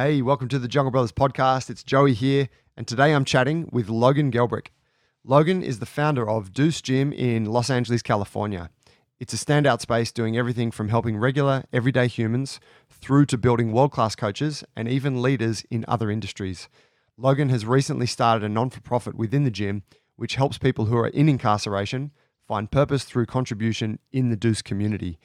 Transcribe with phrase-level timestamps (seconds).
[0.00, 1.68] Hey, welcome to the Jungle Brothers podcast.
[1.70, 4.68] It's Joey here, and today I'm chatting with Logan Gelbrich.
[5.24, 8.70] Logan is the founder of Deuce Gym in Los Angeles, California.
[9.18, 13.90] It's a standout space doing everything from helping regular, everyday humans through to building world
[13.90, 16.68] class coaches and even leaders in other industries.
[17.16, 19.82] Logan has recently started a non for profit within the gym,
[20.14, 22.12] which helps people who are in incarceration
[22.46, 25.18] find purpose through contribution in the Deuce community.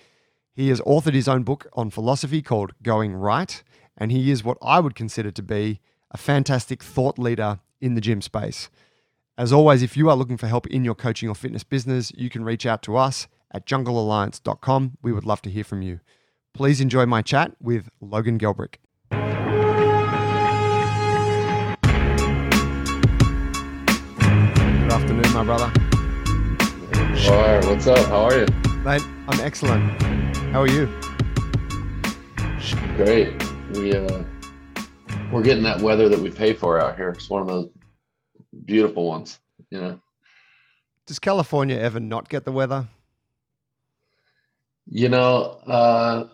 [0.56, 3.64] He has authored his own book on philosophy called Going Right,
[3.98, 5.80] and he is what I would consider to be
[6.12, 8.70] a fantastic thought leader in the gym space.
[9.38, 12.30] As always, if you are looking for help in your coaching or fitness business, you
[12.30, 14.98] can reach out to us at junglealliance.com.
[15.02, 16.00] We would love to hear from you.
[16.54, 18.76] Please enjoy my chat with Logan Gelbrich.
[19.10, 19.20] Good
[24.92, 25.72] afternoon, my brother.
[27.30, 28.06] All right, what's up?
[28.08, 28.46] How are you?
[28.84, 29.84] Mate, I'm excellent.
[30.52, 30.88] How are you?
[32.98, 33.53] Great.
[33.74, 34.24] We uh,
[35.32, 37.10] we're getting that weather that we pay for out here.
[37.10, 37.70] It's one of those
[38.66, 39.40] beautiful ones.
[39.72, 40.02] You know.
[41.08, 42.88] Does California ever not get the weather?
[44.86, 46.28] You know, uh,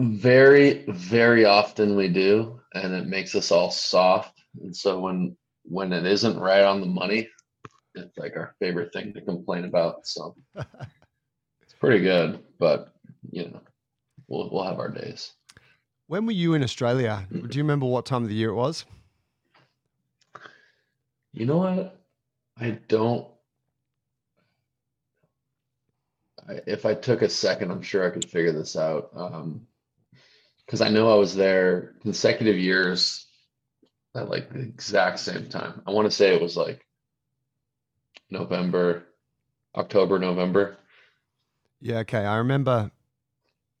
[0.00, 4.40] very very often we do, and it makes us all soft.
[4.60, 7.28] And so when when it isn't right on the money,
[7.94, 10.04] it's like our favorite thing to complain about.
[10.06, 12.92] So it's pretty good, but
[13.30, 13.60] you know,
[14.26, 15.32] we'll we'll have our days.
[16.12, 17.26] When were you in Australia?
[17.30, 18.84] Do you remember what time of the year it was?
[21.32, 21.98] You know what?
[22.60, 23.26] I don't.
[26.46, 29.08] I, if I took a second, I'm sure I could figure this out.
[29.16, 29.66] Um,
[30.66, 33.24] because I know I was there consecutive years
[34.14, 35.80] at like the exact same time.
[35.86, 36.84] I want to say it was like
[38.28, 39.04] November,
[39.74, 40.76] October, November.
[41.80, 42.26] Yeah, okay.
[42.26, 42.90] I remember.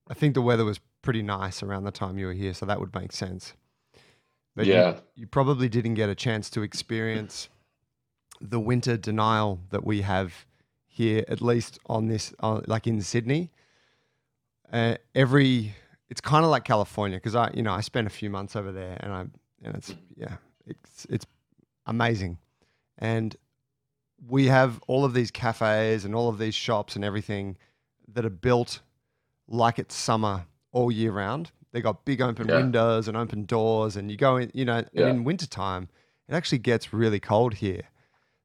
[0.08, 2.80] I think the weather was pretty nice around the time you were here, so that
[2.80, 3.54] would make sense.
[4.54, 5.00] But you- Yeah.
[5.14, 7.48] you, probably didn't get a chance to experience
[8.40, 10.46] the winter denial that we have
[10.86, 13.50] here, at least on this, uh, like in Sydney.
[14.72, 15.74] Uh, every,
[16.08, 18.72] it's kind of like California because I, you know, I spent a few months over
[18.72, 19.20] there, and I,
[19.64, 20.36] and it's yeah,
[20.66, 21.26] it's it's
[21.86, 22.38] amazing,
[22.98, 23.36] and
[24.28, 27.56] we have all of these cafes and all of these shops and everything
[28.08, 28.80] that are built
[29.48, 31.50] like it's summer all year round.
[31.72, 32.56] They got big open Yeah.
[32.56, 35.06] windows and open doors, and you go in, you know, Yeah.
[35.06, 35.88] and in wintertime,
[36.28, 37.82] it actually gets really cold here.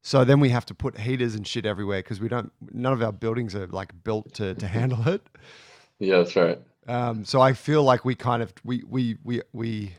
[0.02, 3.02] So then we have to put heaters and shit everywhere because we don't, none of
[3.02, 5.26] our buildings are like built to, to handle it.
[5.98, 6.58] Yeah, that's right.
[6.86, 9.92] Um, so I feel like we kind of, we, we, we, we,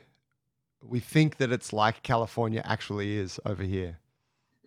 [0.81, 3.99] we think that it's like California actually is over here.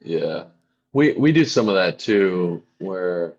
[0.05, 0.45] Yeah.
[0.93, 3.33] We we do some of that too, where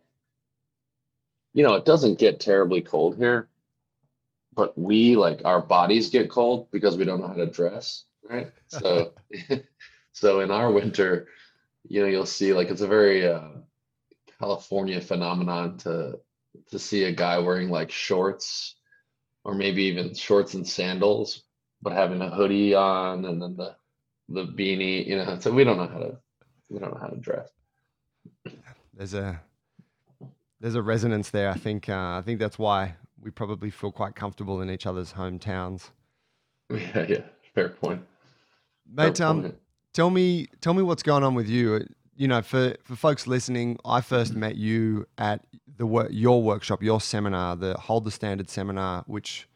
[1.53, 3.47] you know, it doesn't get terribly cold here,
[4.55, 8.51] but we like our bodies get cold because we don't know how to dress, right?
[8.67, 9.13] So
[10.13, 11.27] so in our winter,
[11.87, 13.49] you know, you'll see like it's a very uh
[14.39, 16.19] California phenomenon to
[16.71, 18.75] to see a guy wearing like shorts
[19.43, 21.43] or maybe even shorts and sandals,
[21.81, 23.75] but having a hoodie on and then the
[24.29, 26.17] the beanie, you know, so we don't know how to
[26.69, 27.49] we don't know how to dress.
[28.93, 29.41] There's a,
[30.59, 31.49] there's a resonance there.
[31.49, 35.13] I think, uh, I think that's why we probably feel quite comfortable in each other's
[35.13, 35.89] hometowns.
[36.69, 37.21] Yeah, yeah,
[37.53, 38.01] fair point.
[38.91, 39.55] Mate, Fair um, point.
[39.93, 41.85] tell me tell me what's going on with you
[42.15, 45.41] you know for for folks listening i first met you at
[45.77, 49.47] the work your workshop your seminar the hold the standard seminar which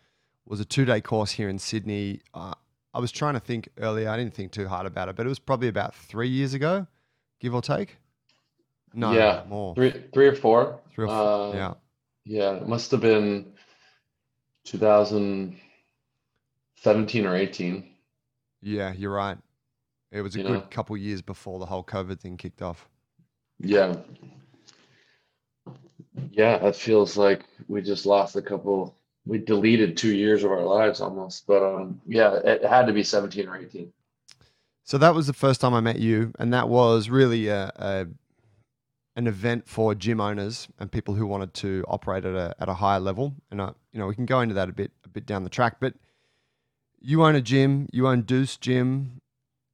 [0.45, 2.53] was a two-day course here in sydney uh,
[2.93, 5.29] i was trying to think earlier i didn't think too hard about it but it
[5.29, 6.85] was probably about three years ago
[7.39, 7.97] give or take
[8.93, 10.79] no Yeah, more three, three or four.
[10.93, 11.73] three or four Uh, yeah
[12.25, 13.53] Yeah, it must have been
[14.67, 17.89] 2017 or 18.
[18.61, 19.37] yeah you're right
[20.11, 20.61] it was a You good know.
[20.69, 22.87] couple years before the whole covid thing kicked off
[23.59, 23.95] Yeah.
[26.31, 28.95] Yeah, it feels like we just lost a couple.
[29.25, 31.45] We deleted two years of our lives almost.
[31.47, 33.91] But um, yeah, it had to be 17 or 18.
[34.83, 38.07] So that was the first time I met you, and that was really a, a
[39.17, 42.75] an event for gym owners and people who wanted to operate at a at a
[42.75, 43.33] higher level.
[43.51, 45.49] And I, you know, we can go into that a bit a bit down the
[45.49, 45.77] track.
[45.81, 45.95] But
[47.01, 49.19] you own a gym, you own Deuce Gym.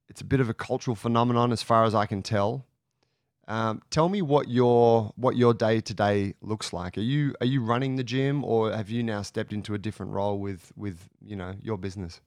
[0.10, 2.66] It's a bit of a cultural phenomenon, as far as I can tell.
[3.48, 6.98] Um, tell me what your what your day to day looks like.
[6.98, 10.14] Are you are you running the gym, or have you now stepped into a different
[10.14, 12.22] role with with you know your business?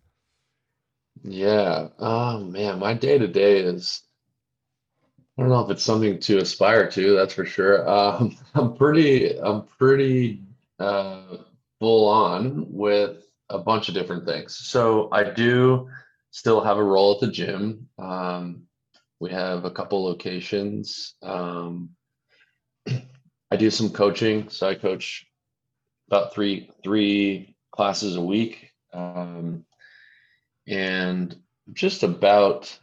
[1.23, 1.89] Yeah.
[1.99, 4.03] Oh man, my day to day is
[5.37, 7.89] I don't know if it's something to aspire to, that's for sure.
[7.89, 10.43] Um, I'm pretty I'm pretty
[10.79, 11.39] uh
[11.79, 14.57] full on with a bunch of different things.
[14.57, 15.89] So I do
[16.31, 17.89] still have a role at the gym.
[17.99, 18.63] Um,
[19.21, 21.15] we have a couple locations.
[21.23, 21.91] Um,
[23.51, 25.27] I do some coaching, so I coach
[26.09, 29.65] about three three classes a week, um,
[30.67, 31.37] and
[31.73, 32.79] just about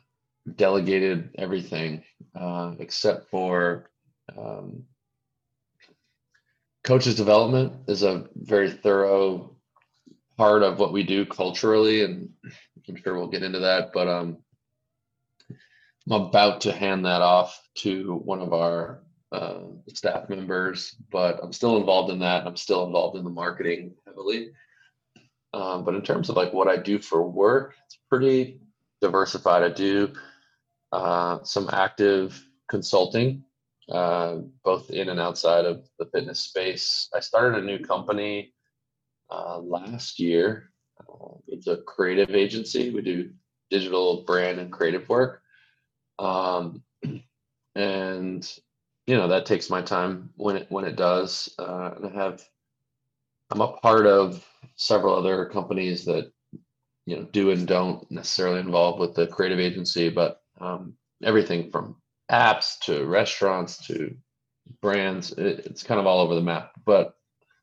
[0.56, 2.04] delegated everything
[2.36, 3.90] uh, except for
[4.38, 4.84] um,
[6.84, 9.56] coaches development is a very thorough
[10.38, 12.30] part of what we do culturally, and
[12.88, 13.92] I'm sure we'll get into that.
[13.94, 14.38] But um,
[16.12, 19.62] I'm about to hand that off to one of our uh,
[19.94, 22.46] staff members, but I'm still involved in that.
[22.46, 24.52] I'm still involved in the marketing heavily.
[25.54, 28.60] Um, but in terms of like what I do for work, it's pretty
[29.02, 29.64] diversified.
[29.64, 30.14] I do
[30.94, 33.44] uh, some active consulting,
[33.90, 37.10] uh, both in and outside of the fitness space.
[37.16, 38.54] I started a new company
[39.32, 40.70] uh, last year.
[41.02, 42.92] Uh, it's a creative agency.
[42.92, 43.32] We do
[43.72, 45.42] digital brand and creative work.
[46.20, 46.84] Um,
[47.76, 48.60] and
[49.08, 51.54] you know that takes my time when it when it does.
[51.58, 52.44] Uh, and I have
[53.50, 54.46] I'm a part of
[54.76, 56.32] several other companies that
[57.08, 61.96] you know do and don't necessarily involve with the creative agency, but um, everything from
[62.32, 64.16] apps to restaurants to
[64.82, 65.32] brands.
[65.34, 66.72] It, it's kind of all over the map.
[66.86, 67.16] But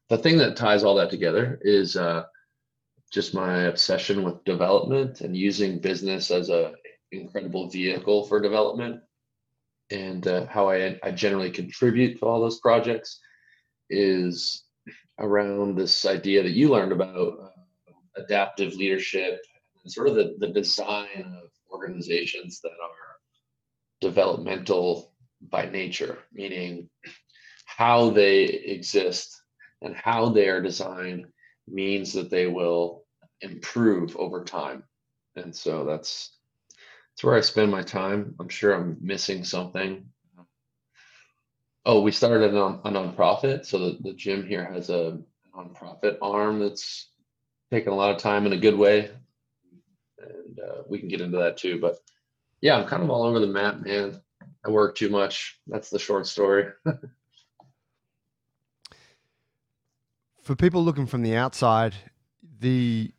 [0.09, 2.25] the thing that ties all that together is uh,
[3.13, 6.73] just my obsession with development and using business as a
[7.13, 9.01] incredible vehicle for development
[9.91, 13.21] and uh, how I, I generally contribute to all those projects
[13.89, 14.65] is
[15.19, 19.41] around this idea that you learned about uh, adaptive leadership
[19.83, 23.17] and sort of the, the design of organizations that are
[24.01, 25.13] developmental
[25.49, 26.89] by nature, meaning
[27.67, 29.43] how they exist
[29.83, 31.27] and how they are designed
[31.67, 33.05] means that they will
[33.41, 34.83] improve over time.
[35.37, 36.37] And so that's
[37.11, 38.35] that's where I spend my time.
[38.41, 40.07] I'm sure I'm missing something.
[41.87, 43.65] Oh, we started a, non, a nonprofit.
[43.65, 45.19] So the, the gym here has a
[45.57, 47.11] nonprofit arm that's
[47.71, 49.11] taken a lot of time in a good way.
[50.51, 51.79] And uh, we can get into that too.
[51.81, 51.99] But
[52.61, 54.21] yeah, I'm kind of all over the map, man.
[54.65, 55.59] I work too much.
[55.67, 56.67] That's the short story.
[60.43, 61.95] For people looking from the outside,
[62.61, 63.13] the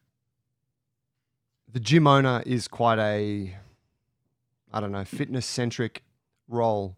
[1.71, 3.55] the gym owner is quite a
[4.73, 6.03] I don't know, fitness centric
[6.47, 6.97] role.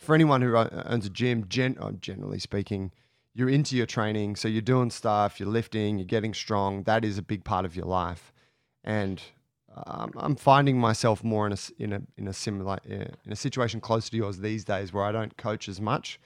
[0.00, 2.92] For anyone who owns a gym, gen, uh, generally speaking,
[3.34, 6.84] you're into your training, so you're doing stuff, you're lifting, you're getting strong.
[6.84, 8.32] That is a big part of your life,
[8.86, 9.22] and
[9.86, 13.80] um, I'm finding myself more in a in a in a similar in a situation
[13.80, 16.18] close to yours these days, where I don't coach as much,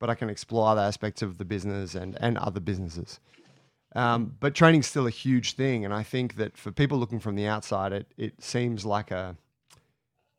[0.00, 3.20] but I can explore other aspects of the business and and other businesses.
[3.94, 7.36] Um, but training's still a huge thing, and I think that for people looking from
[7.36, 9.36] the outside, it it seems like a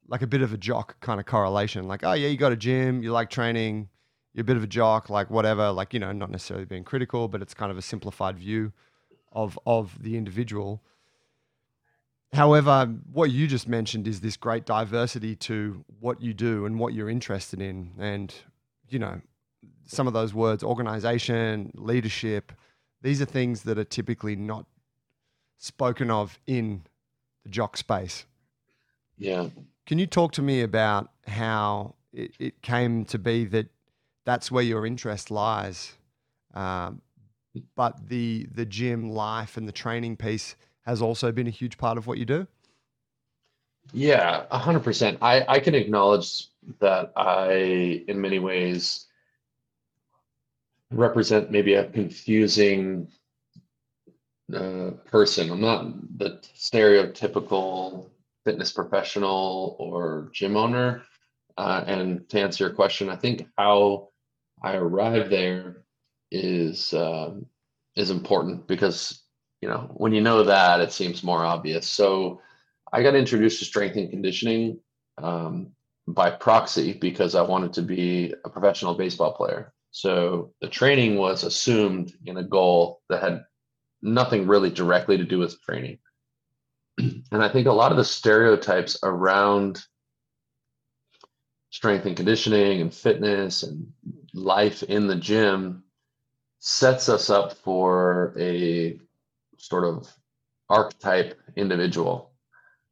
[0.07, 1.87] like a bit of a jock kind of correlation.
[1.87, 3.89] Like, oh yeah, you got a gym, you like training,
[4.33, 5.71] you're a bit of a jock, like whatever.
[5.71, 8.73] Like you know, not necessarily being critical, but it's kind of a simplified view
[9.31, 10.81] of of the individual.
[12.35, 16.93] However, what you just mentioned is this great diversity to what you do and what
[16.93, 17.91] you're interested in.
[17.97, 18.33] And,
[18.89, 19.21] you know,
[19.85, 22.51] some of those words organization, leadership
[23.05, 24.65] these are things that are typically not
[25.59, 26.81] spoken of in
[27.43, 28.25] the jock space.
[29.15, 29.49] Yeah.
[29.85, 33.67] Can you talk to me about how it, it came to be that
[34.25, 35.93] that's where your interest lies?
[36.55, 37.03] Um,
[37.75, 41.97] but the the gym life and the training piece has also been a huge part
[41.97, 42.47] of what you do?
[43.93, 45.19] Yeah, a hundred percent.
[45.21, 46.47] I, I can acknowledge
[46.79, 49.05] that I, in many ways,
[50.91, 53.07] represent maybe a confusing
[54.53, 55.51] uh, person.
[55.51, 58.09] I'm not the stereotypical
[58.43, 61.03] fitness professional or gym owner.
[61.57, 64.09] Uh, and to answer your question, I think how
[64.61, 65.83] I arrived there
[66.31, 67.45] is um,
[67.95, 69.24] is important because
[69.65, 71.87] you know, when you know that, it seems more obvious.
[71.87, 72.39] So
[72.93, 74.79] I got introduced to strength and conditioning
[75.17, 75.71] um,
[76.07, 79.73] by proxy because I wanted to be a professional baseball player.
[79.89, 83.43] So the training was assumed in a goal that had
[84.03, 85.97] nothing really directly to do with training.
[86.99, 89.83] and I think a lot of the stereotypes around
[91.71, 93.87] strength and conditioning and fitness and
[94.35, 95.85] life in the gym
[96.59, 98.99] sets us up for a
[99.57, 100.07] sort of
[100.69, 102.31] archetype individual,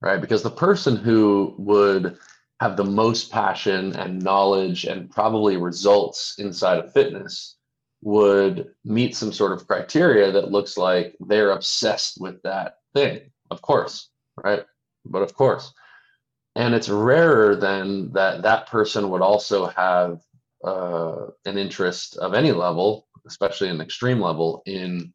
[0.02, 0.22] right?
[0.22, 2.18] Because the person who would
[2.60, 7.58] have the most passion and knowledge and probably results inside of fitness
[8.02, 13.22] would meet some sort of criteria that looks like they're obsessed with that thing.
[13.50, 14.10] Of course,
[14.44, 14.66] right?
[15.06, 15.74] But of course.
[16.56, 20.22] And it's rarer than that that person would also have
[20.64, 25.14] uh, an interest of any level, especially an extreme level, in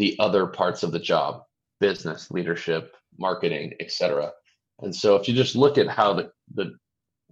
[0.00, 1.42] the other parts of the job
[1.78, 4.32] business, leadership, marketing, etc.
[4.80, 6.74] And so if you just look at how the, the,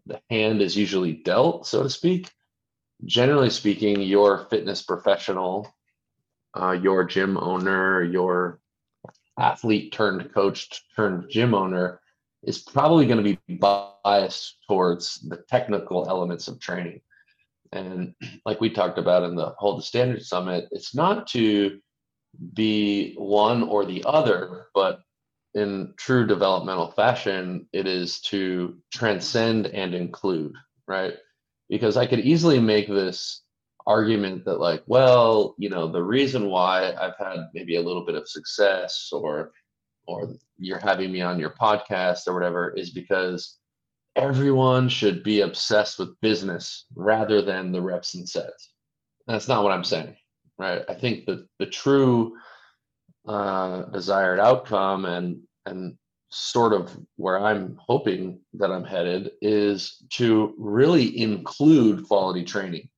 [0.04, 2.30] the hand is usually dealt, so to speak,
[3.06, 5.74] generally speaking, your fitness professional,
[6.58, 8.60] uh, your gym owner, your
[9.38, 12.00] athlete turned coach turned gym owner
[12.42, 17.00] is probably going to be biased towards the technical elements of training.
[17.72, 21.78] And like we talked about in the Hold the Standard Summit, it's not to
[22.54, 25.00] be one or the other, but
[25.54, 30.52] in true developmental fashion, it is to transcend and include,
[30.86, 31.14] right?
[31.68, 33.42] Because I could easily make this
[33.86, 38.14] argument that, like, well, you know, the reason why I've had maybe a little bit
[38.14, 39.52] of success or
[40.06, 43.58] or you're having me on your podcast or whatever is because
[44.16, 48.72] everyone should be obsessed with business rather than the reps and sets.
[49.26, 50.16] That's not what I'm saying,
[50.58, 50.82] right?
[50.88, 52.36] I think that the true
[53.26, 55.96] uh, desired outcome and and
[56.30, 62.88] sort of where I'm hoping that I'm headed is to really include quality training.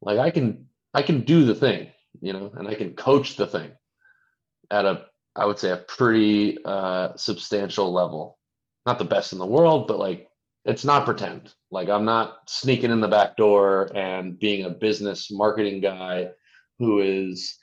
[0.00, 1.88] Like I can I can do the thing,
[2.20, 3.72] you know, and I can coach the thing
[4.70, 8.38] at a I would say a pretty uh, substantial level.
[8.84, 10.28] Not the best in the world, but like
[10.64, 11.54] it's not pretend.
[11.70, 16.30] Like I'm not sneaking in the back door and being a business marketing guy
[16.82, 17.58] who is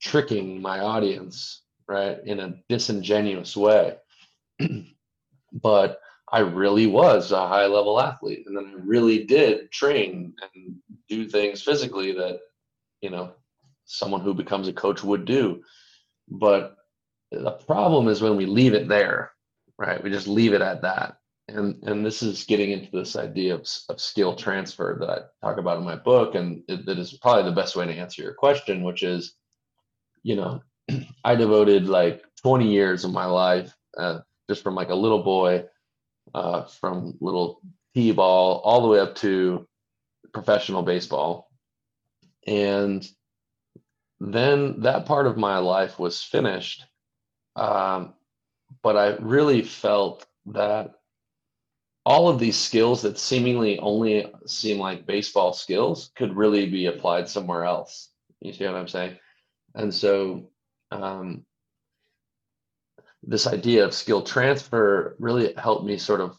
[0.00, 3.96] tricking my audience, right, in a disingenuous way.
[5.52, 6.00] but
[6.32, 8.44] I really was a high level athlete.
[8.46, 10.76] And then I really did train and
[11.10, 12.40] do things physically that,
[13.02, 13.34] you know,
[13.84, 15.62] someone who becomes a coach would do.
[16.28, 16.76] But
[17.30, 19.32] the problem is when we leave it there,
[19.78, 20.02] right?
[20.02, 21.18] We just leave it at that.
[21.48, 25.58] And and this is getting into this idea of, of skill transfer that I talk
[25.58, 28.82] about in my book, and that is probably the best way to answer your question,
[28.82, 29.34] which is,
[30.22, 30.62] you know,
[31.24, 35.64] I devoted like 20 years of my life, uh, just from like a little boy,
[36.34, 37.60] uh, from little
[37.94, 39.66] t-ball all the way up to
[40.32, 41.50] professional baseball,
[42.46, 43.06] and
[44.18, 46.84] then that part of my life was finished
[47.56, 48.14] um,
[48.82, 50.94] but I really felt that
[52.06, 57.28] all of these skills that seemingly only seem like baseball skills could really be applied
[57.28, 58.10] somewhere else.
[58.40, 59.18] You see what I'm saying?
[59.74, 60.50] And so
[60.90, 61.44] um,
[63.22, 66.38] this idea of skill transfer really helped me sort of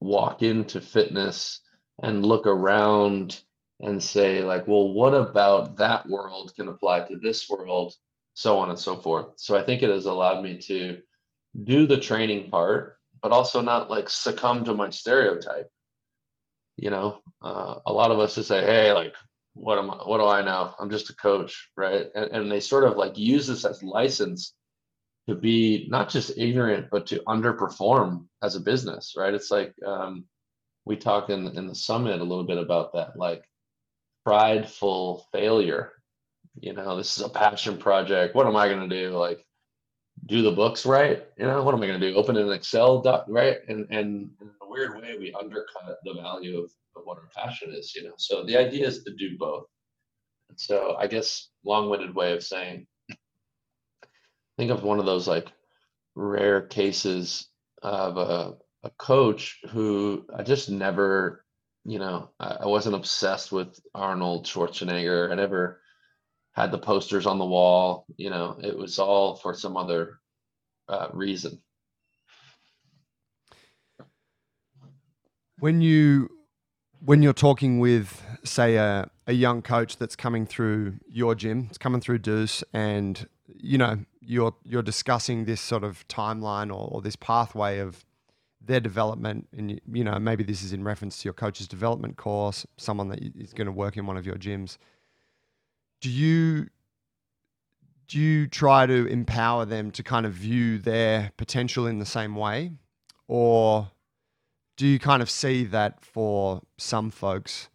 [0.00, 1.60] walk into fitness
[2.02, 3.40] and look around
[3.80, 7.94] and say like well what about that world can apply to this world
[8.34, 9.26] so on and so forth.
[9.36, 10.98] So I think it has allowed me to
[11.64, 15.70] do the training part, but also not like succumb to my stereotype.
[16.76, 19.14] You know, uh, a lot of us just say, "Hey, like,
[19.54, 19.96] what am I?
[19.96, 20.74] What do I know?
[20.78, 24.54] I'm just a coach, right?" And, and they sort of like use this as license
[25.28, 29.34] to be not just ignorant, but to underperform as a business, right?
[29.34, 30.24] It's like um,
[30.84, 33.44] we talk in in the summit a little bit about that, like
[34.24, 35.92] prideful failure
[36.60, 38.34] you know, this is a passion project.
[38.34, 39.16] What am I going to do?
[39.16, 39.44] Like,
[40.26, 41.26] do the books right?
[41.36, 42.16] You know, what am I going to do?
[42.16, 43.58] Open an Excel doc, right?
[43.68, 47.72] And and in a weird way, we undercut the value of, of what our passion
[47.72, 47.94] is.
[47.94, 49.66] You know, so the idea is to do both.
[50.48, 52.86] And so I guess long-winded way of saying,
[54.56, 55.50] think of one of those like
[56.14, 57.48] rare cases
[57.82, 61.44] of a, a coach who I just never,
[61.84, 65.32] you know, I, I wasn't obsessed with Arnold Schwarzenegger.
[65.32, 65.80] I never
[66.52, 68.06] had the posters on the wall.
[68.16, 70.20] You know, it was all for some other
[70.88, 71.60] uh, reason.
[75.58, 76.28] When you
[77.04, 81.78] when you're talking with, say, a, a young coach that's coming through your gym, it's
[81.78, 87.00] coming through Deuce, and you know you're you're discussing this sort of timeline or, or
[87.00, 88.04] this pathway of
[88.64, 92.66] their development, and you know maybe this is in reference to your coach's development course,
[92.76, 94.78] someone that is going to work in one of your gyms
[96.02, 96.68] do you
[98.08, 102.36] do you try to empower them to kind of view their potential in the same
[102.36, 102.72] way?
[103.26, 103.90] Or
[104.76, 107.70] do you kind of see that for some folks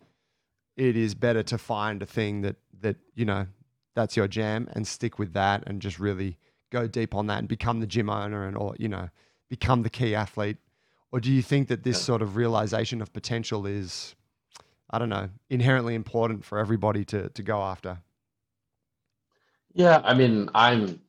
[0.75, 3.47] it is better to find a thing that that you know
[3.95, 6.37] that's your jam and stick with that and just really
[6.69, 9.09] go deep on that and become the gym owner and or you know
[9.49, 10.57] become the key athlete?
[11.13, 14.15] Or do you think that this sort of realization of potential is
[14.89, 17.99] I don't know, inherently important for everybody to to go after.
[19.77, 21.01] Yeah, I mean, I'm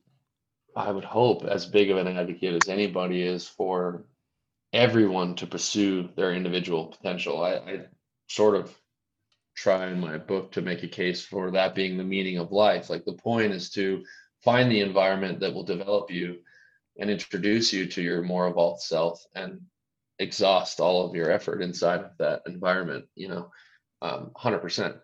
[0.76, 4.04] I would hope as big of an advocate as anybody is for
[4.72, 7.42] everyone to pursue their individual potential.
[7.44, 7.86] I, I
[8.28, 8.76] sort of
[9.56, 12.90] try in my book to make a case for that being the meaning of life.
[12.90, 14.04] Like the point is to
[14.44, 16.40] find the environment that will develop you
[16.98, 19.60] and introduce you to your more evolved self and
[20.18, 23.50] exhaust all of your effort inside of that environment, you know,
[24.02, 24.96] um, 100%.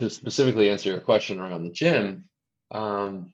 [0.00, 2.27] To specifically answer your question around the gym,
[2.70, 3.32] um,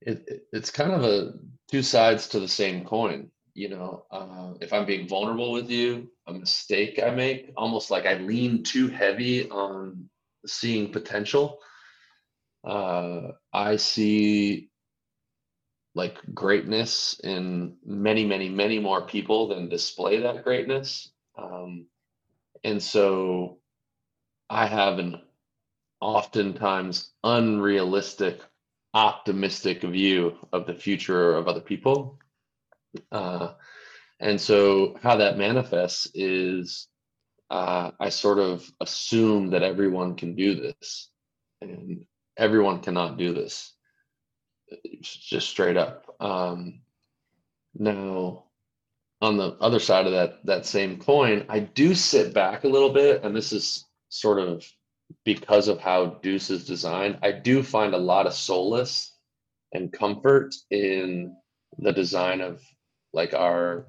[0.00, 1.32] it, it, it's kind of a
[1.70, 3.30] two sides to the same coin.
[3.54, 8.04] You know, uh, if I'm being vulnerable with you, a mistake I make, almost like
[8.04, 10.10] I lean too heavy on
[10.46, 11.58] seeing potential.
[12.62, 14.70] Uh, I see
[15.94, 21.10] like greatness in many, many, many more people than display that greatness.
[21.38, 21.86] Um,
[22.62, 23.58] and so
[24.50, 25.22] I have an
[26.00, 28.40] oftentimes unrealistic,
[28.94, 32.18] optimistic view of the future of other people.
[33.12, 33.52] Uh,
[34.20, 36.88] and so, how that manifests is
[37.50, 41.10] uh, I sort of assume that everyone can do this,
[41.60, 42.04] and
[42.36, 43.72] everyone cannot do this.
[44.68, 46.16] It's just straight up.
[46.18, 46.80] Um,
[47.74, 48.44] now,
[49.20, 52.92] on the other side of that that same coin, I do sit back a little
[52.92, 54.66] bit, and this is sort of
[55.24, 57.18] because of how Deuce is designed.
[57.22, 59.12] I do find a lot of solace
[59.72, 61.36] and comfort in
[61.78, 62.62] the design of
[63.12, 63.86] like our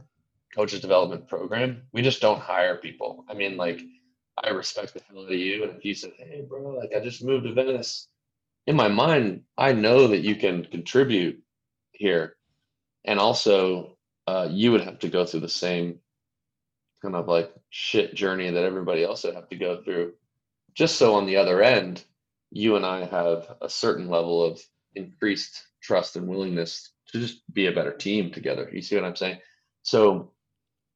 [0.56, 1.84] coaches development program.
[1.94, 3.26] We just don't hire people.
[3.30, 3.82] I mean, like
[4.44, 5.64] I respect the hell out of you.
[5.64, 8.08] And if you said, Hey bro, like I just moved to Venice,
[8.66, 11.42] in my mind, I know that you can contribute
[11.92, 12.36] here.
[13.06, 13.98] And also
[14.28, 16.00] uh, you would have to go through the same
[17.02, 20.14] kind of like shit journey that everybody else would have to go through.
[20.78, 22.06] Just so on the other end,
[22.52, 24.62] you and I have a certain level of
[24.94, 28.70] increased trust and willingness to just be a better team together.
[28.72, 29.40] You see what I'm saying?
[29.82, 30.32] So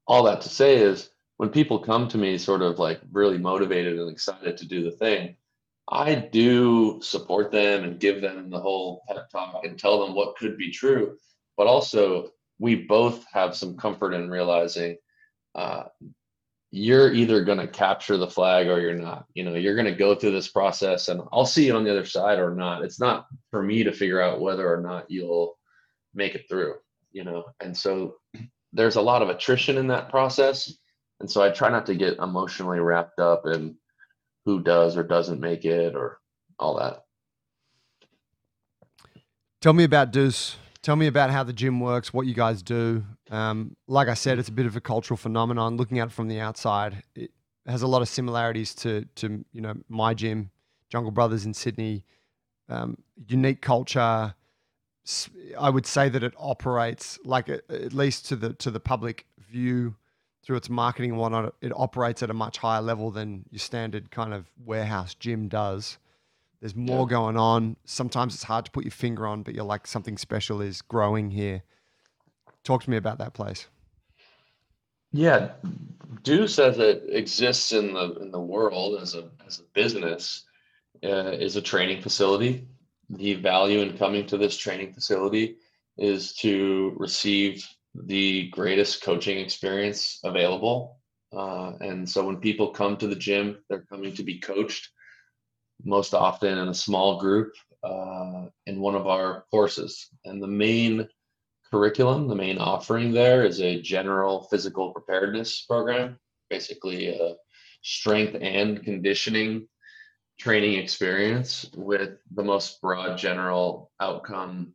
[0.06, 3.98] all that to say is when people come to me sort of like really motivated
[3.98, 5.36] and excited to do the thing,
[5.90, 10.38] I do support them and give them the whole pep talk and tell them what
[10.38, 11.18] could be true.
[11.58, 12.30] But also,
[12.60, 14.98] we both have some comfort in realizing
[15.56, 15.86] uh,
[16.72, 19.26] you're either going to capture the flag or you're not.
[19.34, 21.92] You know, you're going to go through this process and I'll see you on the
[21.92, 22.84] other side or not.
[22.84, 25.58] It's not for me to figure out whether or not you'll
[26.14, 26.76] make it through,
[27.12, 27.44] you know.
[27.60, 28.16] And so
[28.72, 30.74] there's a lot of attrition in that process.
[31.20, 33.76] And so I try not to get emotionally wrapped up in
[34.46, 36.20] who does or doesn't make it or
[36.58, 37.04] all that.
[39.60, 40.56] Tell me about Deuce.
[40.82, 43.04] Tell me about how the gym works, what you guys do.
[43.30, 45.78] Um, like I said, it's a bit of a cultural phenomenon.
[45.78, 47.30] Looking at it from the outside, it
[47.68, 50.50] has a lot of similarities to to you know my gym,
[50.90, 52.04] Jungle Brothers in Sydney.
[52.68, 54.34] Um, unique culture,
[55.60, 59.96] I would say that it operates like at least to the to the public view
[60.44, 61.54] through its marketing and whatnot.
[61.62, 66.00] It operates at a much higher level than your standard kind of warehouse gym does.
[66.62, 67.10] There's more yeah.
[67.10, 67.76] going on.
[67.86, 71.32] Sometimes it's hard to put your finger on, but you're like something special is growing
[71.32, 71.64] here.
[72.64, 73.68] Talk to me about that place.
[75.12, 75.52] Yeah,
[76.24, 80.44] Deuce as it exists in the in the world as a as a business
[81.04, 82.68] uh, is a training facility
[83.18, 85.58] the value in coming to this training facility
[85.98, 90.98] is to receive the greatest coaching experience available.
[91.34, 94.90] Uh, and so when people come to the gym, they're coming to be coached
[95.84, 100.08] most often in a small group uh, in one of our courses.
[100.26, 101.08] And the main
[101.70, 106.18] curriculum, the main offering there is a general physical preparedness program,
[106.50, 107.36] basically a
[107.82, 109.68] strength and conditioning
[110.40, 114.74] training experience with the most broad general outcome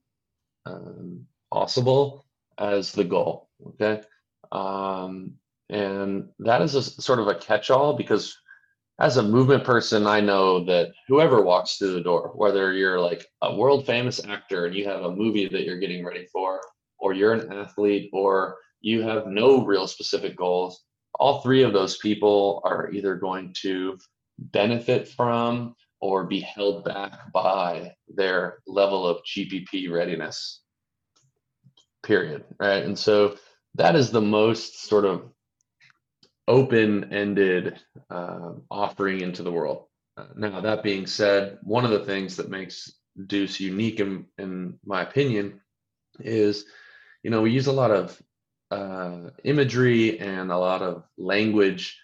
[0.65, 2.25] um, possible
[2.59, 3.49] as the goal.
[3.67, 4.01] Okay.
[4.53, 5.35] Um,
[5.69, 8.37] and that is a sort of a catch all because
[8.99, 13.27] as a movement person, I know that whoever walks through the door, whether you're like
[13.43, 16.61] a world famous actor and you have a movie that you're getting ready for,
[16.99, 20.85] or you're an athlete, or you have no real specific goals,
[21.19, 23.99] all three of those people are either going to
[24.39, 30.63] benefit from or be held back by their level of GPP readiness.
[32.03, 32.45] Period.
[32.59, 32.85] Right.
[32.85, 33.37] And so
[33.75, 35.31] that is the most sort of
[36.49, 37.81] open ended
[38.11, 39.85] uh, offering into the world.
[40.17, 42.93] Uh, now, that being said, one of the things that makes
[43.27, 45.61] Deuce unique, in, in my opinion,
[46.21, 46.65] is
[47.27, 48.23] you know, we use a lot of
[48.71, 51.99] uh, imagery and a lot of language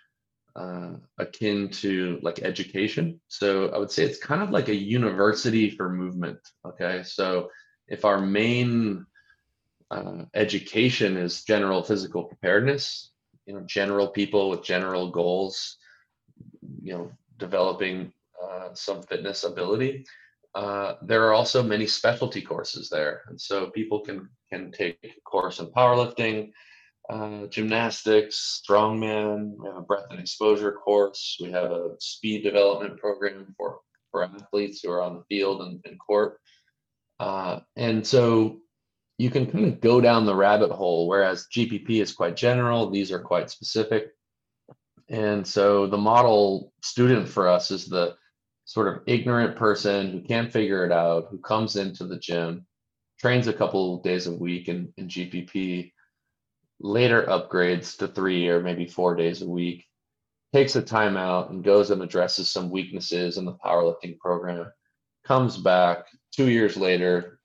[0.57, 3.20] uh, akin to like education.
[3.28, 6.40] So I would say it's kind of like a university for movement.
[6.66, 7.50] Okay, so
[7.87, 9.07] if our main
[9.92, 13.12] uh, education is general physical preparedness,
[13.46, 15.76] you know, general people with general goals,
[16.83, 20.05] you know, developing uh, some fitness ability.
[20.55, 25.20] Uh, there are also many specialty courses there, and so people can can take a
[25.24, 26.50] course in powerlifting,
[27.09, 29.55] uh, gymnastics, strongman.
[29.59, 31.38] We have a breath and exposure course.
[31.40, 35.81] We have a speed development program for for athletes who are on the field and,
[35.85, 36.38] and court.
[37.18, 38.62] Uh, and so
[39.22, 42.90] you can kind of go down the rabbit hole, whereas GPP is quite general.
[42.90, 44.08] These are quite specific.
[45.08, 48.16] And so the model student for us is the
[48.64, 52.66] sort of ignorant person who can't figure it out, who comes into the gym,
[53.20, 55.92] trains a couple days a week in, in GPP,
[56.80, 59.87] later upgrades to three or maybe four days a week,
[60.52, 64.66] takes a timeout and goes and addresses some weaknesses in the powerlifting program,
[65.24, 67.38] comes back two years later,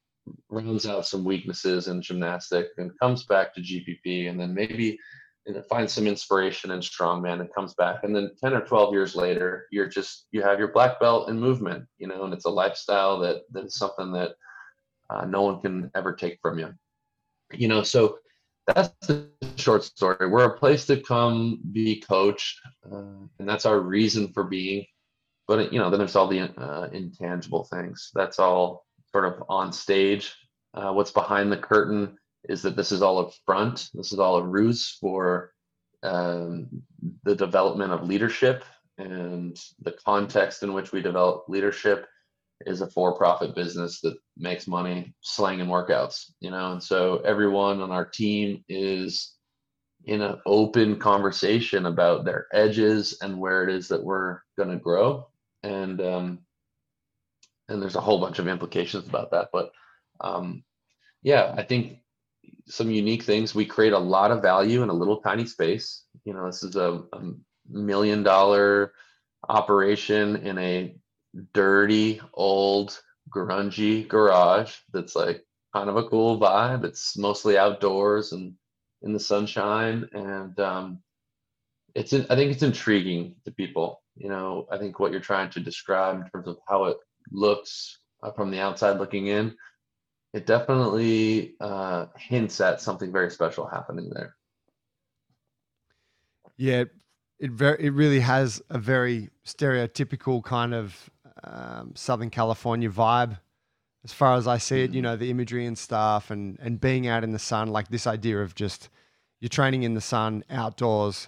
[0.49, 4.99] rounds out some weaknesses in gymnastic and comes back to GPP and then maybe
[5.47, 8.03] and finds some inspiration in strongman and comes back.
[8.03, 11.39] And then 10 or 12 years later you're just you have your black belt in
[11.39, 14.33] movement you know and it's a lifestyle that that is something that
[15.09, 16.73] uh, no one can ever take from you.
[17.53, 18.19] You know so
[18.67, 20.27] that's the short story.
[20.27, 22.59] We're a place to come be coached
[22.91, 24.85] uh, and that's our reason for being.
[25.47, 28.11] But you know then there's all the uh, intangible things.
[28.13, 30.35] That's all sort of on stage.
[30.73, 32.17] Uh, what's behind the curtain
[32.49, 35.51] is that this is all a front, this is all a ruse for
[36.03, 36.67] um,
[37.23, 38.63] the development of leadership.
[38.97, 42.07] And the context in which we develop leadership
[42.65, 46.71] is a for-profit business that makes money slanging workouts you know?
[46.71, 49.35] And so everyone on our team is
[50.05, 54.77] in an open conversation about their edges and where it is that we're going to
[54.77, 55.27] grow.
[55.63, 56.39] And um,
[57.69, 59.71] and there's a whole bunch of implications about that but
[60.21, 60.63] um,
[61.23, 61.99] yeah i think
[62.67, 63.55] some unique things.
[63.55, 66.03] We create a lot of value in a little tiny space.
[66.25, 67.21] You know, this is a, a
[67.69, 68.93] million dollar
[69.47, 70.95] operation in a
[71.53, 72.99] dirty, old,
[73.29, 76.83] grungy garage that's like kind of a cool vibe.
[76.83, 78.53] It's mostly outdoors and
[79.01, 80.09] in the sunshine.
[80.13, 80.99] And um,
[81.93, 84.01] it's, in, I think it's intriguing to people.
[84.15, 86.97] You know, I think what you're trying to describe in terms of how it
[87.31, 89.55] looks uh, from the outside looking in
[90.33, 94.35] it definitely uh, hints at something very special happening there.
[96.57, 96.83] Yeah,
[97.39, 101.09] it very it really has a very stereotypical kind of
[101.43, 103.39] um, Southern California vibe,
[104.03, 104.91] as far as I see it.
[104.91, 105.03] You mm-hmm.
[105.03, 108.39] know, the imagery and stuff, and and being out in the sun, like this idea
[108.39, 108.89] of just
[109.39, 111.27] you're training in the sun outdoors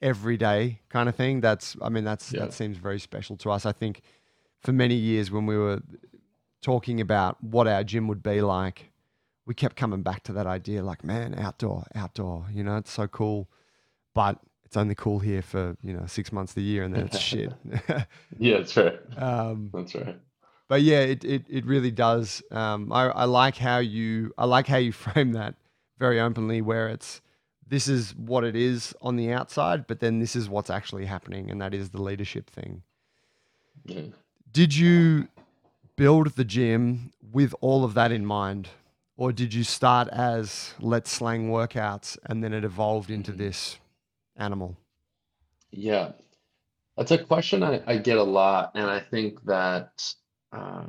[0.00, 1.40] every day, kind of thing.
[1.40, 2.40] That's I mean, that's yeah.
[2.40, 3.66] that seems very special to us.
[3.66, 4.02] I think
[4.60, 5.80] for many years when we were
[6.62, 8.90] talking about what our gym would be like,
[9.46, 13.06] we kept coming back to that idea like, man, outdoor, outdoor, you know, it's so
[13.06, 13.48] cool.
[14.14, 17.06] But it's only cool here for, you know, six months of the year and then
[17.06, 17.52] it's shit.
[18.38, 18.98] yeah, that's right.
[19.16, 20.18] Um, that's right.
[20.68, 22.42] But yeah, it, it, it really does.
[22.50, 25.54] Um, I, I like how you I like how you frame that
[25.98, 27.22] very openly where it's
[27.66, 31.50] this is what it is on the outside, but then this is what's actually happening,
[31.50, 32.82] and that is the leadership thing.
[33.84, 34.06] Yeah.
[34.58, 35.28] Did you
[35.94, 38.68] build the gym with all of that in mind?
[39.16, 43.38] Or did you start as let's slang workouts and then it evolved into mm-hmm.
[43.38, 43.78] this
[44.36, 44.76] animal?
[45.70, 46.10] Yeah,
[46.96, 48.72] that's a question I, I get a lot.
[48.74, 50.12] And I think that
[50.50, 50.86] uh,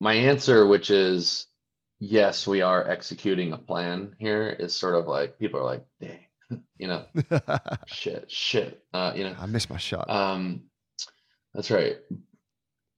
[0.00, 1.48] my answer, which is
[1.98, 6.24] yes, we are executing a plan here, is sort of like people are like, dang,
[6.78, 7.04] you know,
[7.86, 10.08] shit, shit, uh, you know, I missed my shot.
[10.08, 10.62] Um,
[11.52, 11.98] that's right.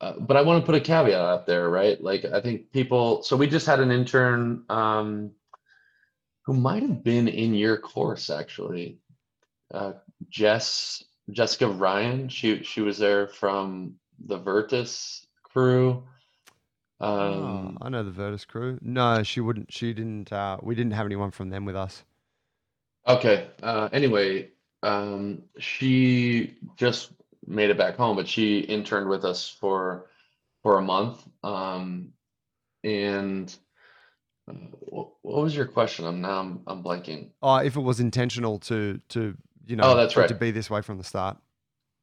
[0.00, 2.00] Uh, but I want to put a caveat out there, right?
[2.02, 3.22] Like I think people.
[3.22, 5.30] So we just had an intern um,
[6.42, 8.98] who might have been in your course actually,
[9.72, 9.92] uh,
[10.28, 12.28] Jess Jessica Ryan.
[12.28, 13.94] She she was there from
[14.26, 16.04] the Virtus crew.
[17.00, 18.78] Um, oh, I know the Virtus crew.
[18.82, 19.72] No, she wouldn't.
[19.72, 20.32] She didn't.
[20.32, 22.04] Uh, we didn't have anyone from them with us.
[23.06, 23.48] Okay.
[23.62, 24.50] Uh, anyway,
[24.82, 27.12] um, she just
[27.46, 30.06] made it back home, but she interned with us for
[30.62, 31.22] for a month.
[31.42, 32.12] Um,
[32.84, 33.54] and
[34.48, 36.06] uh, what, what was your question?
[36.06, 37.30] I'm now I'm, I'm blanking.
[37.42, 40.70] Oh, if it was intentional to to you know, oh, that's right, to be this
[40.70, 41.36] way from the start.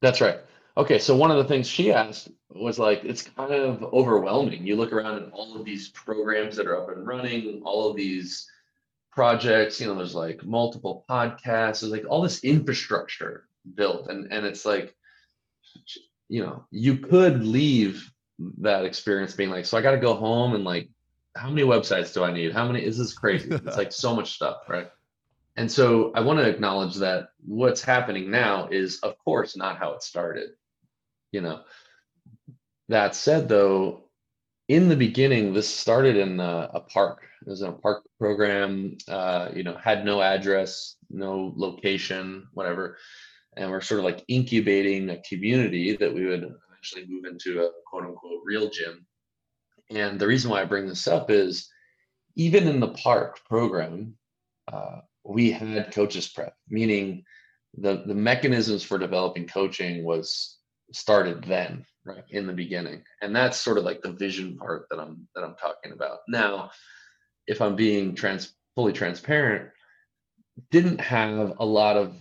[0.02, 0.38] That's right.
[0.76, 4.66] Okay, so one of the things she asked was like, it's kind of overwhelming.
[4.66, 7.96] You look around at all of these programs that are up and running, all of
[7.96, 8.50] these
[9.12, 9.80] projects.
[9.80, 11.80] You know, there's like multiple podcasts.
[11.80, 14.94] There's like all this infrastructure built and and it's like
[16.34, 18.10] you know you could leave
[18.58, 20.88] that experience being like so i got to go home and like
[21.36, 22.52] how many websites do i need?
[22.52, 23.50] How many is this crazy.
[23.52, 24.90] It's like so much stuff right?
[25.56, 29.92] And so i want to acknowledge that what's happening now is of course not how
[29.92, 30.50] it started
[31.30, 31.60] you know?
[32.88, 34.04] That said though
[34.66, 37.22] in the beginning this started in a, a park.
[37.46, 42.96] It was in a park program uh, you know had no address no location whatever
[43.56, 47.70] and we're sort of like incubating a community that we would eventually move into a
[47.86, 49.06] quote unquote real gym.
[49.90, 51.68] And the reason why I bring this up is
[52.36, 54.14] even in the park program,
[54.72, 57.24] uh, we had coaches prep, meaning
[57.78, 60.58] the the mechanisms for developing coaching was
[60.92, 65.00] started then, right in the beginning, and that's sort of like the vision part that
[65.00, 66.18] I'm that I'm talking about.
[66.28, 66.70] Now,
[67.46, 69.70] if I'm being trans fully transparent,
[70.70, 72.16] didn't have a lot of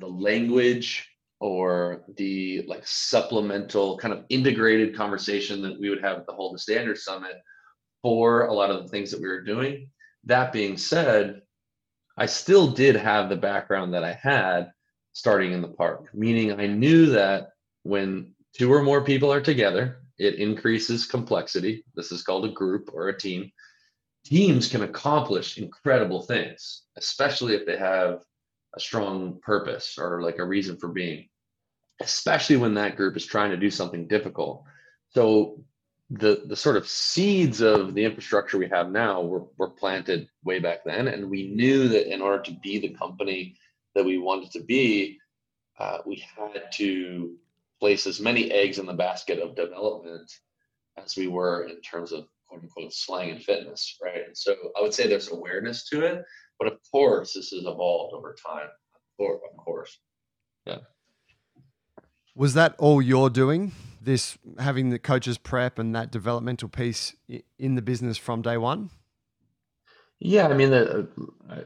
[0.00, 1.08] the language
[1.40, 6.54] or the like supplemental kind of integrated conversation that we would have at the Hold
[6.54, 7.36] the Standard Summit
[8.02, 9.90] for a lot of the things that we were doing.
[10.24, 11.42] That being said,
[12.16, 14.70] I still did have the background that I had
[15.12, 17.48] starting in the park, meaning I knew that
[17.82, 21.84] when two or more people are together, it increases complexity.
[21.94, 23.50] This is called a group or a team.
[24.24, 28.20] Teams can accomplish incredible things, especially if they have
[28.76, 31.28] a strong purpose or like a reason for being,
[32.00, 34.64] especially when that group is trying to do something difficult.
[35.10, 35.64] So
[36.10, 40.60] the the sort of seeds of the infrastructure we have now were, were planted way
[40.60, 43.56] back then and we knew that in order to be the company
[43.94, 45.18] that we wanted to be
[45.80, 47.34] uh, we had to
[47.80, 50.30] place as many eggs in the basket of development
[50.96, 54.80] as we were in terms of quote unquote slang and fitness right and so i
[54.80, 56.24] would say there's awareness to it
[56.58, 58.68] but of course, this has evolved over time.
[59.18, 59.98] Of course.
[60.66, 60.78] Yeah.
[62.34, 63.72] Was that all you're doing?
[64.00, 67.14] This having the coaches prep and that developmental piece
[67.58, 68.90] in the business from day one?
[70.18, 71.08] Yeah, I mean, the,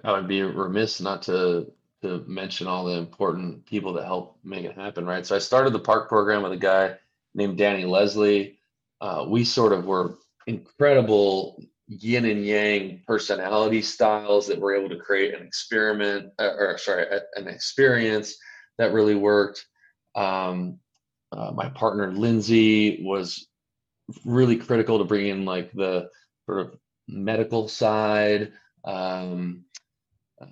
[0.03, 1.73] I would be remiss not to
[2.03, 5.27] to mention all the important people that help make it happen, right?
[5.27, 6.97] So I started the park program with a guy
[7.35, 8.59] named Danny Leslie.
[9.03, 15.03] Uh, we sort of were incredible yin and yang personality styles that were able to
[15.03, 18.37] create an experiment uh, or sorry an experience
[18.79, 19.67] that really worked.
[20.15, 20.79] Um,
[21.33, 23.49] uh, my partner lindsay was
[24.25, 26.09] really critical to bring in like the
[26.47, 28.53] sort of medical side
[28.85, 29.65] um,
[30.41, 30.47] uh,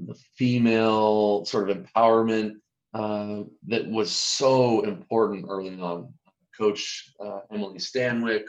[0.00, 2.54] the female sort of empowerment
[2.94, 6.12] uh, that was so important early on.
[6.58, 8.44] Coach uh, emily stanwyck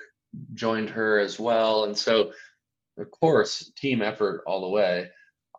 [0.53, 1.85] joined her as well.
[1.85, 2.31] And so,
[2.97, 5.09] of course, team effort all the way.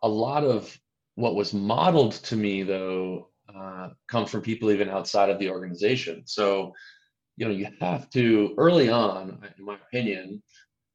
[0.03, 0.77] A lot of
[1.15, 6.23] what was modeled to me, though, uh, comes from people even outside of the organization.
[6.25, 6.73] So,
[7.37, 10.41] you know, you have to early on, in my opinion,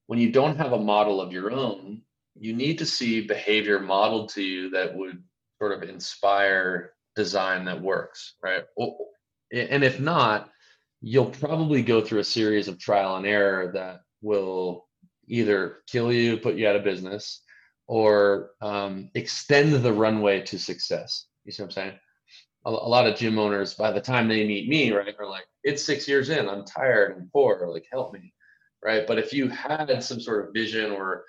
[0.06, 2.02] when you don't have a model of your own,
[2.34, 5.22] you need to see behavior modeled to you that would
[5.60, 8.64] sort of inspire design that works, right?
[9.52, 10.50] And if not,
[11.00, 14.87] you'll probably go through a series of trial and error that will
[15.28, 17.42] either kill you, put you out of business,
[17.87, 21.26] or um, extend the runway to success.
[21.44, 21.92] You see what I'm saying?
[22.66, 25.46] A, a, lot of gym owners, by the time they meet me, right, are like,
[25.62, 26.48] "It's six years in.
[26.48, 27.68] I'm tired and poor.
[27.72, 28.34] Like, help me."
[28.84, 29.06] Right.
[29.06, 31.24] But if you had some sort of vision or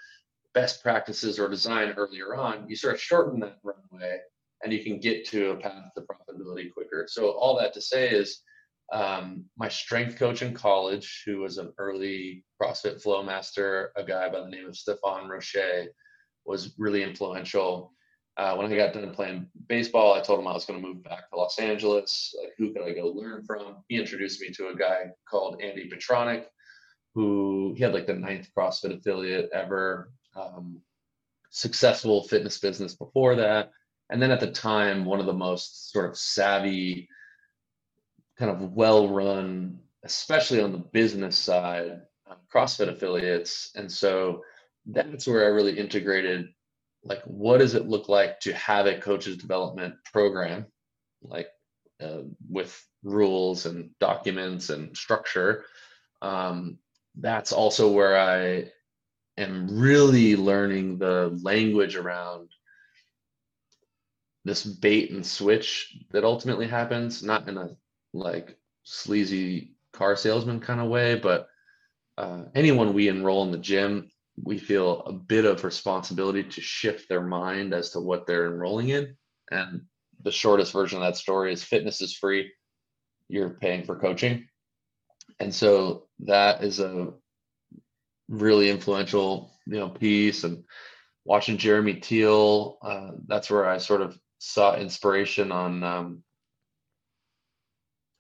[0.54, 4.20] best practices or design earlier on, you sort of shorten that runway
[4.64, 7.08] and you can get to a path to profitability quicker.
[7.10, 8.42] So all that to say is
[8.92, 14.30] um, my strength coach in college, who was an early CrossFit flow master, a guy
[14.30, 15.88] by the name of Stefan Roche,
[16.46, 17.94] was really influential.
[18.38, 21.04] Uh, when I got done playing baseball, I told him I was going to move
[21.04, 22.34] back to Los Angeles.
[22.42, 23.84] Like, who could I go learn from?
[23.90, 26.46] He introduced me to a guy called Andy Petranek,
[27.14, 30.82] who he had like the ninth CrossFit affiliate ever, um,
[31.52, 33.72] successful fitness business before that.
[34.10, 37.10] And then at the time, one of the most sort of savvy
[38.40, 43.72] kind of well run, especially on the business side, uh, CrossFit affiliates.
[43.76, 44.44] And so
[44.86, 46.48] that's where I really integrated
[47.04, 50.66] like, what does it look like to have a coaches development program,
[51.22, 51.48] like
[52.02, 55.66] uh, with rules and documents and structure?
[56.22, 56.78] Um,
[57.16, 58.72] that's also where I
[59.38, 62.50] am really learning the language around
[64.46, 67.70] this bait and switch that ultimately happens, not in a
[68.14, 71.48] like sleazy car salesman kind of way, but
[72.18, 74.10] uh, anyone we enroll in the gym,
[74.42, 78.90] we feel a bit of responsibility to shift their mind as to what they're enrolling
[78.90, 79.16] in.
[79.52, 79.82] And
[80.24, 82.52] the shortest version of that story is fitness is free.
[83.28, 84.48] You're paying for coaching.
[85.40, 87.14] And so that is a
[88.28, 90.64] really influential, you know, piece and
[91.26, 96.24] watching Jeremy Teal, uh, that's where I sort of saw inspiration on um,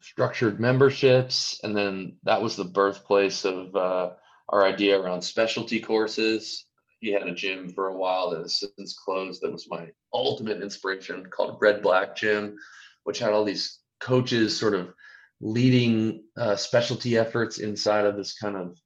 [0.01, 1.59] structured memberships.
[1.63, 4.11] And then that was the birthplace of uh,
[4.49, 6.65] our idea around specialty courses.
[6.99, 9.41] He had a gym for a while that has since closed.
[9.41, 12.57] That was my ultimate inspiration called Red Black Gym,
[13.03, 14.93] which had all these coaches sort of
[15.41, 18.77] leading uh, specialty efforts inside of this kind of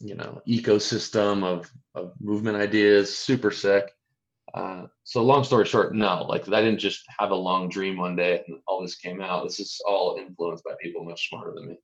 [0.00, 3.90] you know ecosystem of of movement ideas super sick
[4.54, 8.14] uh, so long story short no like i didn't just have a long dream one
[8.14, 9.42] day and all this came out.
[9.44, 11.78] This is all influenced by people much smarter than me.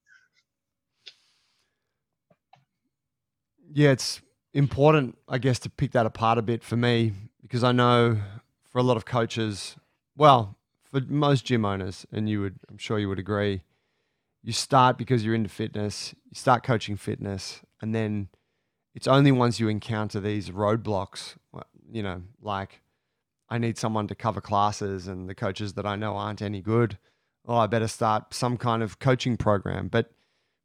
[3.72, 4.20] Yeah it's
[4.52, 8.18] important i guess to pick that apart a bit for me because i know
[8.68, 9.76] for a lot of coaches
[10.16, 13.62] well for most gym owners and you would i'm sure you would agree
[14.42, 18.28] you start because you're into fitness you start coaching fitness and then
[18.94, 21.36] it's only once you encounter these roadblocks,
[21.90, 22.80] you know, like
[23.48, 26.98] I need someone to cover classes and the coaches that I know aren't any good.
[27.46, 29.88] Oh, I better start some kind of coaching program.
[29.88, 30.12] But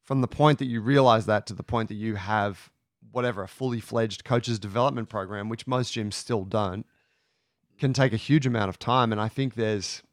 [0.04, 2.70] from the point that you realize that to the point that you have
[3.12, 6.86] whatever, a fully fledged coaches development program, which most gyms still don't,
[7.80, 9.12] can take a huge amount of time.
[9.12, 10.04] And I think there's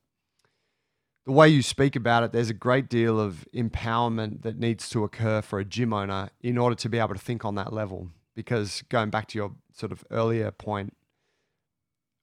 [1.24, 5.04] the way you speak about it, there's a great deal of empowerment that needs to
[5.04, 8.08] occur for a gym owner in order to be able to think on that level.
[8.34, 10.94] Because going back to your sort of earlier point,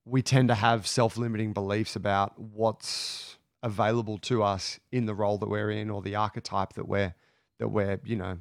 [0.10, 5.38] we tend to have self limiting beliefs about what's available to us in the role
[5.38, 7.14] that we're in or the archetype that we're
[7.60, 8.38] that we're you know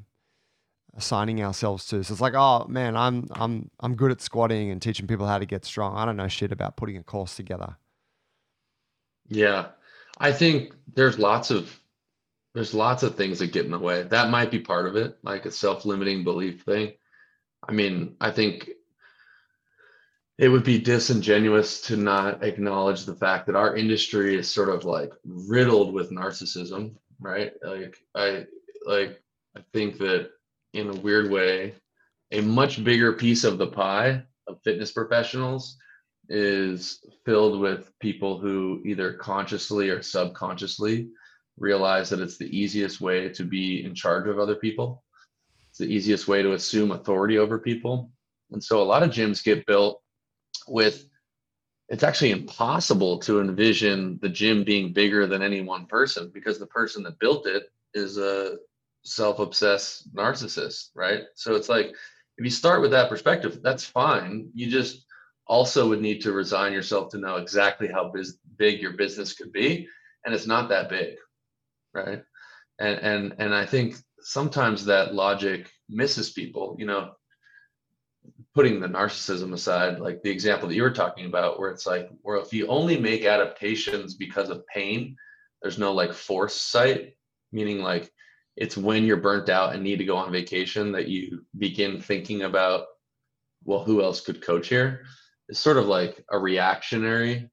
[0.97, 4.81] assigning ourselves to so it's like oh man i'm i'm i'm good at squatting and
[4.81, 7.77] teaching people how to get strong i don't know shit about putting a course together
[9.29, 9.67] yeah
[10.19, 11.81] I think there's lots of
[12.55, 14.03] there's lots of things that get in the way.
[14.03, 16.95] That might be part of it, like a self-limiting belief thing.
[17.67, 18.71] I mean, I think
[20.39, 24.85] it would be disingenuous to not acknowledge the fact that our industry is sort of
[24.85, 27.53] like riddled with narcissism, right?
[27.63, 28.47] Like I
[28.87, 29.21] like
[29.57, 30.31] I think that
[30.75, 31.75] in a weird way,
[32.31, 35.77] a much bigger piece of the pie of fitness professionals
[36.29, 41.09] is filled with people who either consciously or subconsciously
[41.59, 45.03] realize that it's the easiest way to be in charge of other people.
[45.71, 48.13] It's the easiest way to assume authority over people.
[48.53, 50.01] And so a lot of gyms get built
[50.67, 51.05] with
[51.89, 56.67] it's actually impossible to envision the gym being bigger than any one person because the
[56.67, 58.57] person that built it is a
[59.05, 61.23] self-obsessed narcissist, right?
[61.35, 64.51] So it's like if you start with that perspective, that's fine.
[64.55, 65.07] You just
[65.49, 69.51] also would need to resign yourself to know exactly how biz- big your business could
[69.53, 69.89] be
[70.25, 71.15] and it's not that big
[71.95, 72.23] right
[72.79, 77.13] and and and i think sometimes that logic misses people you know
[78.59, 82.09] putting the narcissism aside like the example that you were talking about where it's like
[82.23, 85.15] where if you only make adaptations because of pain
[85.63, 87.15] there's no like force site
[87.53, 88.11] meaning like
[88.57, 92.43] it's when you're burnt out and need to go on vacation that you begin thinking
[92.43, 92.87] about
[93.65, 95.05] well who else could coach here?
[95.49, 97.51] It's sort of like a reactionary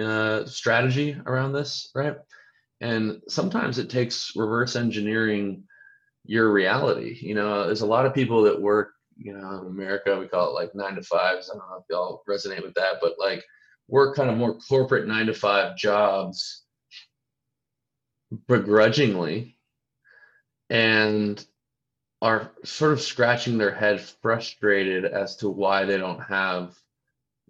[0.00, 2.16] uh, strategy around this, right?
[2.80, 5.64] And sometimes it takes reverse engineering
[6.24, 7.16] your reality.
[7.20, 10.50] You know, there's a lot of people that work, you know, in America, we call
[10.50, 11.50] it like nine to fives.
[11.50, 13.44] I don't know if y'all resonate with that, but like
[13.88, 16.62] work kind of more corporate nine to five jobs
[18.48, 19.56] begrudgingly
[20.70, 21.44] and
[22.22, 26.74] are sort of scratching their head frustrated as to why they don't have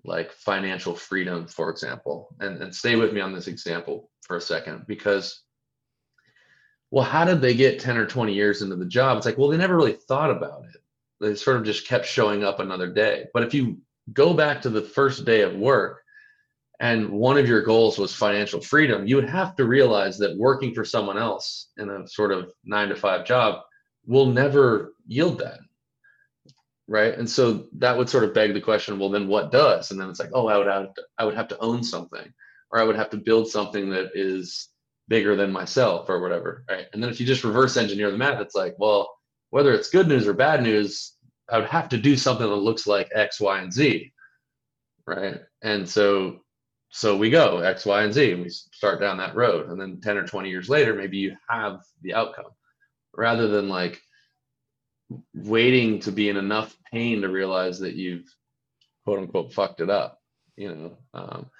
[0.04, 4.40] like financial freedom, for example, and, and stay with me on this example for a
[4.40, 5.42] second, because
[6.90, 9.16] well, how did they get 10 or 20 years into the job?
[9.16, 10.80] It's like, well, they never really thought about it.
[11.24, 13.26] They sort of just kept showing up another day.
[13.32, 13.78] But if you
[14.12, 16.02] go back to the first day of work
[16.80, 20.74] and one of your goals was financial freedom, you would have to realize that working
[20.74, 23.60] for someone else in a sort of nine to five job
[24.06, 25.58] will never yield that
[26.86, 27.16] right?
[27.16, 29.90] And so that would sort of beg the question well then what does?
[29.90, 32.32] And then it's like oh i would have to, i would have to own something
[32.70, 34.68] or i would have to build something that is
[35.08, 36.86] bigger than myself or whatever right?
[36.92, 39.10] And then if you just reverse engineer the math it's like well
[39.50, 41.13] whether it's good news or bad news
[41.50, 44.12] i would have to do something that looks like x y and z
[45.06, 45.40] right?
[45.62, 46.40] And so
[46.90, 49.68] so we go x y and z and we start down that road.
[49.68, 52.52] And then 10 or 20 years later maybe you have the outcome.
[53.16, 54.00] Rather than like
[55.34, 58.26] waiting to be in enough pain to realize that you've
[59.04, 60.18] quote unquote fucked it up
[60.56, 60.96] you know?
[61.12, 61.50] Um,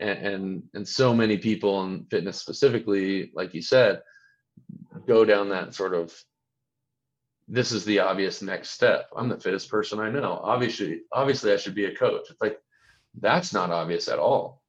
[0.00, 4.00] and, and and so many people in fitness specifically like you said
[5.06, 6.12] go down that sort of
[7.48, 9.08] this is the obvious next step.
[9.16, 10.40] I'm the fittest person i know.
[10.42, 12.26] Obviously obviously i should be a coach.
[12.30, 12.58] It's like
[13.20, 14.62] that's not obvious at all.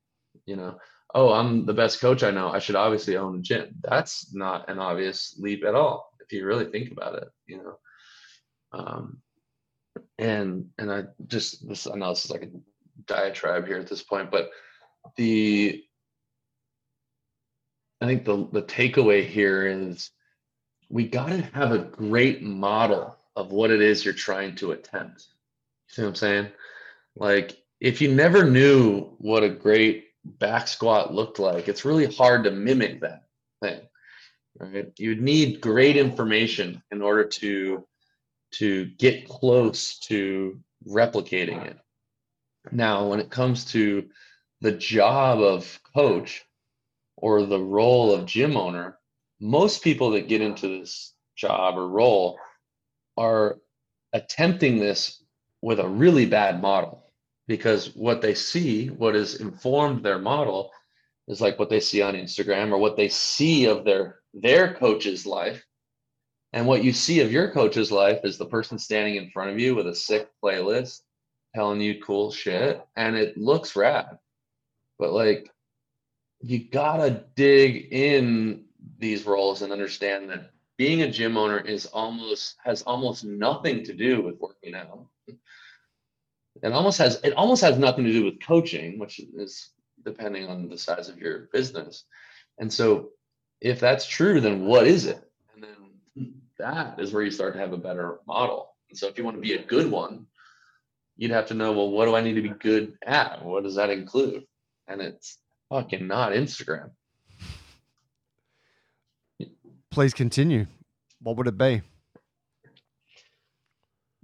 [0.46, 0.78] You know
[1.14, 2.50] oh i'm the best coach i know.
[2.50, 3.76] I should obviously own a gym.
[3.82, 7.78] That's not an obvious leap at all if you really think about it you know.
[8.72, 9.22] Um
[10.18, 12.50] and and i just this i know this is like a
[13.06, 14.50] diatribe here at this point but
[15.18, 15.84] the
[18.02, 20.12] I think the the takeaway here is
[20.90, 25.28] we got to have a great model of what it is you're trying to attempt.
[25.90, 26.48] You see what I'm saying?
[27.16, 32.44] Like if you never knew what a great back squat looked like, it's really hard
[32.46, 33.24] to mimic that
[33.62, 33.82] thing.
[34.58, 34.92] Right?
[34.98, 37.86] You'd need great information in order to
[38.54, 41.78] to get close to replicating it.
[42.72, 44.08] Now, when it comes to
[44.62, 46.46] the job of coach
[47.18, 48.98] or the role of gym owner,
[49.40, 52.38] most people that get into this job or role
[53.18, 53.58] are
[54.14, 55.22] attempting this
[55.62, 57.04] with a really bad model
[57.48, 60.72] because what they see, what has informed their model,
[61.28, 65.26] is like what they see on Instagram or what they see of their their coach's
[65.26, 65.64] life.
[66.54, 69.60] And what you see of your coach's life is the person standing in front of
[69.60, 71.02] you with a sick playlist
[71.56, 74.20] telling you cool shit and it looks rad
[75.00, 75.50] but like
[76.42, 78.66] you gotta dig in
[79.00, 83.94] these roles and understand that being a gym owner is almost has almost nothing to
[83.94, 85.06] do with working out.
[85.28, 89.70] It almost has it almost has nothing to do with coaching which is
[90.04, 92.06] depending on the size of your business.
[92.58, 93.10] And so
[93.62, 95.22] if that's true then what is it?
[95.54, 98.76] And then that is where you start to have a better model.
[98.90, 100.28] And so if you want to be a good one
[101.18, 103.44] you'd have to know well what do i need to be good at?
[103.44, 104.46] What does that include?
[104.88, 105.38] And it's
[105.70, 106.92] fucking not Instagram.
[109.96, 110.66] Please continue.
[111.22, 111.82] What would it be?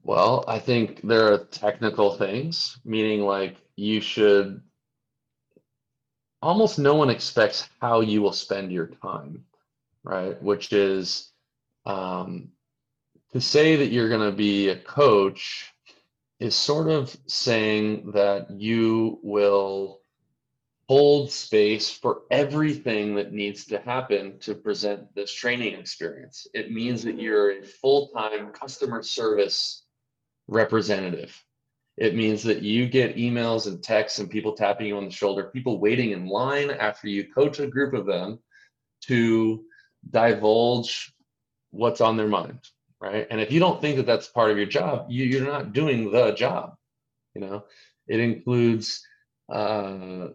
[0.04, 4.62] Well, I think there are technical things, meaning like you should
[6.42, 9.46] almost no one expects how you will spend your time,
[10.04, 10.44] right?
[10.44, 11.32] Which is
[11.86, 12.50] um,
[13.32, 15.72] to say that you're going to be a coach
[16.42, 20.01] is sort of saying that you will
[20.92, 26.48] hold space for everything that needs to happen to present this training experience.
[26.54, 29.86] It means that you're a full time customer service
[30.50, 31.34] representative.
[31.96, 35.46] It means that you get emails and texts and people tapping you on the shoulder,
[35.46, 38.40] people waiting in line after you coach a group of them
[39.04, 39.64] to
[40.10, 41.14] divulge
[41.70, 42.60] what's on their mind,
[43.00, 43.28] right?
[43.32, 46.12] And if you don't think that that's part of your job, you, you're not doing
[46.12, 46.76] the job.
[47.34, 47.64] You know,
[48.10, 49.08] it includes
[49.50, 50.28] uh,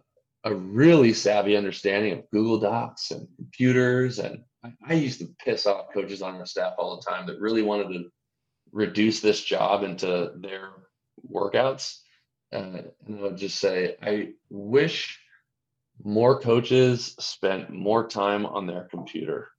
[0.47, 4.19] a really savvy understanding of Google Docs and computers.
[4.19, 7.41] And I, I, used to piss off coaches on our staff all the time that
[7.41, 8.05] really wanted to
[8.71, 10.69] reduce this job into their
[11.29, 11.99] workouts.
[12.53, 15.19] Uh, and I would just say, I wish
[16.01, 19.49] more coaches spent more time on their computer.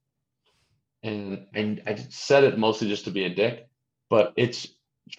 [1.03, 3.68] And, and I said it mostly just to be a dick,
[4.09, 4.66] but it's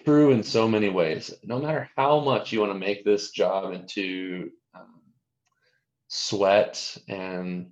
[0.04, 1.32] true in so many ways.
[1.44, 4.50] No matter how much you want to make this job into
[6.10, 7.70] sweat and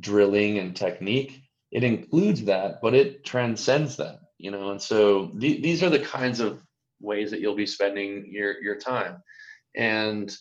[0.00, 1.42] drilling and technique.
[1.70, 4.72] It includes that, but it transcends that, you know.
[4.72, 6.60] And so th- these are the kinds of
[7.00, 9.22] ways that you'll be spending your your time,
[9.74, 10.36] and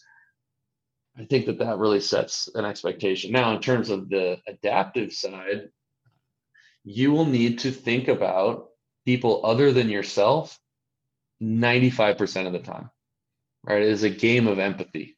[1.17, 3.31] I think that that really sets an expectation.
[3.31, 5.69] Now, in terms of the adaptive side,
[6.83, 8.69] you will need to think about
[9.05, 10.57] people other than yourself
[11.41, 12.89] 95% of the time.
[13.63, 13.81] Right?
[13.81, 15.17] It is a game of empathy.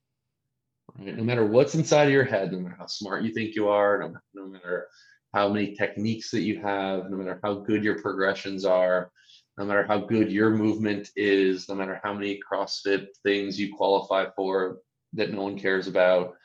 [0.99, 1.17] Right?
[1.17, 3.99] No matter what's inside of your head, no matter how smart you think you are,
[3.99, 4.87] no, no matter
[5.33, 9.11] how many techniques that you have, no matter how good your progressions are,
[9.57, 14.25] no matter how good your movement is, no matter how many CrossFit things you qualify
[14.35, 14.77] for
[15.13, 16.35] that no one cares about,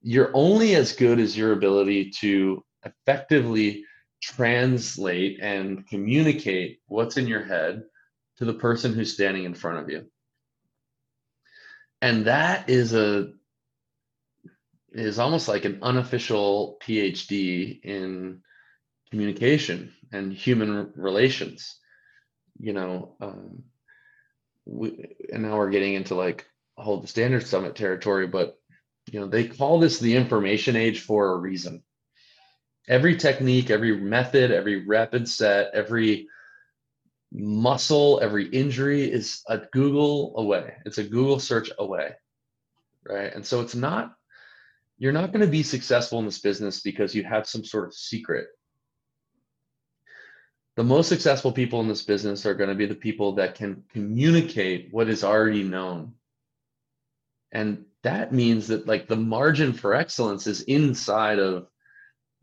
[0.00, 3.84] you're only as good as your ability to effectively
[4.20, 7.82] translate and communicate what's in your head
[8.36, 10.04] to the person who's standing in front of you
[12.02, 13.32] and that is a
[14.92, 18.42] is almost like an unofficial phd in
[19.10, 21.78] communication and human relations.
[22.58, 23.62] You know um,
[24.66, 26.46] we, and now we're getting into like
[26.76, 28.58] hold the standard summit territory but
[29.10, 31.82] you know they call this the information age for a reason.
[32.88, 36.28] Every technique every method every rapid set every
[37.32, 40.74] muscle, every injury is a Google away.
[40.84, 42.10] It's a Google search away.
[43.08, 43.34] Right.
[43.34, 44.14] And so it's not
[45.02, 47.92] you're not going to be successful in this business because you have some sort of
[47.92, 48.46] secret.
[50.76, 53.82] The most successful people in this business are going to be the people that can
[53.92, 56.12] communicate what is already known.
[57.50, 61.66] And that means that like the margin for excellence is inside of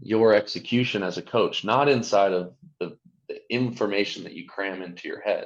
[0.02, 2.98] your execution as a coach, not inside of the,
[3.30, 5.46] the information that you cram into your head.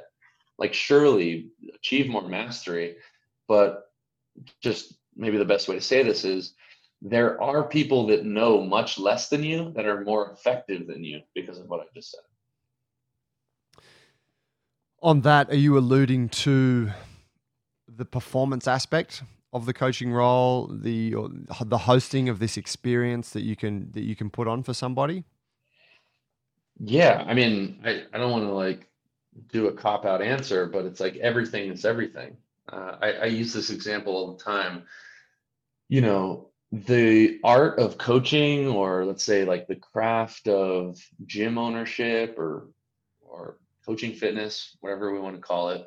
[0.57, 2.95] Like surely achieve more mastery,
[3.47, 3.83] but
[4.61, 6.55] just maybe the best way to say this is
[7.01, 11.21] there are people that know much less than you that are more effective than you
[11.35, 12.21] because of what I just said.
[15.01, 16.91] On that, are you alluding to
[17.87, 19.21] the performance aspect
[19.51, 21.13] of the coaching role, the
[21.65, 25.25] the hosting of this experience that you can that you can put on for somebody?
[26.85, 28.89] Yeah, I mean, I, I don't want to like
[29.49, 32.35] do a cop out answer, but it's like everything is everything.
[32.71, 34.83] Uh, I, I use this example all the time.
[35.87, 42.37] You know, the art of coaching, or let's say like the craft of gym ownership
[42.37, 42.67] or
[43.21, 45.85] or coaching fitness, whatever we want to call it,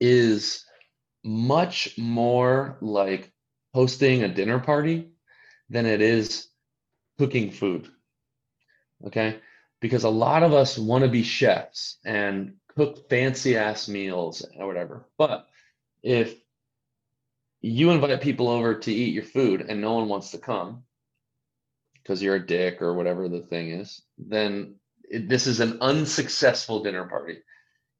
[0.00, 0.64] is
[1.22, 3.30] much more like
[3.74, 5.10] hosting a dinner party
[5.68, 6.48] than it is
[7.18, 7.88] cooking food.
[9.06, 9.40] Okay.
[9.80, 14.66] Because a lot of us want to be chefs and cook fancy ass meals or
[14.66, 15.06] whatever.
[15.16, 15.46] But
[16.02, 16.34] if
[17.60, 20.84] you invite people over to eat your food and no one wants to come
[21.94, 26.82] because you're a dick or whatever the thing is, then it, this is an unsuccessful
[26.82, 27.38] dinner party.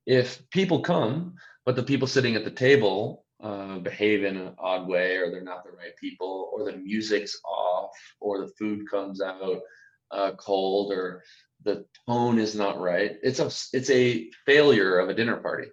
[0.07, 4.89] If people come, but the people sitting at the table uh, behave in an odd
[4.89, 9.21] way, or they're not the right people, or the music's off, or the food comes
[9.21, 9.61] out
[10.11, 11.23] uh, cold, or
[11.65, 13.17] the tone is not right.
[13.23, 13.47] It's a
[13.77, 15.69] it's a failure of a dinner party,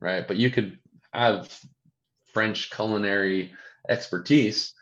[0.00, 0.26] right?
[0.26, 0.78] But you could
[1.12, 1.56] have
[2.32, 3.52] French culinary
[3.88, 4.74] expertise,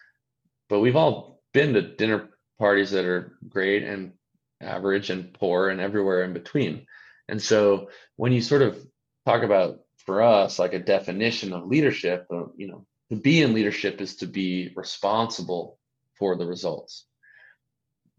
[0.69, 2.29] but we've all been to dinner
[2.59, 4.13] parties that are great and
[4.61, 6.87] average and poor and everywhere in between.
[7.29, 8.79] And so when you sort of
[9.27, 13.55] talk about for us like a definition of leadership, uh, you know, to be in
[13.55, 15.79] leadership is to be responsible
[16.15, 17.07] for the results.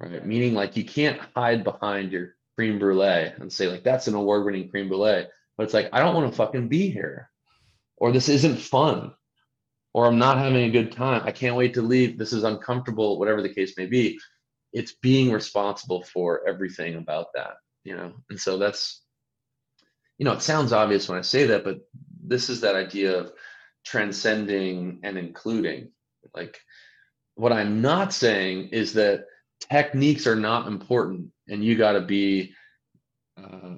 [0.02, 0.26] Right?
[0.26, 4.70] Meaning like you can't hide behind your cream brulee and say like that's an award-winning
[4.70, 5.28] cream brulee,
[5.58, 7.30] but it's like I don't want to fucking be here.
[7.98, 9.14] Or this isn't fun
[9.94, 11.22] or I'm not having a good time.
[11.26, 12.18] I can't wait to leave.
[12.18, 14.20] This is uncomfortable, whatever the case may be.
[14.74, 18.14] It's being responsible for everything about that, you know?
[18.30, 19.02] And so that's,
[20.18, 21.80] you know, it sounds obvious when I say that, but
[22.24, 23.34] this is that idea of
[23.86, 25.92] transcending and including.
[26.34, 26.60] Like,
[27.36, 29.26] what I'm not saying is that
[29.70, 32.54] techniques are not important and you got to be
[33.38, 33.76] uh,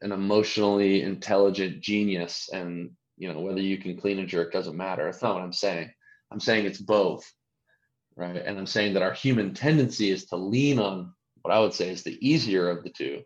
[0.00, 5.04] an emotionally intelligent genius and you know whether you can clean a jerk doesn't matter.
[5.04, 5.90] That's not what i'm saying.
[6.30, 7.30] I'm saying it's both
[8.16, 8.36] right?
[8.36, 11.12] And i'm saying that our human tendency is to lean on
[11.42, 13.22] what i would say is the easier of the two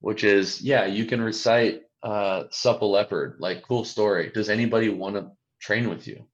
[0.00, 4.30] which is yeah you can recite uh supple leopard like cool story.
[4.32, 5.30] Does anybody want to
[5.60, 6.26] train with you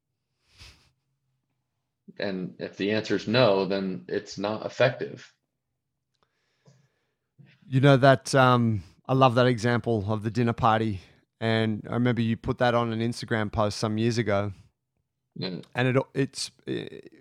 [2.20, 5.32] and if the answer is no then it's not effective
[7.66, 11.00] you know that um i love that example of the dinner party
[11.40, 14.52] and I remember you put that on an Instagram post some years ago.
[15.36, 15.56] Yeah.
[15.74, 16.50] And it it's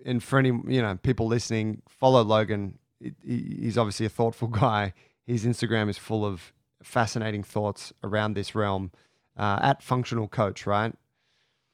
[0.05, 2.77] and for any you know people listening, follow Logan.
[3.23, 4.93] he's obviously a thoughtful guy.
[5.25, 6.51] His Instagram is full of
[6.83, 8.91] fascinating thoughts around this realm.
[9.37, 10.93] Uh, at Functional Coach, right?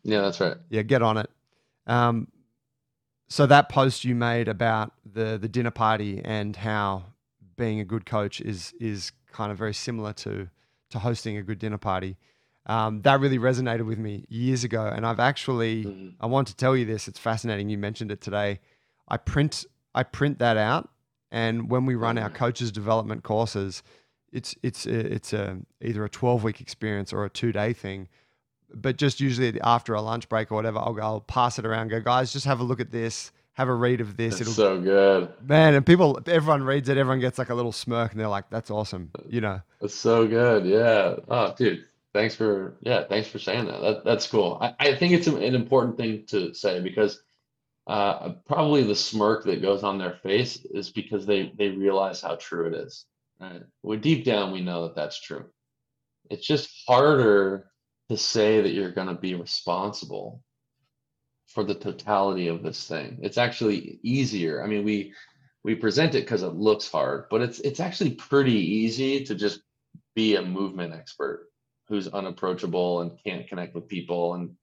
[0.04, 0.58] Yeah, that's right.
[0.70, 1.32] Yeah, get on it.
[1.88, 2.28] Um,
[3.28, 7.06] so that post you made about the the dinner party and how
[7.56, 10.50] being a good coach is is kind of very similar to
[10.92, 12.18] to hosting a good dinner party.
[12.68, 14.88] Um, that really resonated with me years ago.
[14.88, 16.10] And I've actually, mm-hmm.
[16.20, 17.08] I want to tell you this.
[17.08, 17.70] It's fascinating.
[17.70, 18.60] You mentioned it today.
[19.08, 20.90] I print, I print that out,
[21.32, 22.38] and when we run our mm-hmm.
[22.38, 23.84] coaches development courses,
[24.32, 28.08] it's it's a, it's a either a twelve week experience or a two day thing.
[28.76, 31.90] But just usually after a lunch break or whatever, I'll go, I'll pass it around.
[31.90, 33.32] Go, guys, just have a look at this.
[33.54, 34.42] Have a read of this.
[34.42, 35.76] It's It'll, so good, man.
[35.76, 36.98] And people, everyone reads it.
[36.98, 39.62] Everyone gets like a little smirk, and they're like, "That's awesome," you know.
[39.80, 41.16] It's so good, yeah.
[41.30, 45.12] Oh, dude, thanks for yeah thanks for saying that, that that's cool I, I think
[45.12, 47.22] it's an important thing to say because
[47.88, 52.38] uh, probably the smirk that goes on their face is because they they realize how
[52.38, 53.06] true it is
[53.42, 55.44] right well deep down we know that that's true
[56.30, 57.68] it's just harder
[58.10, 60.42] to say that you're going to be responsible
[61.48, 65.14] for the totality of this thing it's actually easier i mean we
[65.64, 69.62] we present it because it looks hard but it's it's actually pretty easy to just
[70.16, 71.50] be a movement expert
[71.88, 74.56] who's unapproachable and can't connect with people and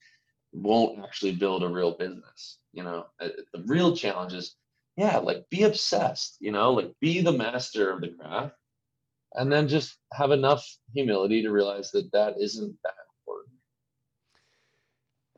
[0.53, 2.59] won't actually build a real business.
[2.73, 4.57] You know, uh, the real challenge is
[4.97, 8.55] yeah, like be obsessed, you know, like be the master of the craft
[9.35, 12.95] and then just have enough humility to realize that that isn't that.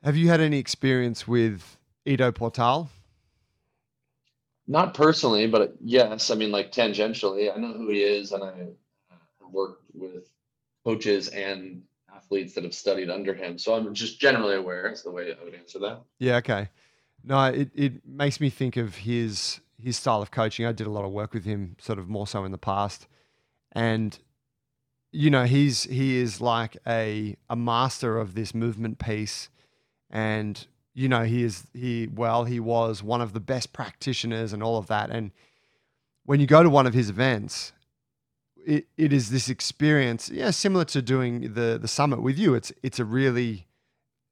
[0.05, 2.90] Have you had any experience with Ido Portal?
[4.66, 8.48] Not personally, but yes, I mean, like tangentially, I know who he is, and I
[8.48, 10.28] uh, have worked with
[10.84, 11.82] coaches and
[12.14, 13.57] athletes that have studied under him.
[13.57, 14.90] So I'm just generally aware.
[14.90, 16.02] Is the way I would answer that.
[16.18, 16.36] Yeah.
[16.36, 16.68] Okay.
[17.22, 20.66] No, it, it makes me think of his his style of coaching.
[20.66, 23.07] I did a lot of work with him, sort of more so in the past,
[23.72, 24.18] and
[25.12, 29.48] you know he's he is like a a master of this movement piece,
[30.14, 34.62] and you know he is he well he was one of the best practitioners and
[34.62, 35.10] all of that.
[35.10, 35.32] And
[36.24, 37.72] when you go to one of his events,
[38.64, 42.54] it, it is this experience, yeah, similar to doing the the summit with you.
[42.54, 43.66] It's it's a really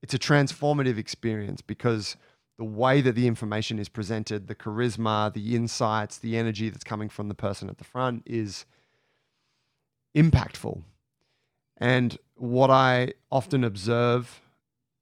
[0.01, 2.17] it's a transformative experience because
[2.59, 7.09] the way that the information is presented, the charisma, the insights, the energy that's coming
[7.09, 8.67] from the person at the front is
[10.15, 10.83] impactful.
[11.79, 14.41] And what I often observe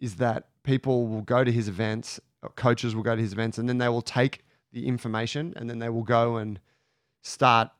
[0.01, 2.21] is that people will go to his events,
[2.57, 5.79] coaches will go to his events, and then they will take the information and then
[5.79, 6.61] they will go and
[7.23, 7.71] start,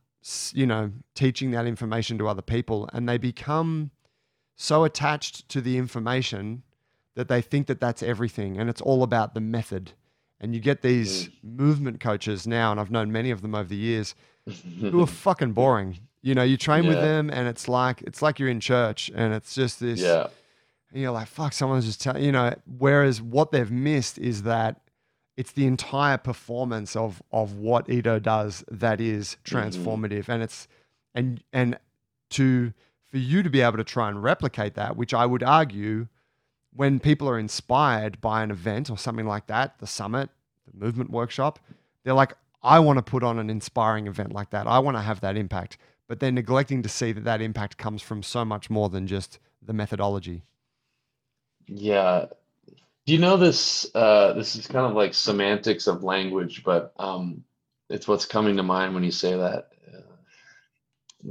[0.53, 2.89] you know, teaching that information to other people.
[2.93, 3.91] And they become
[4.57, 6.63] so attached to the information
[7.15, 9.93] that they think that that's everything and it's all about the method.
[10.41, 11.33] And you get these mm.
[11.43, 14.15] movement coaches now, and I've known many of them over the years,
[14.81, 15.99] who are fucking boring.
[16.23, 16.91] You know, you train yeah.
[16.91, 20.01] with them, and it's like it's like you're in church, and it's just this.
[20.01, 20.29] Yeah.
[20.93, 22.55] And you're like, fuck, someone's just telling you know.
[22.79, 24.81] Whereas what they've missed is that
[25.37, 29.57] it's the entire performance of of what Ido does that is mm-hmm.
[29.57, 30.33] transformative, mm-hmm.
[30.33, 30.69] and it's
[31.15, 31.79] and and
[32.31, 32.73] to
[33.07, 36.07] for you to be able to try and replicate that, which I would argue,
[36.73, 40.31] when people are inspired by an event or something like that, the summit,
[40.71, 41.59] the movement workshop,
[42.05, 44.69] they're like, I want to put on an inspiring event like that.
[44.69, 45.77] I want to have that impact
[46.11, 49.39] but they're neglecting to see that that impact comes from so much more than just
[49.63, 50.43] the methodology.
[51.71, 52.27] Yeah.
[53.07, 53.91] Do you know this?
[53.95, 57.45] Uh, this is kind of like semantics of language, but um,
[57.89, 59.69] it's what's coming to mind when you say that.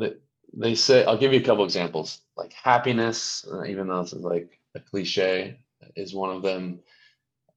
[0.01, 0.09] Uh,
[0.53, 2.21] they say, I'll give you a couple examples.
[2.37, 5.59] Like happiness, uh, even though this is like a cliche,
[5.95, 6.79] is one of them.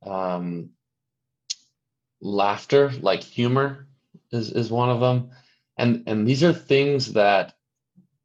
[0.04, 0.70] Um,
[2.20, 3.86] laughter, like humor,
[4.32, 5.30] is is one of them
[5.76, 7.54] and and these are things that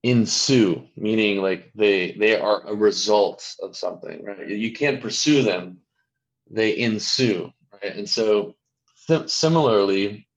[0.03, 4.47] ensue meaning like they they are a result of something right?
[4.47, 5.79] You can't pursue them
[6.49, 7.95] they ensue right?
[7.95, 8.55] And so
[9.07, 10.27] th- similarly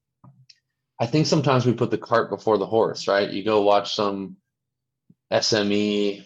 [1.01, 3.31] i think sometimes we put the cart before the horse right?
[3.31, 4.37] You go watch some
[5.33, 6.25] sme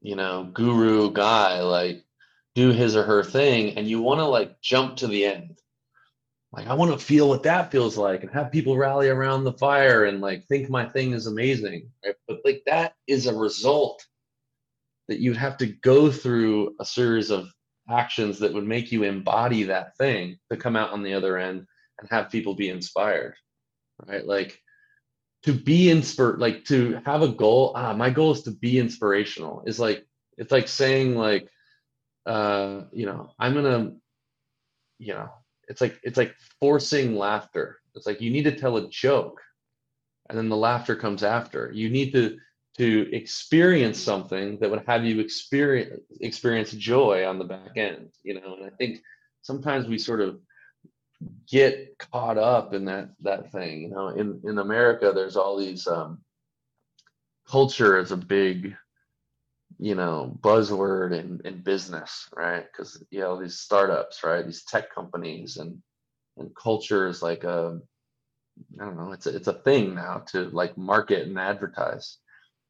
[0.00, 2.04] you know guru guy like
[2.54, 5.61] do his or her thing and you want to like jump to the end
[6.52, 9.52] like i want to feel what that feels like and have people rally around the
[9.54, 12.14] fire and like think my thing is amazing right?
[12.28, 14.06] but like that is a result
[15.08, 17.48] that you'd have to go through a series of
[17.90, 21.66] actions that would make you embody that thing to come out on the other end
[21.98, 23.34] and have people be inspired
[24.06, 24.58] right like
[25.42, 29.62] to be inspired like to have a goal ah my goal is to be inspirational
[29.66, 30.06] is like
[30.38, 31.48] it's like saying like
[32.26, 33.92] uh you know i'm gonna
[34.98, 35.28] you know
[35.72, 37.80] it's like it's like forcing laughter.
[37.94, 39.40] It's like you need to tell a joke
[40.28, 41.70] and then the laughter comes after.
[41.72, 42.38] You need to
[42.78, 48.34] to experience something that would have you experience experience joy on the back end you
[48.34, 48.56] know?
[48.56, 49.00] And i think
[49.42, 50.40] sometimes we sort of
[51.46, 54.08] get caught up in that that thing you know?
[54.08, 56.22] In in america there's all these um
[57.46, 58.74] culture is a big
[59.82, 62.64] you know buzzword in, in business right?
[62.70, 64.46] Because you know these startups right?
[64.46, 65.82] These tech companies and
[66.36, 67.80] and culture is like a
[68.80, 72.18] i don't know it's a, it's a thing now to like market and advertise.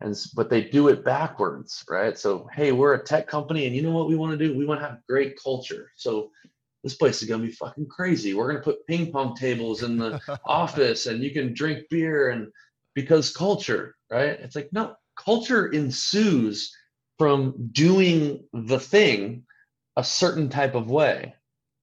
[0.01, 2.19] And but they do it backwards right?
[2.19, 4.57] So hey we're a tech company and you know what we want to do?
[4.57, 5.93] We want to have great culture.
[5.97, 6.31] So
[6.83, 8.33] this place is going to be fucking crazy.
[8.33, 12.31] We're going to put ping pong tables in the office and you can drink beer
[12.31, 12.51] and
[12.95, 14.41] because culture right?
[14.41, 16.75] It's like no culture ensues
[17.19, 19.45] from doing the thing
[19.97, 21.35] a certain type of way.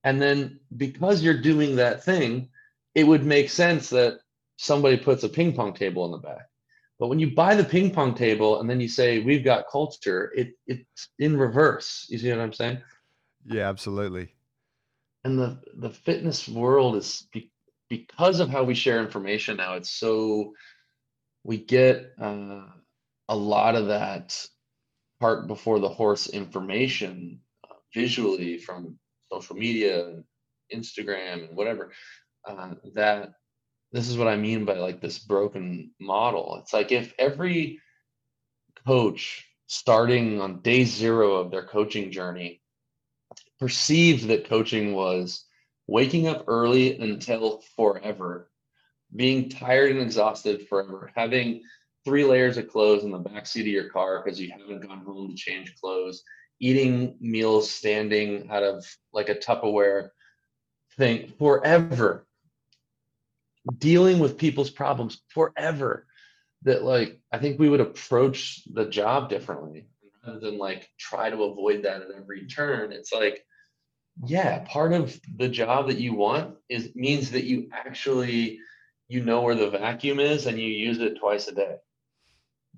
[0.04, 2.48] And then because you're doing that thing,
[2.94, 4.18] it would make sense that
[4.56, 6.46] somebody puts a ping pong table in the back.
[6.98, 10.32] But when you buy the ping pong table and then you say we've got culture,
[10.36, 12.06] it it's in reverse.
[12.10, 12.78] You see what I'm saying?
[13.46, 14.34] Yeah, absolutely.
[15.24, 17.50] And the the fitness world is be,
[17.88, 19.74] because of how we share information now.
[19.74, 20.52] It's so
[21.42, 22.66] we get uh,
[23.28, 24.46] a lot of that
[25.20, 28.98] cart before the horse information uh, visually from
[29.32, 30.24] social media and
[30.74, 31.92] Instagram and whatever
[32.48, 33.32] uh, that
[33.92, 36.58] this is what I mean by like this broken model.
[36.62, 37.80] It's like if every
[38.86, 42.62] coach starting on day zero of their coaching journey
[43.58, 45.44] perceived that coaching was
[45.86, 48.50] waking up early until forever,
[49.14, 51.62] being tired and exhausted forever, having
[52.04, 55.04] three layers of clothes in the back seat of your car because you haven't gone
[55.04, 56.22] home to change clothes,
[56.58, 60.10] eating meals standing out of like a Tupperware
[60.96, 62.26] thing forever,
[63.78, 66.06] dealing with people's problems forever.
[66.62, 69.86] That like I think we would approach the job differently
[70.26, 72.92] rather than like try to avoid that at every turn.
[72.92, 73.44] It's like,
[74.26, 78.60] yeah, part of the job that you want is means that you actually
[79.08, 81.76] you know where the vacuum is and you use it twice a day.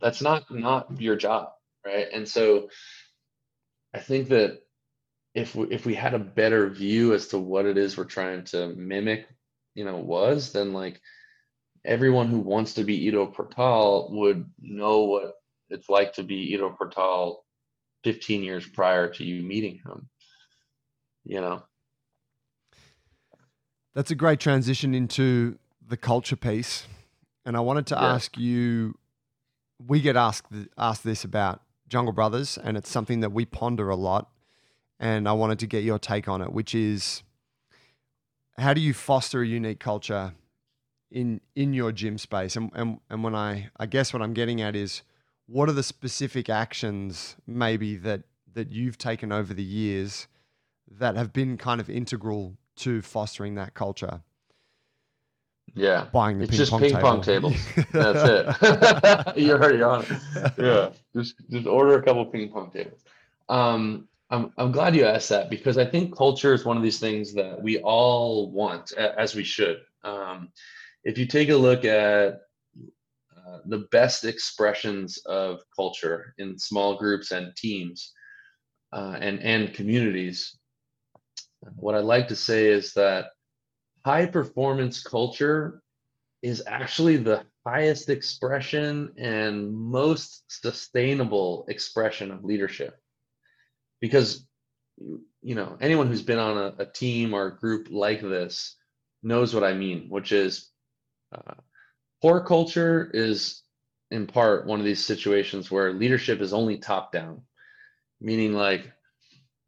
[0.03, 1.51] That's not not your job,
[1.87, 2.09] right?
[2.13, 2.69] And so
[3.95, 4.59] I think that
[5.35, 8.45] if we, if we had a better view as to what it is we're trying
[8.47, 9.27] to mimic,
[9.75, 11.01] you know, was then like
[11.85, 15.35] everyone who wants to be Ido Portal would know what
[15.71, 17.45] it's like to be Ido Portal
[18.05, 20.09] 15 years prior to you meeting him.
[21.25, 21.63] You know.
[23.95, 26.87] That's a great transition into the culture piece.
[27.45, 28.15] And I wanted to yeah.
[28.15, 28.97] ask you
[29.87, 33.97] we get asked asked this about Jungle Brothers and it's something that we ponder a
[33.97, 34.31] lot
[34.99, 37.23] and I wanted to get your take on it, which is
[38.57, 40.35] how do you foster a unique culture
[41.11, 42.57] in in your gym space?
[42.57, 45.03] And and, and when I I guess what I'm getting at is
[45.47, 48.23] what are the specific actions maybe that
[48.55, 50.29] that you've taken over the years
[50.91, 54.23] that have been kind of integral to fostering that culture?
[55.75, 57.03] Yeah, buying the it's ping just pong ping table.
[57.03, 57.57] pong tables.
[57.93, 59.37] That's it.
[59.39, 60.53] You're already on it.
[60.59, 63.01] Yeah, just just order a couple ping pong tables.
[63.49, 66.99] Um, I'm, I'm glad you asked that because I think culture is one of these
[66.99, 69.83] things that we all want, as we should.
[70.05, 70.51] Um,
[71.05, 72.41] if you take a look at
[73.37, 78.13] uh, the best expressions of culture in small groups and teams
[78.93, 80.57] uh, and, and communities,
[81.77, 83.27] what I'd like to say is that
[84.05, 85.83] high performance culture
[86.43, 92.99] is actually the highest expression and most sustainable expression of leadership.
[94.01, 94.47] Because
[95.43, 98.77] you know anyone who's been on a, a team or a group like this
[99.23, 100.69] knows what I mean, which is
[101.35, 101.55] uh,
[102.21, 103.63] poor culture is
[104.11, 107.43] in part one of these situations where leadership is only top down,
[108.21, 108.93] meaning like,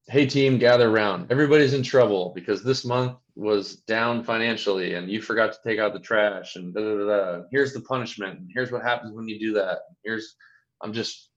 [0.06, 1.30] hey team, gather around.
[1.30, 5.92] Everybody's in trouble because this month was down financially and you forgot to take out
[5.92, 7.42] the trash and da da da.
[7.50, 8.38] Here's the punishment.
[8.38, 9.78] And here's what happens when you do that.
[10.04, 10.36] Here's
[10.82, 11.30] I'm just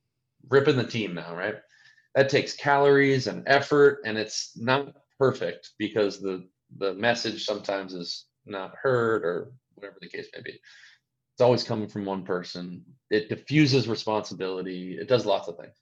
[0.49, 1.55] ripping the team now, right?
[2.17, 6.43] that takes calories and effort and it's not perfect because the
[6.79, 11.87] the message sometimes is not heard or whatever the case may be it's always coming
[11.87, 15.75] from one person it diffuses responsibility it does lots of things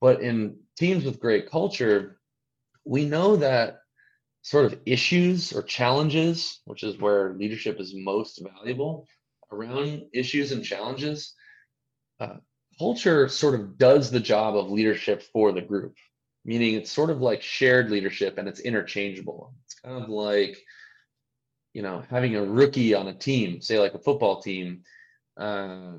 [0.00, 2.20] but in teams with great culture
[2.84, 3.80] we know that
[4.42, 9.06] sort of issues or challenges which is where leadership is most valuable
[9.52, 11.34] around issues and challenges
[12.20, 12.36] uh,
[12.78, 15.94] culture sort of does the job of leadership for the group,
[16.44, 19.52] meaning it's sort of like shared leadership and it's interchangeable.
[19.64, 20.56] It's kind of like,
[21.74, 24.82] you know, having a rookie on a team, say like a football team,
[25.36, 25.92] uh,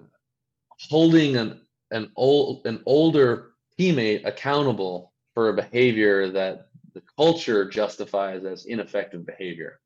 [0.90, 3.49] holding an an old an older
[3.80, 9.80] teammate accountable for a behavior that the culture justifies as ineffective behavior.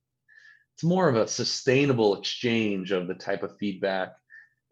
[0.75, 4.13] It's more of a sustainable exchange of the type of feedback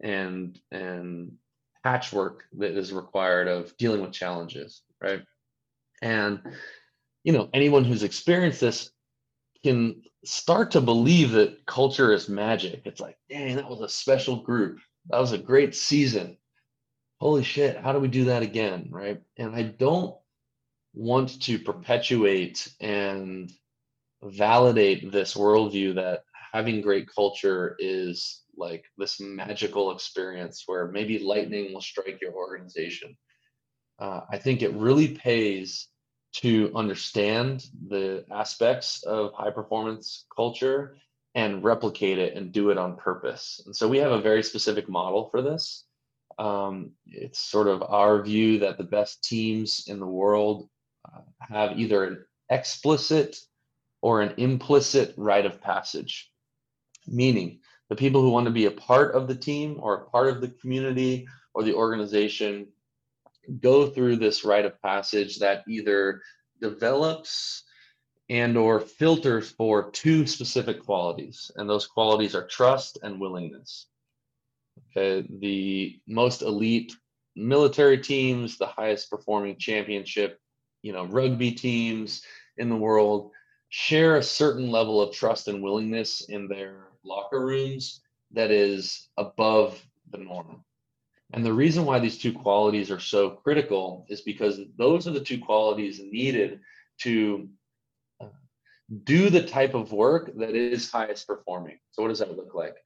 [0.00, 1.32] and and
[1.84, 5.22] patchwork that is required of dealing with challenges, right?
[6.00, 6.40] And
[7.22, 8.90] you know, anyone who's experienced this
[9.62, 12.82] can start to believe that culture is magic.
[12.84, 14.80] It's like, dang, that was a special group.
[15.10, 16.36] That was a great season.
[17.22, 19.22] Holy shit, how do we do that again, right?
[19.36, 20.16] And I don't
[20.92, 23.48] want to perpetuate and
[24.24, 31.72] validate this worldview that having great culture is like this magical experience where maybe lightning
[31.72, 33.16] will strike your organization.
[34.00, 35.86] Uh, I think it really pays
[36.38, 40.96] to understand the aspects of high performance culture
[41.36, 43.62] and replicate it and do it on purpose.
[43.64, 45.84] And so we have a very specific model for this.
[46.38, 50.68] Um, it's sort of our view that the best teams in the world
[51.04, 53.36] uh, have either an explicit
[54.00, 56.30] or an implicit rite of passage,
[57.06, 60.28] meaning the people who want to be a part of the team or a part
[60.28, 62.66] of the community or the organization
[63.60, 66.22] go through this rite of passage that either
[66.60, 67.64] develops
[68.28, 73.88] and or filters for two specific qualities and those qualities are trust and willingness
[74.78, 76.94] okay the most elite
[77.36, 80.40] military teams the highest performing championship
[80.82, 82.22] you know rugby teams
[82.58, 83.30] in the world
[83.70, 88.02] share a certain level of trust and willingness in their locker rooms
[88.32, 90.62] that is above the norm
[91.32, 95.20] and the reason why these two qualities are so critical is because those are the
[95.20, 96.60] two qualities needed
[97.00, 97.48] to
[98.20, 98.26] uh,
[99.04, 101.78] do the type of work that is highest performing.
[101.92, 102.76] So, what does that look like?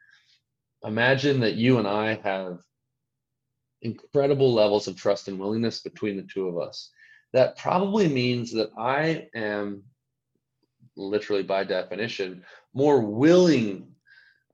[0.87, 2.61] Imagine that you and I have
[3.83, 6.91] incredible levels of trust and willingness between the two of us.
[7.33, 9.83] That probably means that I am
[10.97, 13.89] literally by definition more willing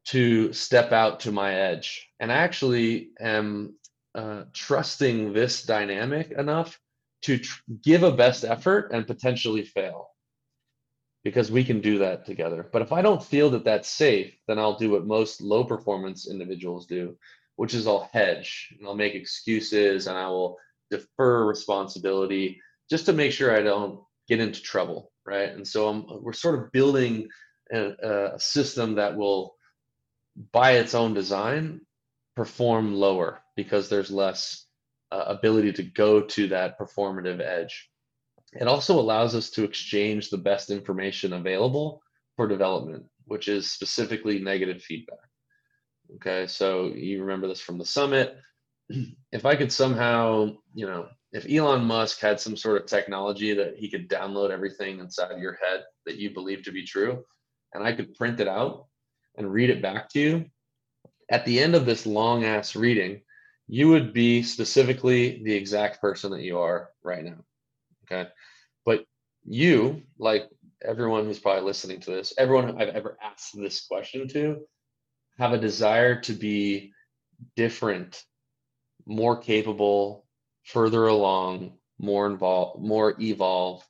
[0.06, 3.76] to step out to my edge and I actually am
[4.14, 6.80] uh, trusting this dynamic enough
[7.22, 10.11] to tr- give a best effort and potentially fail
[11.24, 12.68] because we can do that together.
[12.72, 16.28] But if I don't feel that that's safe, then I'll do what most low performance
[16.28, 17.16] individuals do,
[17.56, 20.58] which is I'll hedge and I'll make excuses and I will
[20.90, 22.60] defer responsibility
[22.90, 25.50] just to make sure I don't get into trouble, right?
[25.50, 27.28] And so I'm, we're sort of building
[27.72, 29.54] a, a system that will,
[30.52, 31.80] by its own design,
[32.36, 34.66] perform lower because there's less
[35.10, 37.90] uh, ability to go to that performative edge.
[38.52, 42.02] It also allows us to exchange the best information available
[42.36, 45.18] for development, which is specifically negative feedback.
[46.16, 48.36] Okay, so you remember this from the summit.
[49.32, 53.78] If I could somehow, you know, if Elon Musk had some sort of technology that
[53.78, 57.24] he could download everything inside your head that you believe to be true,
[57.72, 58.88] and I could print it out
[59.38, 60.44] and read it back to you,
[61.30, 63.22] at the end of this long ass reading,
[63.66, 67.42] you would be specifically the exact person that you are right now.
[68.04, 68.28] Okay.
[68.84, 69.04] But
[69.44, 70.48] you, like
[70.84, 74.60] everyone who's probably listening to this, everyone I've ever asked this question to,
[75.38, 76.92] have a desire to be
[77.56, 78.22] different,
[79.06, 80.26] more capable,
[80.64, 83.84] further along, more involved, more evolved,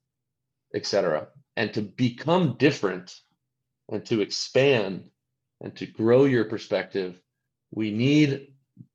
[0.75, 1.29] etc.
[1.57, 3.15] And to become different
[3.89, 5.11] and to expand
[5.61, 7.21] and to grow your perspective,
[7.71, 8.52] we need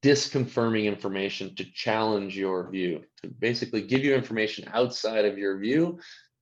[0.08, 5.99] disconfirming information to challenge your view, to basically give you information outside of your view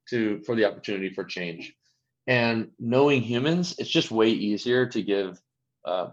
[0.07, 1.74] to for the opportunity for change.
[2.28, 5.41] And knowing humans, it's just way easier to give
[5.84, 6.09] uh,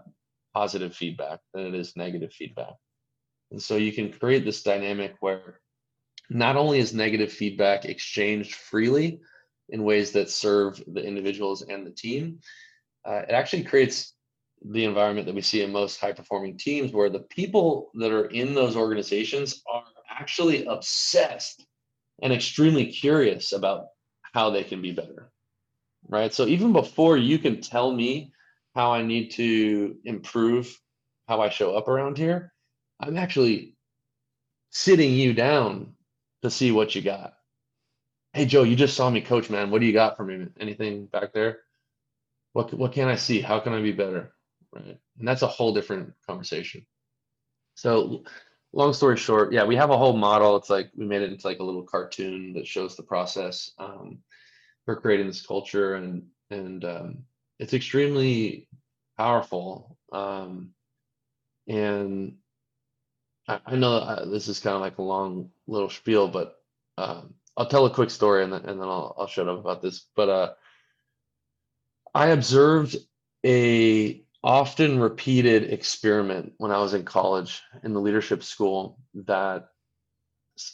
[0.55, 2.73] positive feedback than it is negative feedback.
[3.51, 5.59] And so you can create this dynamic where
[6.31, 9.19] not only is negative feedback exchanged freely
[9.69, 12.39] in ways that serve the individuals and the team,
[13.05, 14.15] uh, it actually creates
[14.65, 18.25] the environment that we see in most high performing teams where the people that are
[18.25, 21.65] in those organizations are actually obsessed
[22.21, 23.87] and extremely curious about
[24.21, 25.31] how they can be better
[26.07, 26.33] right?
[26.33, 28.31] So even before you can tell me
[28.75, 30.79] how i need to improve
[31.27, 32.51] how i show up around here
[32.99, 33.75] i'm actually
[34.71, 35.93] sitting you down
[36.41, 37.35] to see what you got.
[38.33, 39.69] Hey joe you just saw me coach man.
[39.69, 40.47] What do you got for me?
[40.59, 41.59] Anything back there?
[42.53, 43.41] What, what can i see?
[43.41, 44.32] How can i be better
[44.73, 44.97] right?
[45.19, 46.85] And that's a whole different conversation.
[47.75, 48.23] So,
[48.71, 50.55] long story short, yeah, we have a whole model.
[50.57, 54.19] It's like we made it into like a little cartoon that shows the process um,
[54.85, 57.17] for creating this culture, and and um,
[57.59, 58.67] it's extremely
[59.17, 59.97] powerful.
[60.11, 60.73] Um,
[61.67, 62.35] and
[63.47, 66.55] I, I know uh, this is kind of like a long little spiel, but
[66.97, 69.81] um, I'll tell a quick story and then and then I'll I'll shut up about
[69.81, 70.05] this.
[70.15, 70.53] But uh,
[72.13, 72.95] I observed
[73.45, 79.69] a often repeated experiment when I was in college in the leadership school that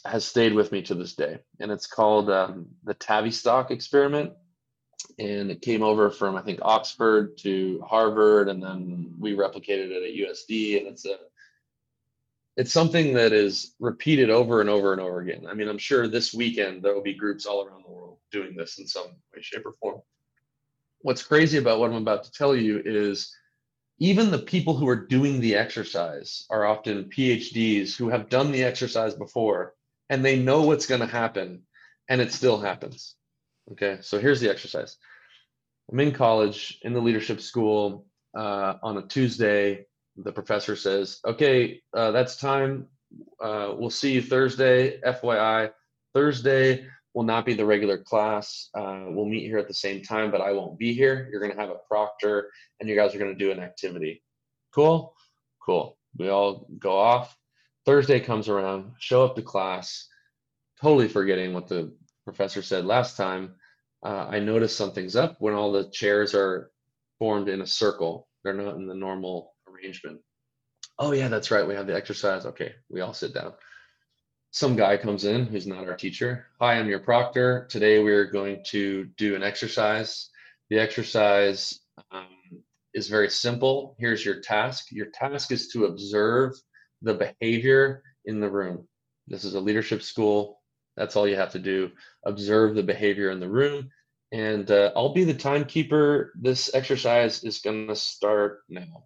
[0.05, 1.39] has stayed with me to this day.
[1.59, 4.34] And it's called um, the Tavistock experiment.
[5.17, 10.03] And it came over from, I think, Oxford to Harvard, and then we replicated it
[10.03, 10.78] at USD.
[10.78, 11.17] And it's a
[12.57, 15.45] it's something that is repeated over and over and over again.
[15.49, 18.53] I mean, I'm sure this weekend there will be groups all around the world doing
[18.53, 20.01] this in some way, shape, or form.
[20.99, 23.34] What's crazy about what I'm about to tell you is
[24.00, 28.64] even the people who are doing the exercise are often PhDs who have done the
[28.64, 29.76] exercise before
[30.10, 31.64] and they know what's going to happen
[32.08, 33.16] and it still happens.
[33.74, 34.97] Okay, so here's the exercise.
[35.91, 38.06] I'm in college in the leadership school
[38.38, 39.86] uh, on a Tuesday.
[40.16, 42.88] The professor says, Okay, uh, that's time.
[43.41, 45.00] Uh, we'll see you Thursday.
[45.02, 45.72] FYI,
[46.14, 48.70] Thursday, will not be the regular class.
[48.76, 51.28] Uh, we'll meet here at the same time, but I won't be here.
[51.32, 54.24] You're going to have a proctor and you guys are going to do an activity.
[54.74, 55.16] Cool?
[55.66, 55.97] Cool.
[56.18, 57.36] We all go off.
[57.86, 60.07] Thursday comes around, show up to class,
[60.82, 61.95] totally forgetting what the
[62.26, 63.55] professor said last time.
[64.03, 66.72] uh, I notice something's up when all the chairs are
[67.18, 68.28] formed in a circle.
[68.43, 70.20] They're not in the normal arrangement.
[70.97, 71.68] Oh yeah, that's right.
[71.68, 72.45] We have the exercise.
[72.45, 73.53] Okay, we all sit down.
[74.52, 76.47] Some guy comes in who's not our teacher.
[76.60, 77.68] Hi, I'm your proctor.
[77.70, 80.32] Today we're going to do an exercise.
[80.72, 81.80] The exercise
[82.12, 82.26] um,
[82.95, 83.95] is very simple.
[84.00, 84.88] Here's your task.
[84.91, 86.54] Your task is to observe
[87.04, 88.88] the behavior in the room.
[89.28, 90.60] This is a leadership school.
[90.97, 91.91] That's all you have to do.
[92.26, 93.91] Observe the behavior in the room.
[94.32, 96.34] And uh, I'll be the timekeeper.
[96.36, 99.04] This exercise is going to start now.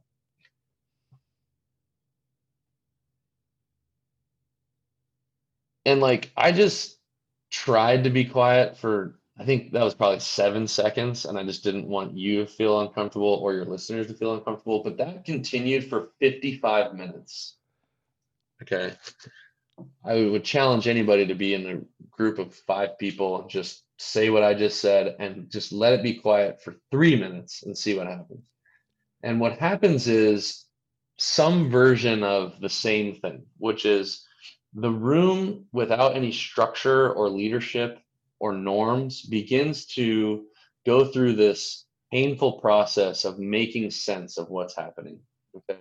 [5.85, 6.97] And like, I just
[7.51, 11.25] tried to be quiet for, I think that was probably seven seconds.
[11.25, 14.83] And I just didn't want you to feel uncomfortable or your listeners to feel uncomfortable.
[14.83, 17.57] But that continued for 55 minutes.
[18.61, 18.93] Okay.
[20.05, 24.29] I would challenge anybody to be in a group of five people and just say
[24.29, 27.97] what I just said and just let it be quiet for three minutes and see
[27.97, 28.43] what happens.
[29.23, 30.65] And what happens is
[31.17, 34.25] some version of the same thing, which is
[34.75, 37.99] the room without any structure or leadership
[38.39, 40.45] or norms begins to
[40.85, 45.19] go through this painful process of making sense of what's happening.
[45.55, 45.79] Okay.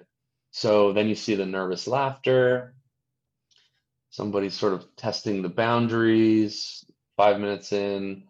[0.51, 2.74] So then you see the nervous laughter,
[4.12, 6.84] somebody's sort of testing the boundaries
[7.16, 8.24] five minutes in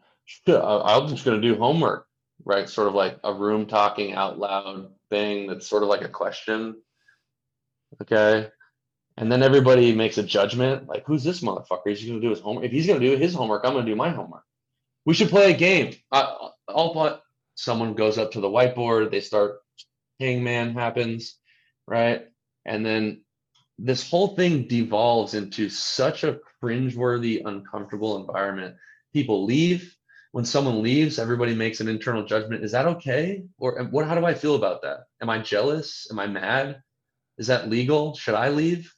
[0.46, 2.06] i'm just going to do homework
[2.44, 6.08] right sort of like a room talking out loud thing that's sort of like a
[6.08, 6.80] question
[8.00, 8.48] okay
[9.16, 12.40] and then everybody makes a judgment like who's this motherfucker he's going to do his
[12.40, 14.44] homework if he's going to do his homework i'm going to do my homework
[15.04, 16.36] we should play a game I,
[16.68, 17.22] i'll
[17.54, 19.60] someone goes up to the whiteboard they start
[20.18, 21.36] hangman happens
[21.86, 22.26] right
[22.64, 23.22] and then
[23.78, 28.76] this whole thing devolves into such a cringeworthy, uncomfortable environment.
[29.12, 29.96] People leave.
[30.30, 32.64] When someone leaves, everybody makes an internal judgment.
[32.64, 33.44] Is that okay?
[33.58, 34.06] Or what?
[34.06, 35.00] How do I feel about that?
[35.20, 36.06] Am I jealous?
[36.10, 36.82] Am I mad?
[37.36, 38.14] Is that legal?
[38.14, 38.94] Should I leave?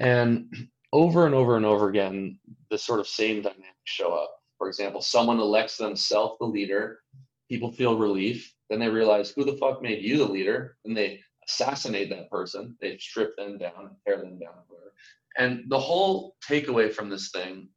[0.00, 0.54] And
[0.92, 2.38] over and over and over again,
[2.70, 4.34] the sort of same dynamics show up.
[4.58, 7.00] For example, someone elects themselves the leader.
[7.48, 8.54] People feel relief.
[8.70, 10.76] Then they realize, who the fuck made you the leader?
[10.84, 12.76] And they assassinate that person.
[12.80, 14.92] They strip them down, tear them down, whatever.
[15.36, 17.68] And the whole takeaway from this thing,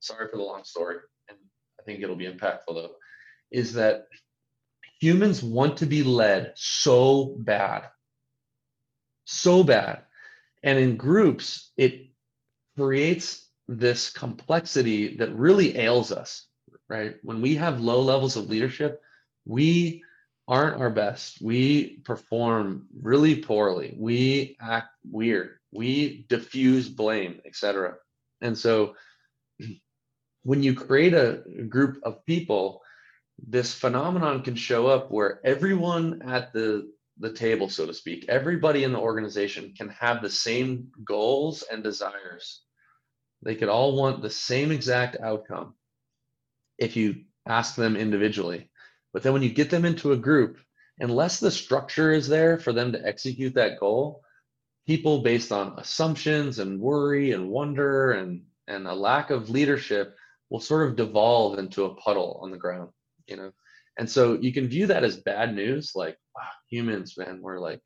[0.00, 0.96] sorry for the long story,
[1.28, 1.38] and
[1.78, 2.94] I think it'll be impactful though,
[3.52, 4.06] is that
[5.00, 7.90] humans want to be led so bad,
[9.26, 10.03] so bad.
[10.64, 12.06] And in groups, it
[12.76, 16.46] creates this complexity that really ails us,
[16.88, 17.16] right?
[17.22, 19.02] When we have low levels of leadership,
[19.44, 20.02] we
[20.48, 21.40] aren't our best.
[21.42, 23.94] We perform really poorly.
[23.98, 25.58] We act weird.
[25.70, 27.96] We diffuse blame, etc.
[28.40, 28.96] And so
[30.44, 32.80] when you create a group of people,
[33.38, 38.84] this phenomenon can show up where everyone at the the table, so to speak, everybody
[38.84, 42.62] in the organization can have the same goals and desires.
[43.42, 45.74] They could all want the same exact outcome
[46.78, 48.70] if you ask them individually.
[49.12, 50.58] But then when you get them into a group,
[50.98, 54.22] unless the structure is there for them to execute that goal,
[54.86, 60.16] people based on assumptions and worry and wonder and and a lack of leadership
[60.48, 62.90] will sort of devolve into a puddle on the ground,
[63.26, 63.52] you know.
[63.98, 67.80] And so you can view that as bad news, like wow, humans, man, we're like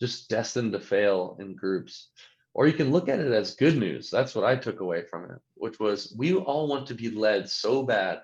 [0.00, 2.10] just destined to fail in groups.
[2.54, 4.10] Or you can look at it as good news.
[4.10, 7.48] That's what I took away from it, which was we all want to be led
[7.48, 8.20] so bad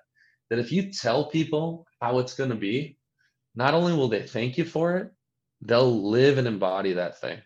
[0.50, 2.98] that if you tell people how it's going to be,
[3.54, 5.10] not only will they thank you for it,
[5.62, 7.38] they'll live and embody that thing.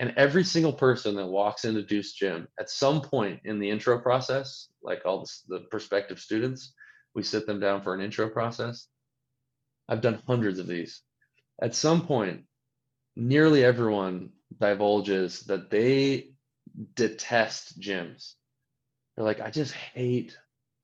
[0.00, 3.98] And every single person that walks into Deuce Gym at some point in the intro
[3.98, 6.72] process, like all the prospective students,
[7.18, 8.86] we sit them down for an intro process.
[9.88, 11.02] I've done hundreds of these.
[11.60, 12.44] At some point,
[13.16, 16.30] nearly everyone divulges that they
[16.94, 18.34] detest gyms.
[19.16, 20.38] They're like, I just hate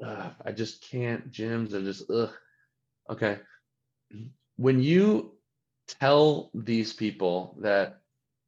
[0.04, 1.30] ugh, I just can't.
[1.30, 2.32] Gyms are just ugh.
[3.08, 3.38] Okay.
[4.56, 5.34] When you
[5.86, 8.00] tell these people that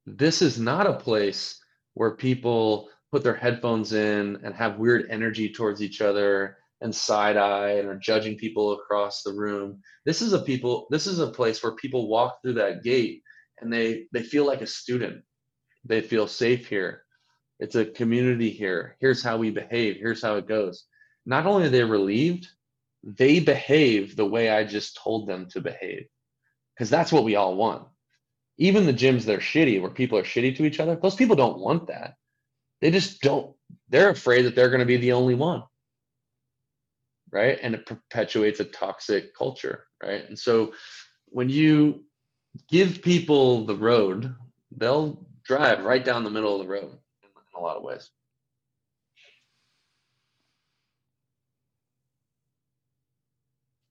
[0.07, 1.61] this is not a place
[1.95, 7.37] where people put their headphones in and have weird energy towards each other and side
[7.37, 9.81] eye and are judging people across the room.
[10.05, 13.23] This is a people this is a place where people walk through that gate
[13.61, 15.23] and they they feel like a student.
[15.85, 17.05] They feel safe here.
[17.59, 18.97] It's a community here.
[19.01, 19.97] Here's how we behave.
[19.97, 20.87] Here's how it goes
[21.27, 22.49] not only are they relieved,
[23.03, 26.07] they behave the way I just told them to behave.
[26.75, 27.87] Because that's what we all want.
[28.59, 31.37] Even the gyms that are shitty, where people are shitty to each other, those people
[31.37, 32.15] don't want that.
[32.81, 33.55] They just don't,
[33.89, 35.63] they're afraid that they're going to be the only one.
[37.33, 37.59] Right?
[37.63, 40.27] And it perpetuates a toxic culture, right?
[40.29, 40.73] And so
[41.27, 42.05] when you
[42.69, 44.35] give people the road,
[44.77, 46.85] they'll drive right down the middle of the road
[47.23, 48.11] in a lot of ways.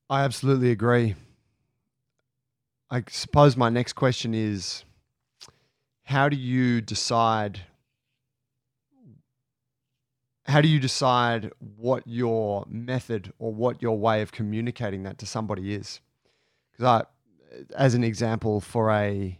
[0.09, 1.15] I absolutely agree.
[2.91, 4.85] I suppose my next question is
[6.03, 7.61] how do you decide
[10.45, 15.25] how do you decide what your method or what your way of communicating that to
[15.25, 16.01] somebody is?
[16.71, 17.03] Because I,
[17.75, 19.39] as an example, for a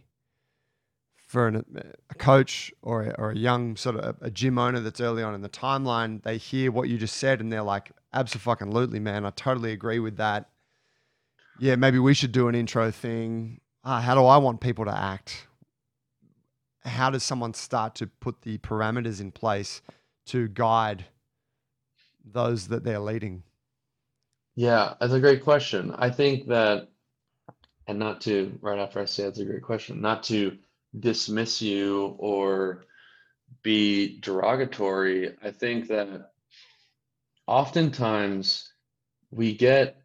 [1.26, 1.64] for an,
[2.08, 5.34] a coach or a, or a young sort of a gym owner that's early on
[5.34, 9.24] in the timeline, they hear what you just said and they're like, "Absolutely, man!
[9.24, 10.50] I totally agree with that."
[11.58, 13.60] Yeah, maybe we should do an intro thing.
[13.84, 15.46] Ah, how do I want people to act?
[16.84, 19.82] How does someone start to put the parameters in place
[20.26, 21.04] to guide
[22.24, 23.42] those that they're leading?
[24.54, 25.94] Yeah, that's a great question.
[25.96, 26.88] I think that,
[27.86, 30.58] and not to, right after I say that's a great question, not to
[30.98, 32.84] dismiss you or
[33.62, 36.32] be derogatory, I think that
[37.46, 38.72] oftentimes
[39.30, 40.02] we get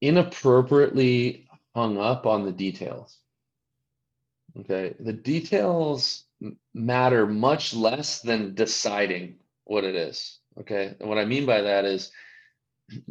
[0.00, 3.18] inappropriately hung up on the details.
[4.60, 6.24] Okay, the details
[6.72, 9.36] matter much less than deciding
[9.68, 10.40] what it is.
[10.60, 10.94] Okay.
[10.98, 12.10] And what I mean by that is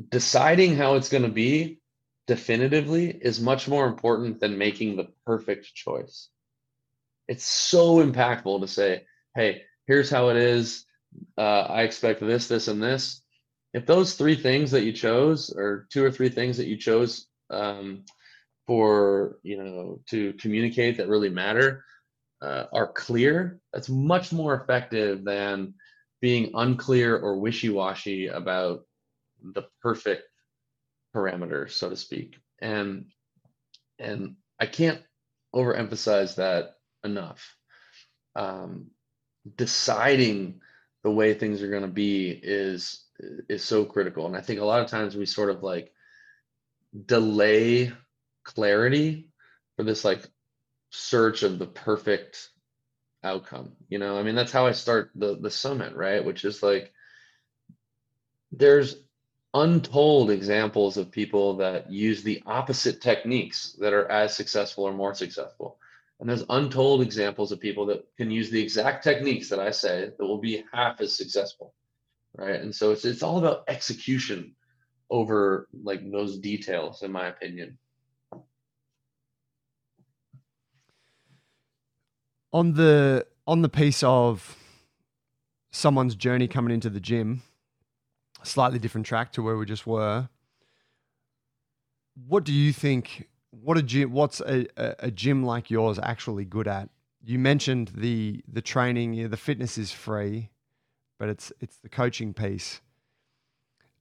[0.09, 1.79] deciding how it's going to be
[2.25, 6.29] definitively is much more important than making the perfect choice.
[7.27, 9.05] It's so impactful to say,
[9.35, 10.85] hey, here's how it is.
[11.37, 13.21] Uh, I expect this, this, and this.
[13.73, 17.27] If those three things that you chose, or two or three things that you chose
[17.49, 18.03] um,
[18.65, 21.85] for, you know, to communicate that really matter,
[22.41, 25.75] uh, are clear, that's much more effective than
[26.21, 28.85] being unclear or wishy-washy about
[29.41, 30.23] the perfect
[31.15, 32.37] parameter, so to speak.
[32.59, 33.05] And
[33.99, 35.01] and I can't
[35.53, 37.55] overemphasize that enough.
[38.35, 38.91] Um,
[39.55, 40.61] deciding
[41.03, 43.03] the way things are going to be is
[43.49, 45.91] is so critical, and I think a lot of times we sort of like
[47.05, 47.91] delay
[48.43, 49.29] clarity
[49.75, 50.25] for this like
[50.91, 52.49] search of the perfect
[53.27, 54.17] outcome you know?
[54.17, 56.23] I mean that's how i start the the summit right?
[56.23, 56.91] Which is like
[58.51, 58.97] there's
[59.53, 65.15] untold examples of people that use the opposite techniques that are as successful or more
[65.15, 65.77] successful.
[66.19, 70.11] And there's untold examples of people that can use the exact techniques that i say
[70.17, 71.73] that will be half as successful
[72.37, 72.61] right?
[72.61, 74.55] And so it's it's all about execution
[75.09, 77.77] over like those details in my opinion
[82.53, 84.57] on the on the piece of
[85.71, 87.43] someone's journey coming into the gym,
[88.43, 90.29] slightly different track to where we just were.
[92.27, 93.27] What do you think?
[93.51, 94.11] What a gym?
[94.11, 96.89] What's a, a, gym like yours actually good at?
[97.23, 99.29] You mentioned the the training.
[99.29, 100.49] The fitness is free,
[101.19, 102.81] but it's it's the coaching piece.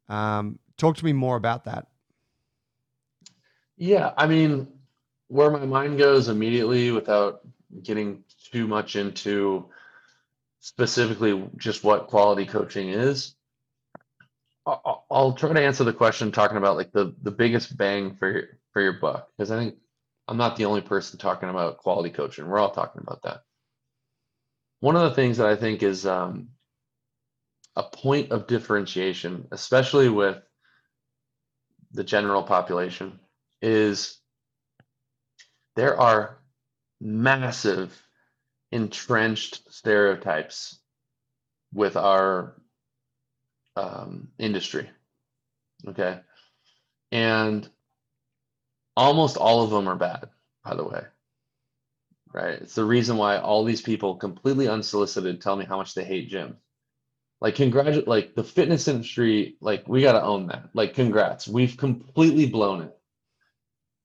[0.09, 1.89] Um, talk to me more about that.
[3.77, 4.69] Yeah, I mean,
[5.29, 7.41] where my mind goes immediately without
[7.83, 9.67] getting too much into
[10.61, 13.35] specifically just what quality coaching is.
[14.67, 18.43] I'll, try to answer the question talking about like the the biggest bang for your
[18.73, 19.77] for your buck because I think
[20.27, 22.49] I'm not the only person talking about quality coaching.
[22.49, 23.43] We're all talking about that.
[24.81, 26.49] One of the things that I think is um,
[27.77, 30.43] a point of differentiation, especially with
[31.93, 33.21] the general population,
[33.63, 34.19] is
[35.77, 36.39] there are
[37.01, 38.06] massive
[38.77, 40.79] entrenched stereotypes
[41.73, 42.55] with our
[43.75, 44.89] um, industry.
[45.89, 46.21] Okay.
[47.11, 47.69] And
[48.97, 50.29] almost all of them are bad,
[50.63, 51.03] by the way.
[52.33, 52.61] Right.
[52.61, 56.29] It's the reason why all these people completely unsolicited tell me how much they hate
[56.29, 56.59] gym.
[57.41, 60.69] Like congratulate like the fitness industry, like we gotta own that.
[60.75, 61.49] Like congrats.
[61.49, 62.96] We've completely blown it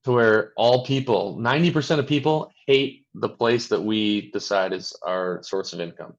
[0.04, 5.42] to where all people, 90% of people hate the place that we decide is our
[5.42, 6.14] source of income.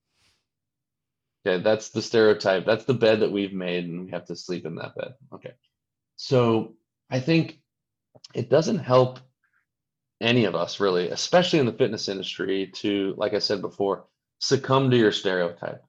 [1.45, 2.65] Okay, that's the stereotype.
[2.65, 5.13] That's the bed that we've made, and we have to sleep in that bed.
[5.33, 5.51] Okay.
[6.15, 6.75] So
[7.09, 7.59] I think
[8.33, 9.19] it doesn't help
[10.21, 14.05] any of us really, especially in the fitness industry, to, like I said before,
[14.39, 15.83] succumb to your stereotype.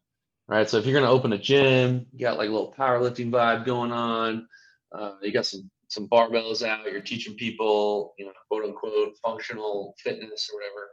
[0.49, 0.69] Right.
[0.69, 3.65] So if you're going to open a gym, you got like a little powerlifting vibe
[3.65, 4.49] going on,
[4.93, 9.94] uh, you got some some barbells out, you're teaching people, you know, quote unquote, functional
[9.98, 10.90] fitness or whatever.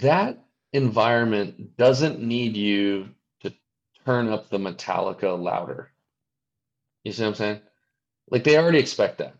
[0.00, 3.10] That environment doesn't need you
[3.42, 3.52] to
[4.04, 5.92] turn up the Metallica louder.
[7.04, 7.60] You see what I'm saying?
[8.30, 9.34] Like they already expect that.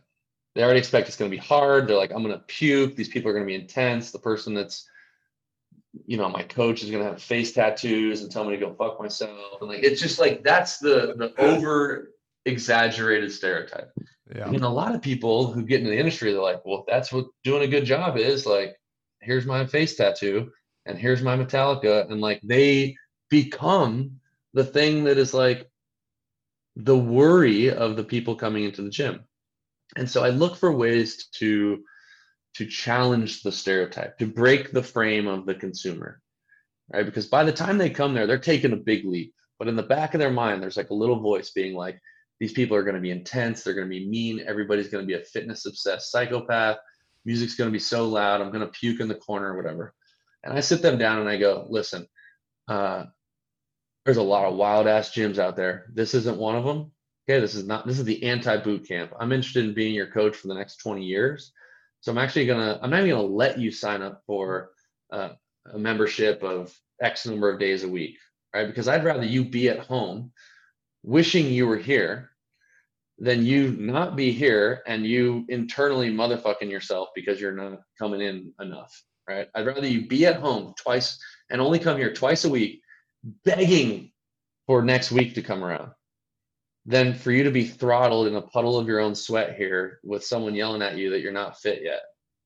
[0.54, 1.88] They already expect it's going to be hard.
[1.88, 2.94] They're like, I'm going to puke.
[2.94, 4.12] These people are going to be intense.
[4.12, 4.88] The person that's,
[6.06, 8.74] you know, my coach is going to have face tattoos and tell me to go
[8.74, 9.60] fuck myself.
[9.60, 12.13] And like, it's just like that's the the over
[12.44, 13.90] exaggerated stereotype.
[14.34, 14.48] Yeah.
[14.48, 17.26] And a lot of people who get into the industry, they're like, well, that's what
[17.42, 18.46] doing a good job is.
[18.46, 18.76] Like,
[19.20, 20.50] here's my face tattoo
[20.86, 22.10] and here's my Metallica.
[22.10, 22.96] And like they
[23.30, 24.20] become
[24.52, 25.68] the thing that is like
[26.76, 29.24] the worry of the people coming into the gym.
[29.96, 31.82] And so I look for ways to
[32.54, 36.20] to challenge the stereotype, to break the frame of the consumer.
[36.92, 37.04] Right?
[37.04, 39.34] Because by the time they come there, they're taking a big leap.
[39.58, 42.00] But in the back of their mind, there's like a little voice being like,
[42.40, 45.06] these people are going to be intense, they're going to be mean, everybody's going to
[45.06, 46.78] be a fitness obsessed psychopath,
[47.24, 49.94] music's going to be so loud, I'm going to puke in the corner or whatever.
[50.42, 52.06] And I sit them down and I go, listen,
[52.68, 53.04] uh,
[54.04, 55.86] there's a lot of wild ass gyms out there.
[55.92, 56.92] This isn't one of them.
[57.26, 59.12] Okay, this is not this is the anti boot camp.
[59.18, 61.52] I'm interested in being your coach for the next 20 years.
[62.00, 64.72] So I'm actually gonna I'm not even gonna let you sign up for
[65.10, 65.30] uh,
[65.72, 68.18] a membership of X number of days a week,
[68.54, 68.66] right?
[68.66, 70.32] Because I'd rather you be at home
[71.04, 72.30] wishing you were here
[73.18, 78.52] than you not be here and you internally motherfucking yourself because you're not coming in
[78.60, 78.92] enough,
[79.28, 79.48] right?
[79.54, 82.80] I'd rather you be at home twice and only come here twice a week
[83.44, 84.10] begging
[84.66, 85.90] for next week to come around
[86.86, 90.24] than for you to be throttled in a puddle of your own sweat here with
[90.24, 92.00] someone yelling at you that you're not fit yet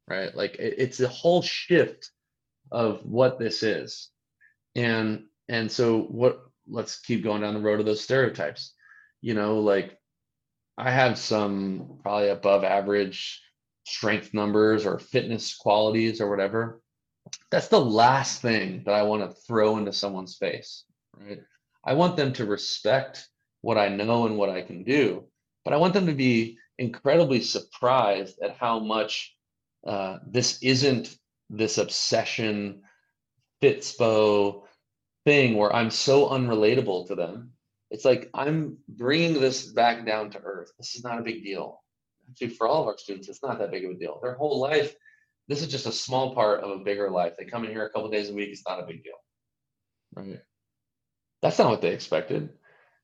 [0.08, 2.10] right like it, it's a whole shift
[2.70, 4.10] of what this is
[4.76, 8.74] and and so what let's keep going down the road of those stereotypes
[9.20, 9.96] you know like
[10.76, 13.42] i have some probably above average
[13.84, 16.80] strength numbers or fitness qualities or whatever
[17.50, 20.84] that's the last thing that I want to throw into someone's face,
[21.16, 21.40] right?
[21.84, 23.28] I want them to respect
[23.60, 25.24] what I know and what I can do,
[25.64, 29.34] but I want them to be incredibly surprised at how much
[29.86, 31.16] uh, this isn't
[31.50, 32.82] this obsession,
[33.62, 34.62] fitspo
[35.28, 37.52] thing where I'm so unrelatable to them.
[37.90, 40.72] It's like I'm bringing this back down to earth.
[40.78, 41.82] This is not a big deal.
[42.30, 44.20] Actually, for all of our students, it's not that big of a deal.
[44.22, 44.94] Their whole life
[45.48, 47.34] this is just a small part of a bigger life.
[47.36, 48.50] They come in here a couple days a week.
[48.50, 49.14] It's not a big deal.
[50.14, 50.40] Right.
[51.40, 52.50] That's not what they expected.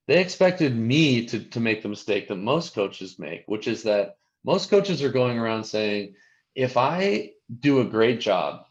[0.07, 4.17] They expected me to, to make the mistake that most coaches make, which is that
[4.45, 6.15] most coaches are going around saying,
[6.55, 7.31] if I
[7.61, 8.67] do a great job,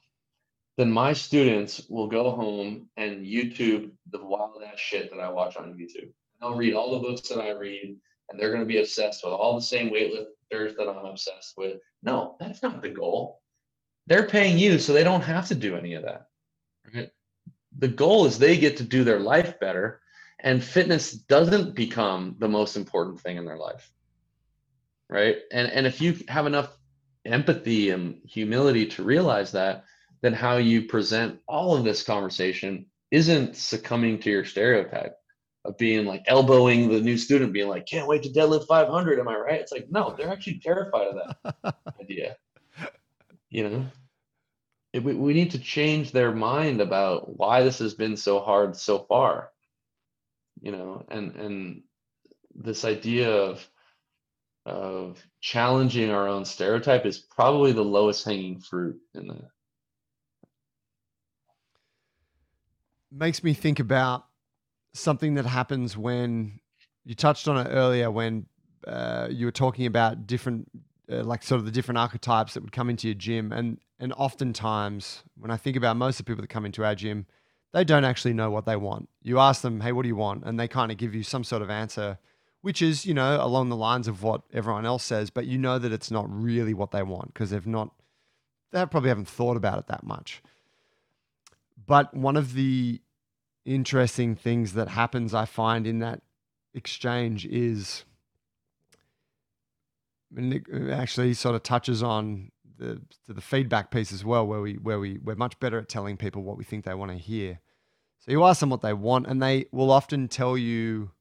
[0.78, 5.56] then my students will go home and YouTube the wild ass shit that I watch
[5.56, 6.12] on YouTube.
[6.40, 7.95] They'll read all the books that I read,
[8.30, 11.78] and they're going to be obsessed with all the same weightlifters that I'm obsessed with.
[12.02, 13.41] No, that's not the goal.
[14.08, 16.28] They're paying you so they don't have to do any of that.
[16.94, 17.10] Right?
[17.78, 20.02] The goal is they get to do their life better
[20.44, 23.91] and fitness doesn't become the most important thing in their life.
[25.10, 25.38] Right?
[25.52, 26.78] And and if you have enough
[27.26, 29.86] empathy and humility to realize that
[30.24, 35.16] then how you present all of this conversation isn't succumbing to your stereotype
[35.66, 39.28] of being like elbowing the new student being like can't wait to deadlift 500 am
[39.28, 39.60] i right?
[39.60, 42.38] It's like no they're actually terrified of that idea.
[43.50, 43.86] You know?
[44.94, 48.76] It, we, we need to change their mind about why this has been so hard
[48.76, 49.50] so far.
[50.62, 51.06] You know?
[51.10, 51.84] And and
[52.56, 53.68] this idea of
[54.66, 59.50] of challenging our own stereotype is probably the lowest hanging fruit in the
[63.14, 64.26] makes me think about
[64.94, 66.60] something that happens when
[67.06, 68.45] you touched on it earlier when
[68.88, 70.69] uh, you were talking about different
[71.11, 73.52] uh, like sort of the different archetypes that would come into your gym.
[73.52, 76.95] And and oftentimes when i think about most of the people that come into our
[76.95, 77.26] gym
[77.72, 79.10] they don't actually know what they want.
[79.22, 80.44] You ask them hey what do you want?
[80.45, 82.18] And they kind of give you some sort of answer
[82.61, 85.77] which is you know along the lines of what everyone else says but you know
[85.80, 87.91] that it's not really what they want because they've not
[88.72, 90.41] they probably haven't thought about it that much.
[91.85, 93.02] But one of the
[93.65, 96.22] interesting things that happens i find in that
[96.73, 98.03] exchange is
[100.35, 104.61] and it uh, actually sort of touches on the the feedback piece as well, where
[104.61, 107.18] we where we we're much better at telling people what we think they want to
[107.18, 107.60] hear.
[108.19, 111.11] So you ask them what they want, and they will often tell you.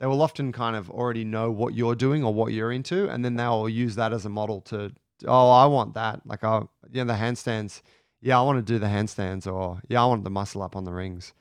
[0.00, 3.24] They will often kind of already know what you're doing or what you're into, and
[3.24, 4.92] then they'll use that as a model to,
[5.26, 6.24] oh, I want that.
[6.24, 7.82] Like, oh, yeah, the handstands.
[8.20, 10.84] Yeah, I want to do the handstands, or yeah, I want the muscle up on
[10.84, 11.32] the rings.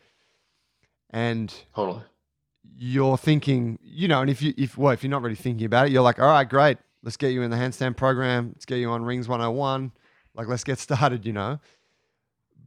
[1.09, 2.03] And totally,
[2.77, 5.88] you're thinking, you know, and if you if well, if you're not really thinking about
[5.88, 6.77] it, you're like, all right, great
[7.07, 8.51] let's get you in the handstand program.
[8.53, 9.93] Let's get you on Rings 101.
[10.35, 11.59] Like, let's get started, you know.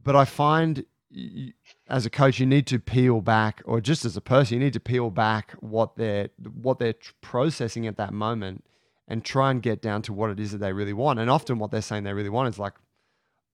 [0.03, 1.53] But I find you,
[1.87, 4.73] as a coach, you need to peel back, or just as a person, you need
[4.73, 8.63] to peel back what they're what they're processing at that moment,
[9.07, 11.19] and try and get down to what it is that they really want.
[11.19, 12.73] And often, what they're saying they really want is like,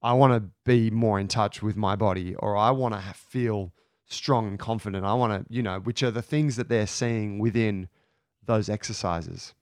[0.02, 3.74] I want to be more in touch with my body, or I want to feel
[4.08, 5.06] strong and confident.
[5.06, 7.90] I want to, you know, which are the things that they're seeing within
[8.46, 9.54] those exercises.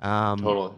[0.00, 0.72] Um, totally.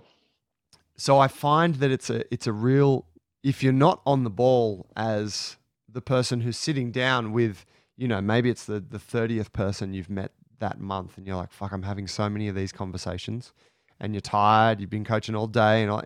[0.97, 3.07] So I find that it's a it's a real
[3.43, 5.57] if you're not on the ball as
[5.89, 7.65] the person who's sitting down with,
[7.97, 11.53] you know, maybe it's the the 30th person you've met that month and you're like,
[11.53, 13.53] fuck, I'm having so many of these conversations
[14.01, 16.03] and you're tired, you've been coaching all day and all,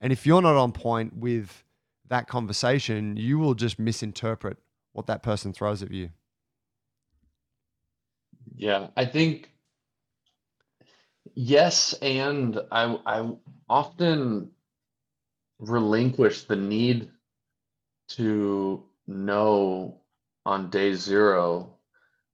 [0.00, 1.64] and if you're not on point with
[2.08, 4.58] that conversation, you will just misinterpret
[4.92, 6.10] what that person throws at you.
[8.56, 9.50] Yeah, I think
[11.34, 13.30] yes, and I I
[13.68, 14.50] often
[15.58, 17.10] relinquish the need
[18.08, 20.00] to know
[20.44, 21.76] on day zero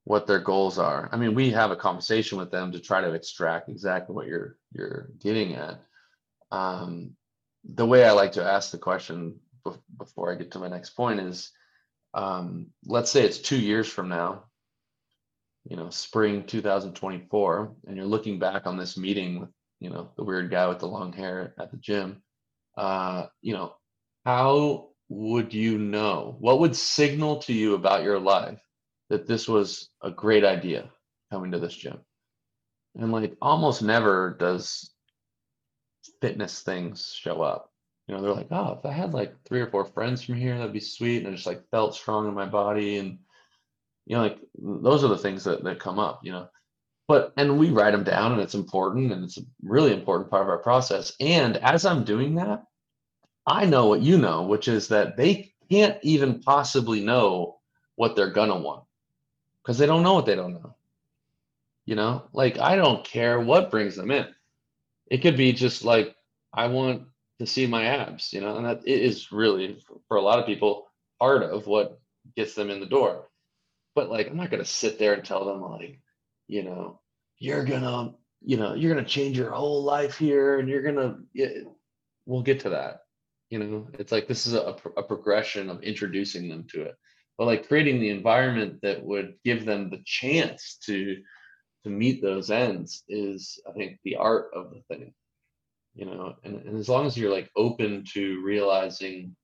[0.04, 1.08] what their goals are.
[1.10, 4.56] I mean, we have a conversation with them to try to extract exactly what you're
[4.72, 5.80] you're getting at.
[6.50, 7.16] Um,
[7.64, 9.40] the way I like to ask the question
[9.98, 11.50] before I get to my next point is,
[12.16, 14.44] um, let's say it's two years from now,
[15.68, 20.24] you know, spring 2024, and you're looking back on this meeting with, you know, the
[20.24, 22.22] weird guy with the long hair at the gym.
[22.76, 23.74] Uh, you know,
[24.24, 26.36] how would you know?
[26.40, 28.60] What would signal to you about your life
[29.10, 30.90] that this was a great idea
[31.30, 31.98] coming to this gym?
[32.94, 34.90] And like almost never does
[36.22, 37.70] fitness things show up.
[38.06, 40.56] You know, they're like, oh, if I had like three or four friends from here,
[40.56, 41.18] that'd be sweet.
[41.18, 42.98] And I just like felt strong in my body.
[42.98, 43.18] And,
[44.06, 46.48] you know, like those are the things that, that come up, you know.
[47.08, 50.42] But, and we write them down and it's important and it's a really important part
[50.42, 51.12] of our process.
[51.20, 52.64] And as I'm doing that,
[53.46, 57.58] I know what you know, which is that they can't even possibly know
[57.94, 58.84] what they're gonna want
[59.62, 60.74] because they don't know what they don't know.
[61.84, 64.26] You know, like I don't care what brings them in.
[65.06, 66.16] It could be just like
[66.52, 67.04] I want
[67.38, 70.86] to see my abs, you know, and that is really for a lot of people
[71.20, 72.00] part of what
[72.36, 73.28] gets them in the door.
[73.94, 76.00] But like I'm not gonna sit there and tell them like,
[76.48, 77.00] you know,
[77.38, 81.18] you're gonna, you know, you're gonna change your whole life here, and you're gonna.
[82.26, 83.00] we'll get to that
[83.50, 86.94] you know it's like this is a, a progression of introducing them to it
[87.38, 91.16] but like creating the environment that would give them the chance to
[91.84, 95.14] to meet those ends is i think the art of the thing
[95.96, 99.34] you know and, and as long as you're like open to realizing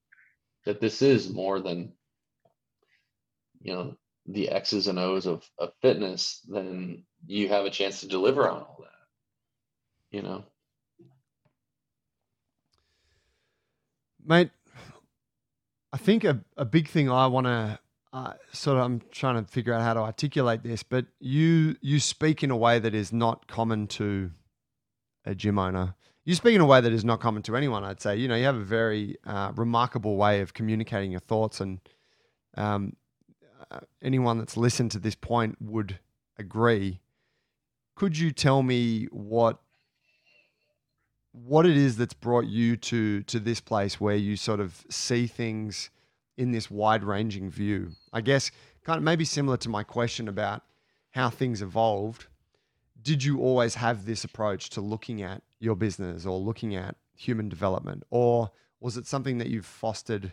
[0.64, 1.92] that this is more than
[3.60, 3.96] you know
[4.26, 8.58] the x's and o's of, of fitness then you have a chance to deliver on
[8.58, 10.44] all that you know
[14.24, 14.50] Mate,
[15.92, 17.78] I think a, a big thing I want to
[18.12, 21.98] uh, sort of I'm trying to figure out how to articulate this, but you you
[21.98, 24.30] speak in a way that is not common to
[25.24, 25.94] a gym owner.
[26.24, 27.82] You speak in a way that is not common to anyone.
[27.82, 31.60] I'd say you know you have a very uh, remarkable way of communicating your thoughts,
[31.60, 31.80] and
[32.56, 32.94] um,
[33.70, 35.98] uh, anyone that's listened to this point would
[36.38, 37.00] agree.
[37.96, 39.58] Could you tell me what
[41.32, 45.26] what it is that's brought you to to this place where you sort of see
[45.26, 45.90] things
[46.36, 47.90] in this wide ranging view.
[48.12, 48.50] I guess
[48.84, 50.62] kind of maybe similar to my question about
[51.10, 52.26] how things evolved.
[53.02, 57.48] Did you always have this approach to looking at your business or looking at human
[57.48, 60.32] development, or was it something that you've fostered,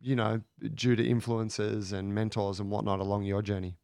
[0.00, 0.42] you know,
[0.74, 3.76] due to influences and mentors and whatnot along your journey?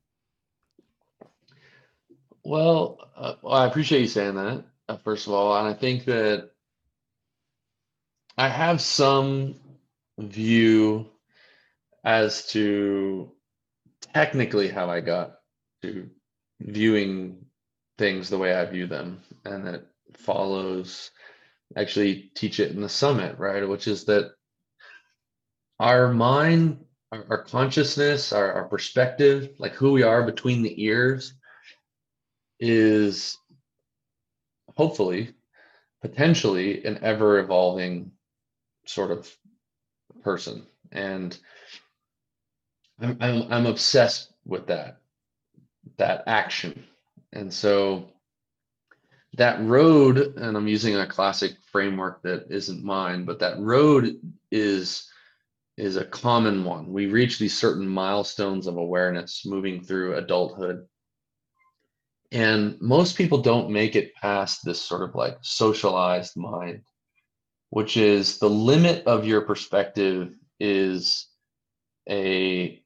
[2.45, 6.05] Well, uh, well I appreciate you saying that uh, first of all, and I think
[6.05, 6.51] that
[8.37, 9.57] I have some
[10.19, 11.07] view
[12.05, 13.33] as to
[14.15, 15.39] technically how I got
[15.83, 16.09] to
[16.61, 17.47] viewing
[17.99, 19.87] things the way I view them, and that
[20.19, 21.11] follows
[21.77, 23.69] actually teach it in the summit, right?
[23.69, 24.33] Which is that
[25.79, 31.35] our mind, our, our consciousness, our, our perspective, like who we are between the ears,
[32.61, 33.37] is
[34.77, 35.35] hopefully,
[36.03, 38.13] potentially an ever evolving
[38.87, 39.31] sort of
[40.23, 40.67] person.
[40.91, 41.39] And
[43.01, 44.99] I'm, I'm, I'm obsessed with that,
[45.99, 46.85] that action.
[47.33, 48.09] And so
[49.35, 54.19] that road, and I'm using a classic framework that isn't mine, but that road
[54.51, 55.09] is
[55.77, 56.93] is a common one.
[56.93, 60.89] We reach these certain milestones of awareness moving through adulthood
[62.31, 66.83] and most people don't make it past this sort of like socialized mind,
[67.71, 71.29] which is the limit of your perspective is
[72.09, 72.83] a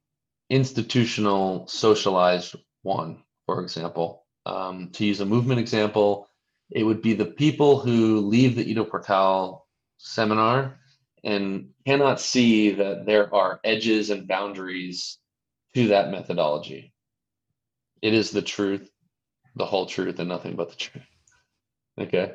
[0.48, 4.24] institutional socialized one, for example.
[4.44, 6.28] Um, to use a movement example,
[6.74, 9.66] it would be the people who leave the Ido Portal
[9.99, 10.78] seminar
[11.24, 15.19] and cannot see that there are edges and boundaries
[15.74, 16.93] to that methodology.
[18.01, 18.90] It is the truth,
[19.55, 21.07] the whole truth, and nothing but the truth.
[21.99, 22.32] Okay.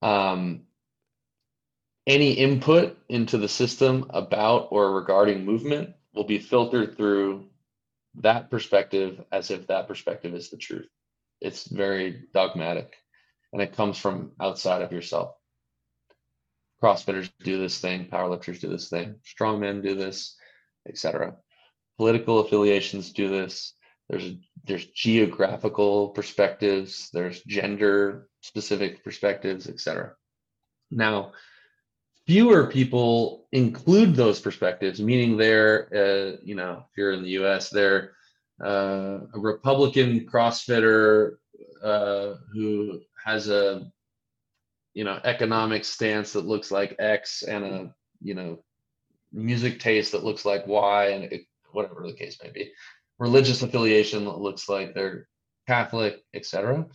[0.00, 0.62] Um,
[2.06, 7.46] any input into the system about or regarding movement will be filtered through
[8.16, 10.88] that perspective as if that perspective is the truth.
[11.40, 12.96] It's very dogmatic
[13.52, 15.34] and it comes from outside of yourself.
[16.82, 20.36] CrossFitters do this thing, powerlifters do this thing, strongmen do this,
[20.88, 21.36] etc.
[21.96, 23.74] Political affiliations do this.
[24.08, 24.34] There's
[24.64, 30.14] there's geographical perspectives, there's gender specific perspectives, etc.
[30.90, 31.32] Now,
[32.26, 37.70] fewer people include those perspectives, meaning they're, uh, you know, if you're in the U.S.,
[37.70, 38.12] they're
[38.62, 41.36] uh, a Republican CrossFitter
[41.82, 43.90] uh, who has a
[44.94, 48.58] you know economic stance that looks like X and a you know
[49.32, 51.42] music taste that looks like Y and it,
[51.72, 52.70] whatever the case may be,
[53.18, 55.26] religious affiliation that looks like they're
[55.66, 56.86] Catholic, etc.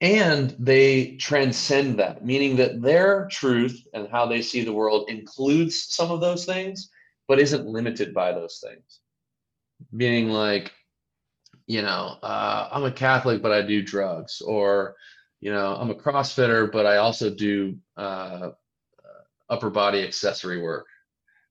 [0.00, 5.86] And they transcend that, meaning that their truth and how they see the world includes
[5.90, 6.90] some of those things,
[7.28, 9.00] but isn't limited by those things.
[9.92, 10.72] Meaning, like,
[11.66, 14.96] you know, uh, I'm a Catholic, but I do drugs, or
[15.40, 18.50] you know, I'm a CrossFitter, but I also do uh,
[19.48, 20.86] upper body accessory work,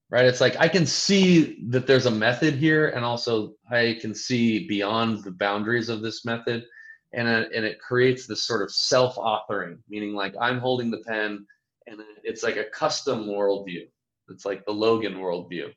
[0.10, 0.26] right?
[0.26, 4.68] It's like I can see that there's a method here, and also I can see
[4.68, 6.66] beyond the boundaries of this method,
[7.14, 11.46] and it, and it creates this sort of self-authoring, meaning like I'm holding the pen,
[11.88, 13.88] and it's like a custom worldview.
[14.30, 15.74] It's like the Logan worldview,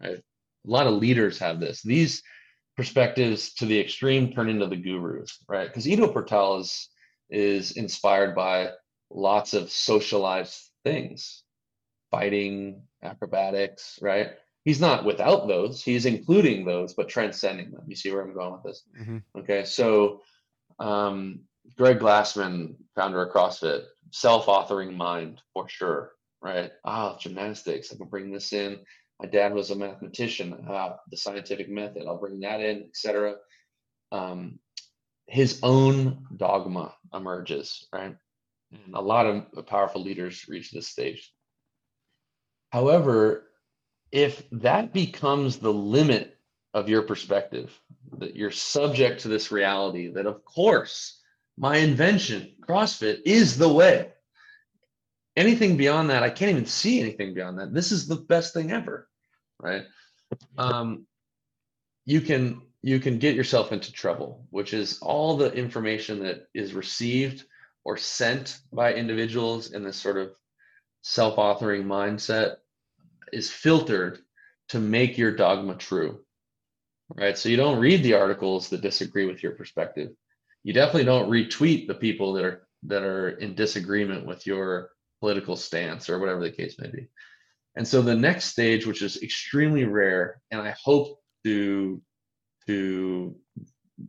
[0.00, 0.18] right?
[0.18, 1.82] A lot of leaders have this.
[1.82, 2.22] These
[2.76, 5.66] perspectives to the extreme turn into the gurus, right?
[5.66, 6.88] Because Ido Portal is
[7.32, 8.70] is inspired by
[9.10, 11.42] lots of socialized things.
[12.10, 14.32] Fighting acrobatics right?
[14.64, 15.82] He's not without those.
[15.82, 17.84] He's including those but transcending them.
[17.88, 18.84] You see where i'm going with this?
[19.00, 19.18] Mm-hmm.
[19.40, 20.20] okay so
[20.78, 21.40] um,
[21.76, 26.70] greg glassman founder of crossfit self-authoring mind for sure right?
[26.84, 28.78] Ah gymnastics i can bring this in.
[29.20, 33.36] My dad was a mathematician ah, the scientific method i'll bring that in etc
[34.12, 34.58] um,
[35.26, 38.16] his own dogma emerges, right?
[38.72, 41.32] And a lot of powerful leaders reach this stage.
[42.70, 43.50] However,
[44.10, 46.38] if that becomes the limit
[46.74, 47.78] of your perspective,
[48.18, 51.20] that you're subject to this reality, that of course,
[51.58, 54.08] my invention, CrossFit, is the way.
[55.36, 57.74] Anything beyond that, I can't even see anything beyond that.
[57.74, 59.08] This is the best thing ever,
[59.58, 59.84] right?
[60.56, 61.06] Um,
[62.04, 66.74] you can you can get yourself into trouble, which is all the information that is
[66.74, 67.44] received
[67.84, 70.32] or sent by individuals in this sort of
[71.02, 72.56] self authoring mindset
[73.32, 74.18] is filtered
[74.68, 76.20] to make your dogma true.
[77.14, 77.36] Right.
[77.36, 80.10] So you don't read the articles that disagree with your perspective.
[80.64, 84.90] You definitely don't retweet the people that are that are in disagreement with your
[85.20, 87.08] political stance or whatever the case may be.
[87.76, 92.02] And so the next stage, which is extremely rare, and I hope to
[92.66, 93.36] to
[93.96, 94.08] you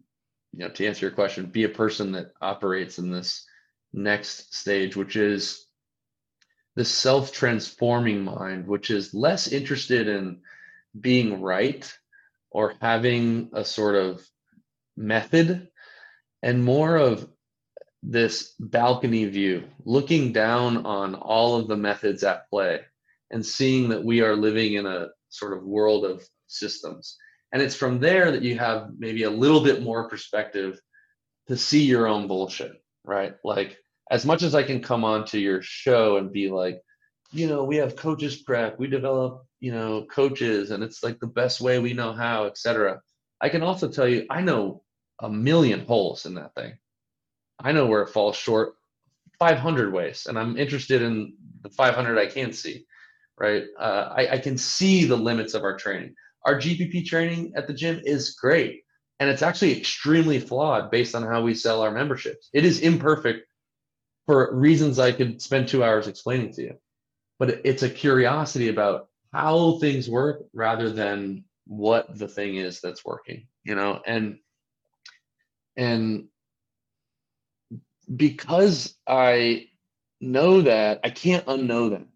[0.60, 3.46] know to answer your question be a person that operates in this
[3.94, 5.66] next stage which is
[6.76, 10.40] the self-transforming mind which is less interested in
[11.00, 11.96] being right
[12.52, 14.26] or having a sort of
[14.96, 15.68] method
[16.42, 17.28] and more of
[18.04, 22.82] this balcony view looking down on all of the methods at play
[23.32, 27.18] and seeing that we are living in a sort of world of systems
[27.54, 30.82] and it's from there that you have maybe a little bit more perspective
[31.48, 32.74] to see your own bullshit,
[33.06, 33.36] right?
[33.44, 33.78] Like,
[34.10, 36.82] as much as I can come onto your show and be like,
[37.32, 41.28] you know, we have coaches prep, we develop, you know, coaches, and it's like the
[41.28, 43.02] best way we know how, etc.
[43.40, 44.82] I can also tell you, I know
[45.20, 46.74] a million holes in that thing.
[47.60, 48.74] I know where it falls short
[49.38, 52.86] 500 ways, and I'm interested in the 500 I can see,
[53.38, 53.66] right?
[53.80, 57.74] Uh, I, I can see the limits of our training our GPP training at the
[57.74, 58.84] gym is great.
[59.20, 62.50] And it's actually extremely flawed based on how we sell our memberships.
[62.54, 63.48] It is imperfect
[64.26, 66.76] for reasons I could spend two hours explaining to you.
[67.40, 73.06] But it's a curiosity about how things work rather than what the thing is that's
[73.06, 74.02] working, you know?
[74.06, 74.40] And
[75.76, 76.28] and
[78.14, 79.68] because I
[80.22, 82.08] know that, I can't unknow that.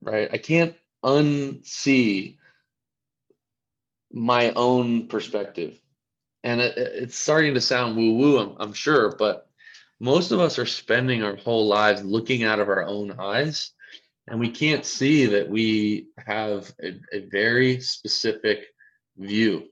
[0.00, 0.28] Right?
[0.32, 0.74] I can't
[1.04, 2.37] unsee
[4.12, 5.80] my own perspective.
[6.44, 9.48] And it, it's starting to sound woo woo, I'm, I'm sure, but
[10.00, 13.72] most of us are spending our whole lives looking out of our own eyes
[14.28, 18.66] and we can't see that we have a, a very specific
[19.16, 19.64] view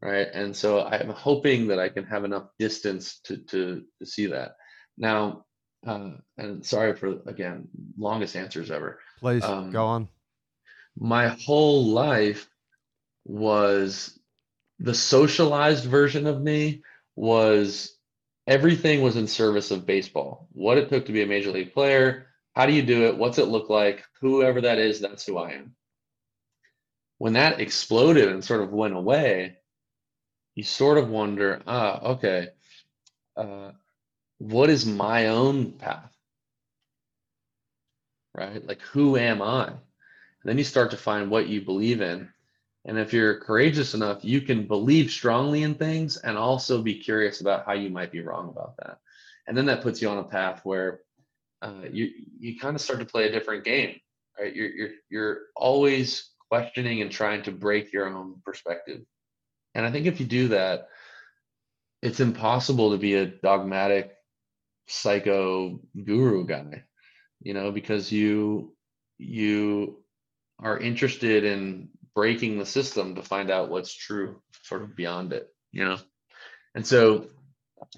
[0.00, 0.28] right?
[0.34, 4.56] And so i'm hoping that i can have enough distance to to, to see that.
[4.98, 5.44] Now
[5.86, 9.00] uh, and sorry for again longest answers ever.
[9.20, 10.08] Please um, go on.
[10.96, 12.48] my whole life
[13.24, 14.18] was
[14.78, 16.82] the socialized version of me
[17.14, 17.96] was
[18.46, 20.48] everything was in service of baseball.
[20.52, 23.38] What it took to be a major league player how do you do it what's
[23.38, 25.74] it look like whoever that is that's who i am.
[27.18, 29.56] When that exploded and sort of went away
[30.54, 32.48] you sort of wonder ah okay
[33.36, 33.72] uh,
[34.38, 36.14] what is my own path?
[38.34, 38.66] Right?
[38.66, 39.68] Like who am i?
[39.68, 39.78] And
[40.44, 42.28] then you start to find what you believe in
[42.84, 47.40] and if you're courageous enough, you can believe strongly in things and also be curious
[47.40, 48.98] about how you might be wrong about that.
[49.46, 51.00] And then that puts you on a path where
[51.62, 52.10] uh, you
[52.40, 54.00] you kind of start to play a different game,
[54.38, 54.54] right?
[54.54, 59.02] You're you're you're always questioning and trying to break your own perspective.
[59.74, 60.88] And I think if you do that,
[62.02, 64.12] it's impossible to be a dogmatic
[64.88, 66.82] psycho guru guy,
[67.40, 68.74] you know, because you
[69.18, 70.02] you
[70.58, 74.96] are interested in breaking the system to find out what's true sort of mm-hmm.
[74.96, 75.98] beyond it you know?
[76.74, 77.26] And so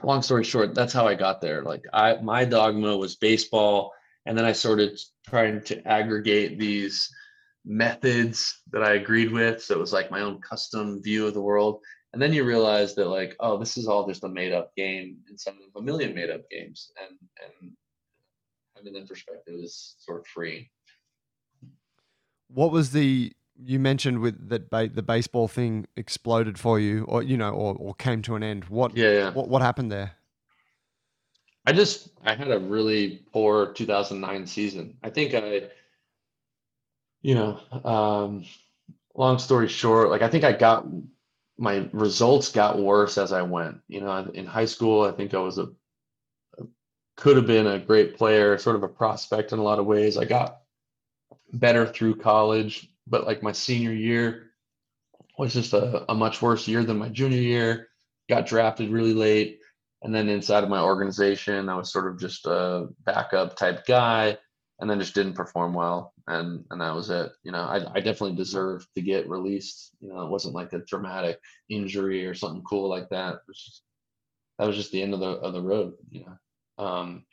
[0.02, 1.62] long story short that's how i got there.
[1.62, 3.92] Like i my dogma was baseball
[4.24, 7.10] and then i started trying to aggregate these
[7.66, 11.42] methods that i agreed with so it was like my own custom view of the
[11.42, 11.80] world.
[12.12, 15.18] And then you realize that like oh this is all just a made up game
[15.28, 17.72] inside of a million made up games and and
[18.76, 20.70] having that perspective is sort of free
[22.48, 23.32] what was the
[23.62, 27.74] you mentioned with that ba- the baseball thing exploded for you, or you know, or,
[27.74, 28.64] or came to an end.
[28.66, 28.96] What?
[28.96, 29.30] Yeah, yeah.
[29.30, 30.12] What, what happened there?
[31.66, 34.96] I just I had a really poor 2009 season.
[35.02, 35.68] I think I,
[37.22, 38.44] you know, um,
[39.14, 40.86] long story short, like I think I got
[41.56, 43.80] my results got worse as I went.
[43.88, 45.68] You know, in high school, I think I was a,
[46.58, 46.64] a
[47.16, 50.18] could have been a great player, sort of a prospect in a lot of ways.
[50.18, 50.60] I got
[51.52, 54.50] better through college but like my senior year
[55.38, 57.88] was just a, a much worse year than my junior year.
[58.28, 59.60] Got drafted really late.
[60.02, 64.38] And then inside of my organization, I was sort of just a backup type guy
[64.78, 66.12] and then just didn't perform well.
[66.26, 67.32] And and that was it.
[67.42, 69.90] You know, I, I definitely deserved to get released.
[70.00, 73.40] You know, it wasn't like a dramatic injury or something cool like that.
[73.46, 73.82] Was just,
[74.58, 76.84] that was just the end of the of the road, you know.
[76.84, 77.24] Um,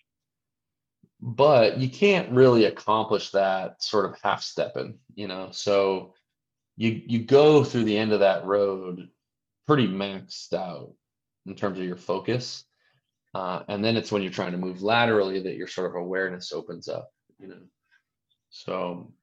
[1.22, 5.50] but you can't really accomplish that sort of half stepping you know?
[5.52, 6.14] So
[6.78, 9.10] you you go through the end of that road
[9.68, 10.94] pretty maxed out
[11.46, 12.66] in terms of your focus
[13.34, 16.52] uh, and then it's when you're trying to move laterally that your sort of awareness
[16.52, 17.62] opens up you know?
[18.50, 19.14] So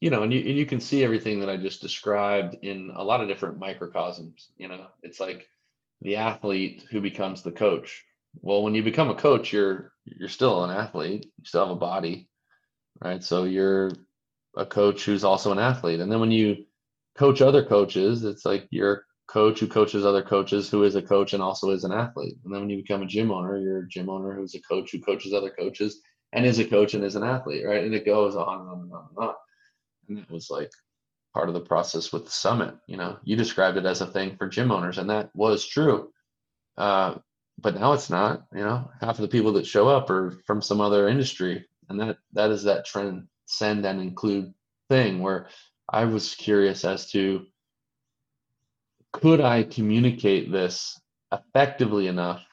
[0.00, 3.02] you know and you, and you can see everything that i just described in a
[3.02, 4.86] lot of different microcosms you know?
[5.02, 5.48] It's like
[6.02, 8.04] the athlete who becomes the coach
[8.40, 11.24] well when you become a coach you're you're still an athlete.
[11.24, 12.28] You still have a body
[13.02, 13.22] right?
[13.22, 13.90] So you're
[14.56, 16.00] a coach who's also an athlete.
[16.00, 16.64] And then when you
[17.16, 21.02] coach other coaches it's like you're a coach who coaches other coaches who is a
[21.02, 22.36] coach and also is an athlete.
[22.44, 24.92] And then when you become a gym owner you're a gym owner who's a coach
[24.92, 26.00] who coaches other coaches
[26.32, 27.84] and is a coach and is an athlete right?
[27.84, 29.34] And it goes on and on and on and on.
[30.08, 30.70] And that was like
[31.34, 33.18] part of the process with the summit you know?
[33.24, 36.10] You described it as a thing for gym owners and that was true.
[36.76, 37.16] Uh,
[37.62, 38.90] but now it's not you know?
[39.00, 42.50] Half of the people that show up are from some other industry and that that
[42.50, 44.52] is that trend send and include
[44.88, 45.48] thing where
[45.88, 47.46] i was curious as to
[49.12, 51.00] could i communicate this
[51.32, 52.44] effectively enough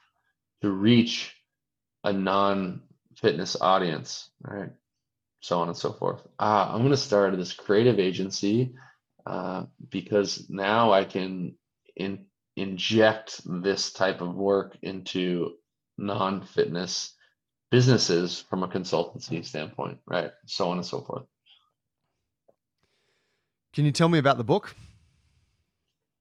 [0.61, 1.35] to reach
[2.03, 4.69] a non-fitness audience right?
[5.41, 6.21] So on and so forth.
[6.37, 8.75] Uh, i'm going to start this creative agency
[9.25, 11.55] uh, because now i can
[11.95, 12.25] in
[12.59, 15.53] inject this type of work into
[15.97, 17.13] non-fitness
[17.71, 20.31] businesses from a consultancy standpoint, right?
[20.45, 21.23] So on and so forth.
[23.73, 24.75] Can you tell me about the book?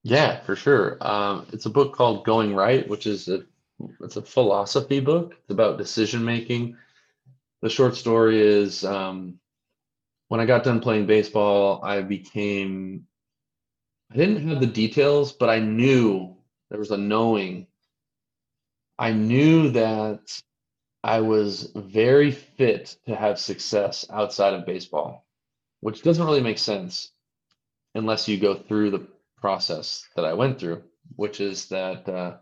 [0.02, 0.96] Yeah, for sure.
[1.00, 3.42] Um, it's a book called Going Right, which is a
[4.00, 5.34] it's a philosophy book.
[5.40, 6.76] It's about decision making.
[7.62, 9.40] The short story is um,
[10.28, 13.07] when I got done playing baseball, I became
[14.10, 16.36] I didn't have the details, but I knew
[16.70, 17.66] there was a knowing.
[18.98, 20.42] I knew that
[21.04, 25.26] I was very fit to have success outside of baseball,
[25.80, 27.12] which doesn't really make sense.
[27.94, 29.06] unless you go through the
[29.36, 30.82] process that I went through,
[31.16, 32.36] which is that uh,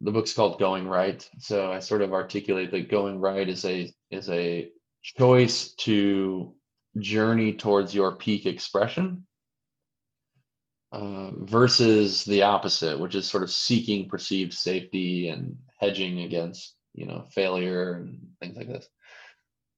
[0.00, 1.28] the book's called Going Right.
[1.38, 4.70] So I sort of articulate that going right is a is a
[5.02, 6.54] choice to
[6.98, 9.26] journey towards your peak expression
[10.92, 17.06] uh, versus the opposite, which is sort of seeking perceived safety and hedging against you
[17.06, 18.88] know failure and things like this.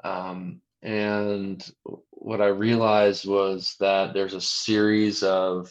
[0.05, 1.65] Um, and
[2.11, 5.71] what I realized was that there's a series of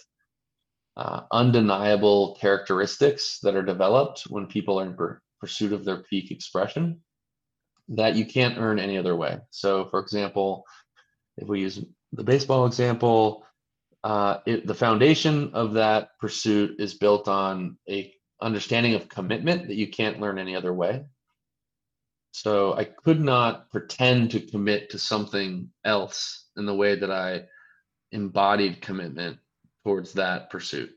[0.95, 6.31] uh, undeniable characteristics that are developed when people are in per- pursuit of their peak
[6.31, 7.01] expression
[7.89, 9.39] that you can't earn any other way.
[9.49, 10.65] So, for example,
[11.37, 13.45] if we use the baseball example,
[14.03, 19.75] uh, it, the foundation of that pursuit is built on a understanding of commitment that
[19.75, 21.03] you can't learn any other way.
[22.31, 27.43] So I could not pretend to commit to something else in the way that I
[28.11, 29.37] embodied commitment
[29.83, 30.91] towards that pursuit.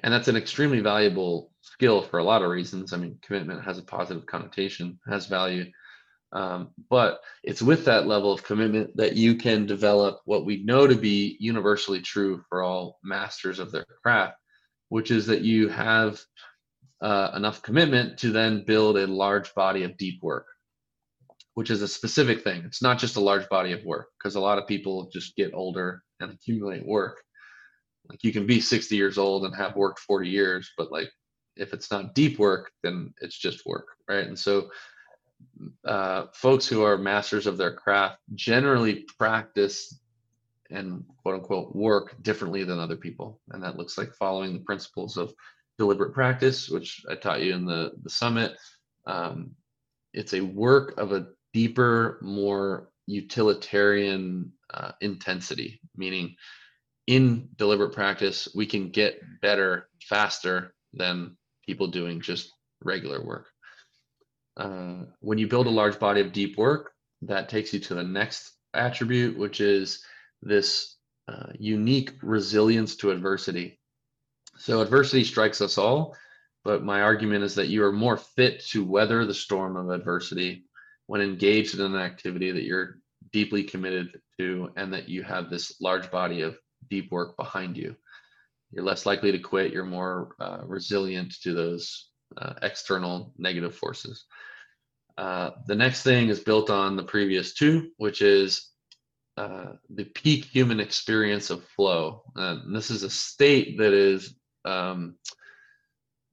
[0.00, 2.92] And that's an extremely valuable skill for a lot of reasons.
[2.92, 5.70] I mean, commitment has a positive connotation, has value.
[6.32, 10.86] Um, but it's with that level of commitment that you can develop what we know
[10.86, 14.36] to be universally true for all masters of their craft,
[14.88, 16.20] which is that you have
[17.00, 20.46] uh, enough commitment to then build a large body of deep work,
[21.54, 22.62] which is a specific thing.
[22.64, 25.54] It's not just a large body of work because a lot of people just get
[25.54, 27.22] older and accumulate work.
[28.08, 31.10] Like you can be 60 years old and have worked 40 years, but like
[31.56, 34.26] if it's not deep work, then it's just work, right?
[34.26, 34.68] And so
[35.84, 40.00] uh, folks who are masters of their craft generally practice
[40.70, 43.40] and quote unquote work differently than other people.
[43.50, 45.32] And that looks like following the principles of
[45.78, 48.56] deliberate practice, which I taught you in the, the summit.
[49.06, 49.52] Um,
[50.12, 56.34] it's a work of a deeper, more utilitarian uh, intensity, meaning
[57.06, 62.52] in deliberate practice, we can get better faster than people doing just
[62.82, 63.46] regular work.
[64.56, 66.92] Uh, when you build a large body of deep work,
[67.22, 70.04] that takes you to the next attribute, which is
[70.42, 70.96] this
[71.28, 73.78] uh, unique resilience to adversity.
[74.58, 76.16] So, adversity strikes us all,
[76.64, 80.64] but my argument is that you are more fit to weather the storm of adversity
[81.06, 82.98] when engaged in an activity that you're
[83.32, 86.58] deeply committed to and that you have this large body of
[86.88, 87.94] deep work behind you.
[88.70, 94.24] You're less likely to quit, you're more uh, resilient to those uh, external negative forces.
[95.18, 98.70] Uh, the next thing is built on the previous two, which is
[99.36, 102.22] uh, the peak human experience of flow.
[102.34, 104.34] And this is a state that is
[104.64, 105.16] um,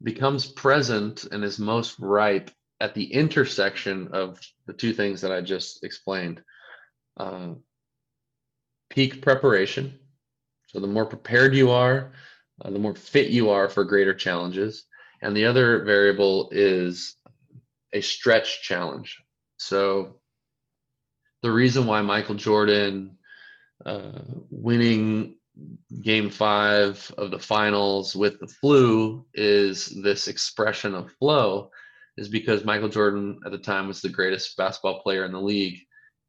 [0.02, 2.52] becomes present and is most ripe
[2.82, 6.42] at the intersection of the two things that I just explained.
[7.16, 7.54] Uh,
[8.90, 10.00] peak preparation.
[10.68, 12.12] So the more prepared you are,
[12.62, 14.86] uh, the more fit you are for greater challenges.
[15.24, 17.16] And the other variable is
[17.94, 19.18] a stretch challenge.
[19.58, 20.18] So
[21.42, 23.18] the reason why Michael Jordan
[23.86, 24.20] uh,
[24.50, 25.36] winning
[26.02, 31.70] game five of the finals with the flu is this expression of flow
[32.18, 35.80] is because Michael Jordan at the time was the greatest basketball player in the league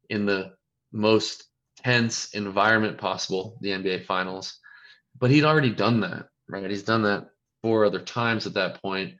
[0.09, 0.53] in the
[0.93, 1.43] most
[1.83, 4.57] tense environment possible, the NBA finals.
[5.19, 6.69] But he'd already done that, right?
[6.69, 7.27] He's done that
[7.65, 9.15] four other times at that point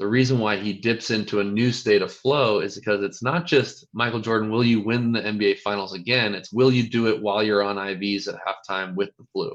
[0.00, 3.44] the reason why he dips into a new state of flow is because it's not
[3.44, 6.34] just Michael Jordan, will you win the NBA finals again?
[6.34, 9.54] It's will you do it while you're on IVs at halftime with the flu?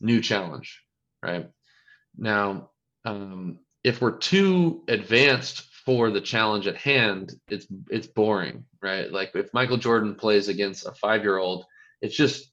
[0.00, 0.80] New challenge,
[1.20, 1.50] right?
[2.16, 2.70] Now,
[3.04, 9.10] um, if we're too advanced for the challenge at hand, it's it's boring, right?
[9.10, 11.64] Like if Michael Jordan plays against a five year old,
[12.00, 12.52] it's just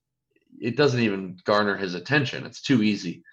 [0.59, 2.47] it doesn't even garner his attention.
[2.47, 3.23] It's too easy.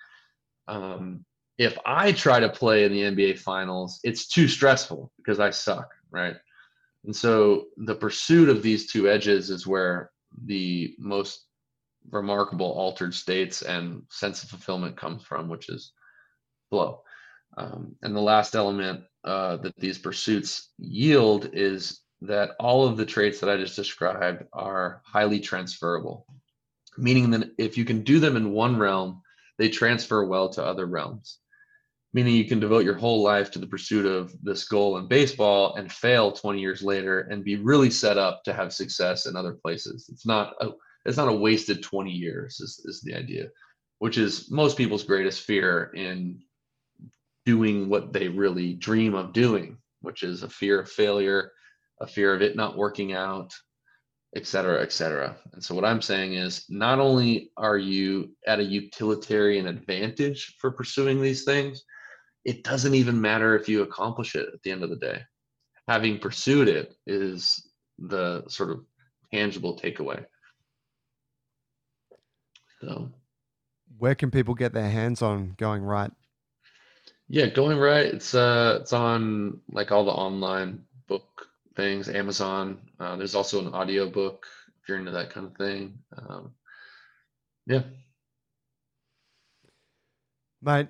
[0.69, 1.25] Um,
[1.61, 5.91] if I try to play in the NBA finals, it's too stressful because I suck,
[6.11, 6.35] right?
[7.05, 10.11] And so the pursuit of these two edges is where
[10.47, 11.45] the most
[12.11, 15.93] remarkable altered states and sense of fulfillment comes from, which is
[16.71, 17.03] flow.
[17.59, 23.05] Um, and the last element uh, that these pursuits yield is that all of the
[23.05, 26.25] traits that I just described are highly transferable,
[26.97, 29.21] meaning that if you can do them in one realm,
[29.59, 31.37] they transfer well to other realms
[32.13, 35.77] meaning you can devote your whole life to the pursuit of this goal in baseball
[35.77, 39.53] and fail 20 years later and be really set up to have success in other
[39.53, 40.71] places it's not a
[41.07, 43.49] it's not a wasted 20 years is, is the idea
[43.99, 46.41] which is most people's greatest fear in
[47.47, 51.53] doing what they really dream of doing which is a fear of failure
[52.01, 53.53] a fear of it not working out
[54.37, 55.37] et cetera, et cetera.
[55.55, 60.71] And so what I'm saying is not only are you at a utilitarian advantage for
[60.71, 61.85] pursuing these things,
[62.45, 65.23] it doesn't even matter if you accomplish it at the end of the day.
[65.89, 67.69] Having pursued it is
[67.99, 68.85] the sort of
[69.33, 70.25] tangible takeaway.
[72.81, 73.11] So
[73.99, 76.11] where can people get their hands on going right?
[77.29, 78.07] Yeah, going right.
[78.07, 82.79] It's uh it's on like all the online book things, Amazon.
[82.99, 84.47] Uh, there's also an audio book
[84.83, 85.99] if you're into that kind of thing.
[86.17, 86.53] Um,
[87.67, 87.83] yeah.
[90.63, 90.89] Mate,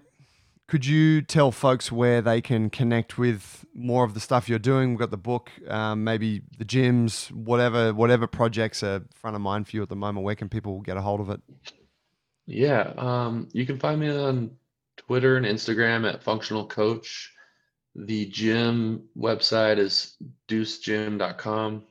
[0.71, 4.91] could you tell folks where they can connect with more of the stuff you're doing?
[4.91, 9.67] We've got the book, um, maybe the gyms, whatever, whatever projects are front of mind
[9.67, 10.25] for you at the moment.
[10.25, 11.41] Where can people get a hold of it?
[12.47, 14.53] Yeah, um, you can find me on
[14.97, 17.33] Twitter and Instagram at Functional Coach.
[17.97, 20.15] The gym website is
[20.47, 21.83] deucegym.com,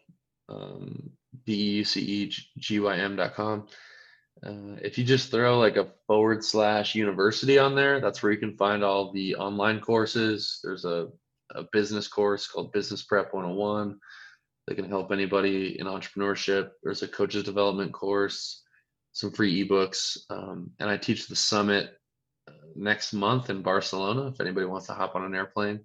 [0.47, 1.09] um,
[1.45, 2.07] D-E-U-C-E-G-Y-M.com.
[4.45, 8.37] Uh, if you just throw like a forward slash university on there, that's where you
[8.37, 10.59] can find all the online courses.
[10.63, 11.07] There's a,
[11.55, 13.99] a business course called Business Prep 101
[14.67, 16.69] that can help anybody in entrepreneurship.
[16.83, 18.63] There's a coaches development course,
[19.11, 21.99] some free ebooks, um, and I teach the summit
[22.75, 24.27] next month in Barcelona.
[24.27, 25.81] If anybody wants to hop on an airplane,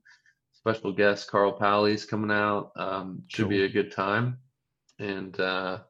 [0.52, 2.72] special guest Carl Paoli's coming out.
[2.76, 3.50] Um, should cool.
[3.50, 4.38] be a good time.
[4.98, 5.80] And uh,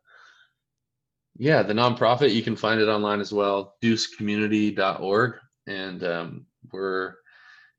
[1.36, 5.34] yeah, the nonprofit you can find it online as well, deucecommunity.org,
[5.66, 7.14] and um, we're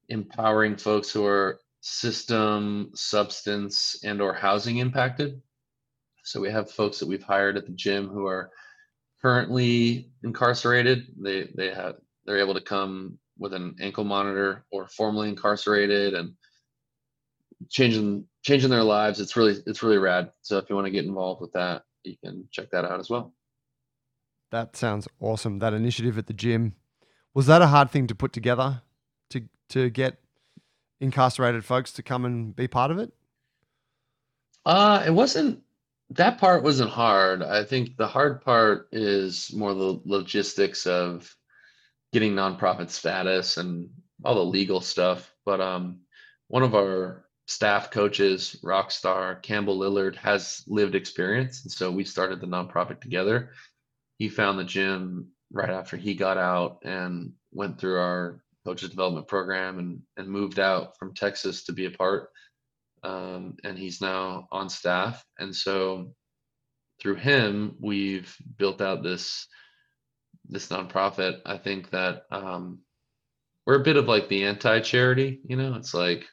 [0.09, 5.41] empowering folks who are system, substance, and or housing impacted.
[6.23, 8.49] So we have folks that we've hired at the gym who are
[9.21, 11.05] currently incarcerated.
[11.21, 11.95] They they have
[12.25, 16.33] they're able to come with an ankle monitor or formerly incarcerated and
[17.69, 19.19] changing changing their lives.
[19.19, 20.31] It's really it's really rad.
[20.41, 23.09] So if you want to get involved with that, you can check that out as
[23.09, 23.34] well.
[24.51, 25.59] That sounds awesome.
[25.59, 26.75] That initiative at the gym
[27.33, 28.81] was that a hard thing to put together
[29.29, 30.19] to to get
[30.99, 33.11] incarcerated folks to come and be part of it?
[34.65, 35.61] Uh, it wasn't
[36.11, 37.43] that part wasn't hard.
[37.43, 41.35] I think the hard part is more the logistics of
[42.13, 43.89] getting nonprofit status and
[44.23, 45.33] all the legal stuff.
[45.45, 45.99] But um,
[46.47, 52.03] one of our staff coaches, rock star Campbell Lillard, has lived experience, and so we
[52.03, 53.51] started the nonprofit together.
[54.17, 59.27] He found the gym right after he got out and went through our coaches development
[59.27, 62.29] program and and moved out from Texas to be a part.
[63.03, 66.15] Um, and he's now on staff, and so
[66.99, 69.47] through him, we've built out this
[70.49, 72.79] this nonprofit, I think that um,
[73.65, 75.41] we're a bit of like the anti-charity.
[75.47, 76.25] You know, it's like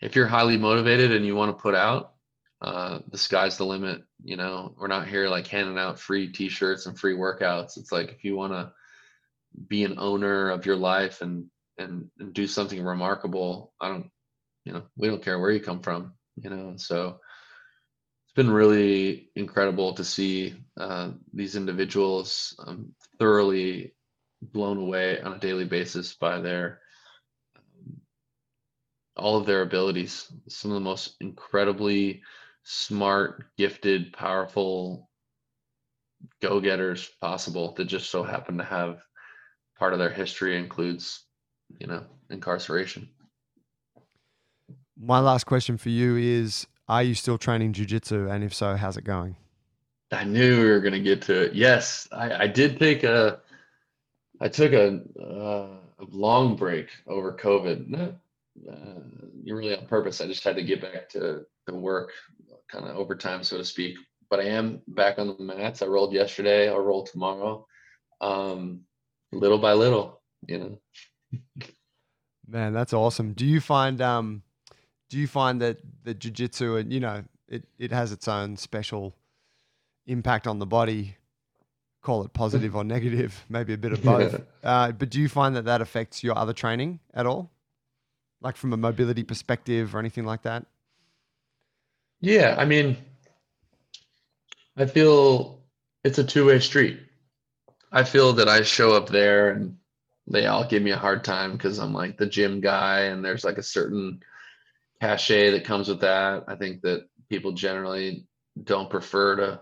[0.00, 2.14] if you're highly motivated and you want to put out,
[2.60, 4.02] uh, the sky's the limit.
[4.22, 7.76] You know, we're not here like handing out free T-shirts and free workouts.
[7.76, 8.72] It's like if you want to
[9.68, 11.46] be an owner of your life and,
[11.78, 14.10] and and do something remarkable, I don't,
[14.64, 16.14] you know, we don't care where you come from.
[16.36, 17.20] You know, so
[18.24, 23.94] it's been really incredible to see uh, these individuals um, thoroughly
[24.42, 26.80] blown away on a daily basis by their
[27.56, 28.00] um,
[29.16, 32.22] all of their abilities some of the most incredibly
[32.70, 35.08] smart gifted powerful
[36.42, 39.00] go-getters possible that just so happen to have
[39.78, 41.24] part of their history includes
[41.78, 43.08] you know incarceration
[45.00, 48.30] my last question for you is are you still training jujitsu?
[48.30, 49.36] And if so, how's it going?
[50.10, 51.54] I knew we were going to get to it.
[51.54, 53.40] Yes, I, I did take a,
[54.40, 55.68] I took a, uh,
[55.98, 57.88] a long break over COVID.
[57.88, 58.14] Not
[58.70, 59.00] uh,
[59.44, 60.20] really on purpose.
[60.20, 62.10] I just had to get back to, to work
[62.70, 63.96] kind of overtime, so to speak.
[64.30, 65.82] But I am back on the mats.
[65.82, 66.68] I rolled yesterday.
[66.68, 67.66] I'll roll tomorrow.
[68.20, 68.82] Um,
[69.32, 70.80] little by little, you know.
[72.46, 73.34] Man, that's awesome.
[73.34, 74.42] Do you find um
[75.08, 79.14] do you find that the jiu-jitsu and you know it, it has its own special
[80.06, 81.16] impact on the body
[82.02, 85.56] call it positive or negative maybe a bit of both uh, but do you find
[85.56, 87.50] that that affects your other training at all
[88.40, 90.64] like from a mobility perspective or anything like that
[92.20, 92.96] yeah i mean
[94.76, 95.62] i feel
[96.04, 97.00] it's a two-way street
[97.92, 99.76] i feel that i show up there and
[100.26, 103.44] they all give me a hard time because i'm like the gym guy and there's
[103.44, 104.20] like a certain
[105.00, 106.44] cachet that comes with that.
[106.48, 108.26] I think that people generally
[108.62, 109.60] don't prefer to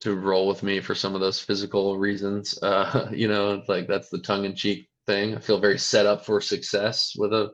[0.00, 2.58] to roll with me for some of those physical reasons.
[2.62, 5.34] Uh, you know, like that's the tongue in cheek thing.
[5.34, 7.52] I feel very set up for success with a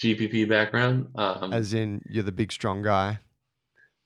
[0.00, 1.08] GPP background.
[1.14, 3.18] Um, As in, you're the big strong guy.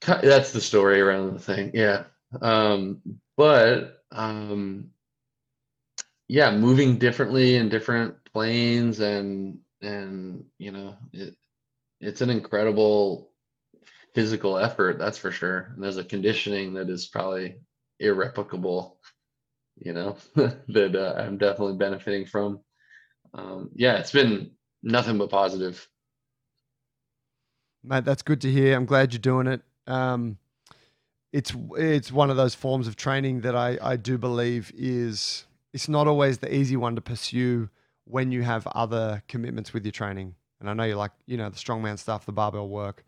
[0.06, 1.72] That's the story around the thing.
[1.74, 2.04] Yeah.
[2.40, 3.02] Um,
[3.36, 4.90] but um,
[6.28, 11.34] yeah, moving differently in different planes and and you know it
[12.00, 13.30] it's an incredible
[14.14, 15.72] physical effort, that's for sure.
[15.74, 17.56] And there's a conditioning that is probably
[18.00, 18.98] irreplicable,
[19.78, 22.60] you know, that uh, I'm definitely benefiting from.
[23.34, 24.52] Um, yeah, it's been
[24.82, 25.89] nothing but positive.
[27.82, 28.77] Mate, that's good to hear.
[28.77, 29.62] I'm glad you're doing it.
[29.86, 30.39] Um,
[31.32, 35.89] it's it's one of those forms of training that I, I do believe is it's
[35.89, 37.69] not always the easy one to pursue
[38.05, 40.35] when you have other commitments with your training.
[40.61, 43.05] And I know you like, you know, the strongman stuff, the barbell work.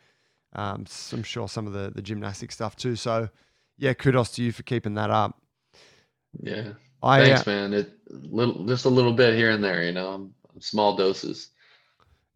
[0.55, 2.97] Um, I'm sure some of the, the gymnastic stuff too.
[2.97, 3.29] So,
[3.79, 5.41] yeah, kudos to you for keeping that up.
[6.41, 6.75] Yeah.
[7.03, 7.73] I, Thanks, uh, man.
[7.75, 10.31] It little just a little bit here and there, you know,
[10.61, 11.51] small doses.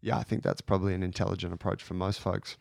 [0.00, 2.56] Yeah, I think that's probably an intelligent approach for most folks.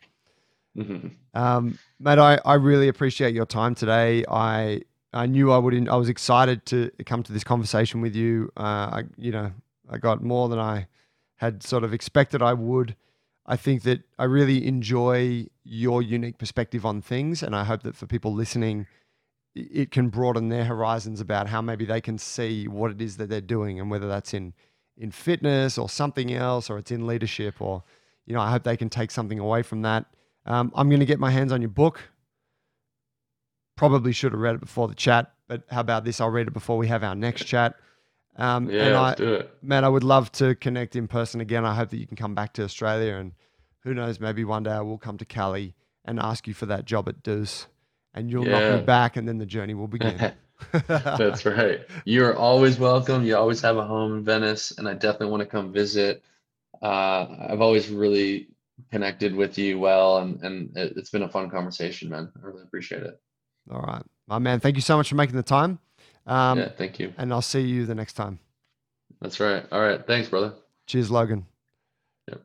[0.76, 1.08] Mm-hmm.
[1.34, 4.24] Um, mate, I, I really appreciate your time today.
[4.28, 4.82] I
[5.12, 5.88] I knew I would.
[5.88, 8.50] I was excited to come to this conversation with you.
[8.56, 9.52] Uh, I, you know,
[9.88, 10.88] I got more than I
[11.36, 12.96] had sort of expected I would.
[13.46, 17.96] I think that I really enjoy your unique perspective on things, and I hope that
[17.96, 18.86] for people listening,
[19.54, 23.28] it can broaden their horizons about how maybe they can see what it is that
[23.28, 24.52] they're doing, and whether that's in
[24.96, 27.82] in fitness or something else, or it's in leadership, or
[28.24, 30.06] you know, I hope they can take something away from that.
[30.46, 32.00] Um, I'm going to get my hands on your book.
[33.76, 36.20] Probably should have read it before the chat, but how about this?
[36.20, 37.74] I'll read it before we have our next chat.
[38.36, 39.58] Um, yeah, and I, do it.
[39.62, 41.64] Man, I would love to connect in person again.
[41.64, 43.32] I hope that you can come back to Australia and
[43.80, 45.74] who knows, maybe one day I will come to Cali
[46.04, 47.66] and ask you for that job at Deuce
[48.12, 48.58] and you'll yeah.
[48.58, 50.32] knock me back and then the journey will begin.
[50.88, 51.80] That's right.
[52.04, 53.24] You're always welcome.
[53.24, 56.22] You always have a home in Venice and I definitely want to come visit.
[56.82, 58.48] Uh, I've always really
[58.90, 62.30] connected with you well and, and it's been a fun conversation, man.
[62.36, 63.20] I really appreciate it.
[63.70, 64.02] All right.
[64.26, 65.78] My man, thank you so much for making the time.
[66.26, 67.12] Um, yeah, thank you.
[67.16, 68.40] And I'll see you the next time.
[69.20, 69.64] That's right.
[69.70, 70.04] All right.
[70.06, 70.54] Thanks, brother.
[70.86, 71.46] Cheers, Logan.
[72.28, 72.42] Yep.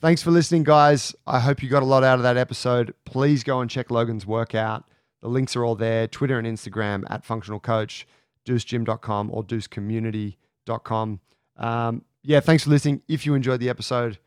[0.00, 1.14] Thanks for listening, guys.
[1.26, 2.94] I hope you got a lot out of that episode.
[3.04, 4.84] Please go and check Logan's workout.
[5.22, 8.06] The links are all there Twitter and Instagram at functional coach,
[8.46, 11.20] deucegym.com or deucecommunity.com.
[11.56, 13.02] Um, yeah, thanks for listening.
[13.08, 14.18] If you enjoyed the episode,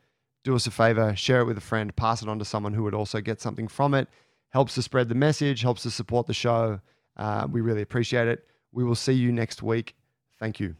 [0.43, 2.84] do us a favor, share it with a friend, pass it on to someone who
[2.84, 4.07] would also get something from it.
[4.49, 6.80] Helps to spread the message, helps to support the show.
[7.17, 8.47] Uh, we really appreciate it.
[8.72, 9.95] We will see you next week.
[10.39, 10.76] Thank you.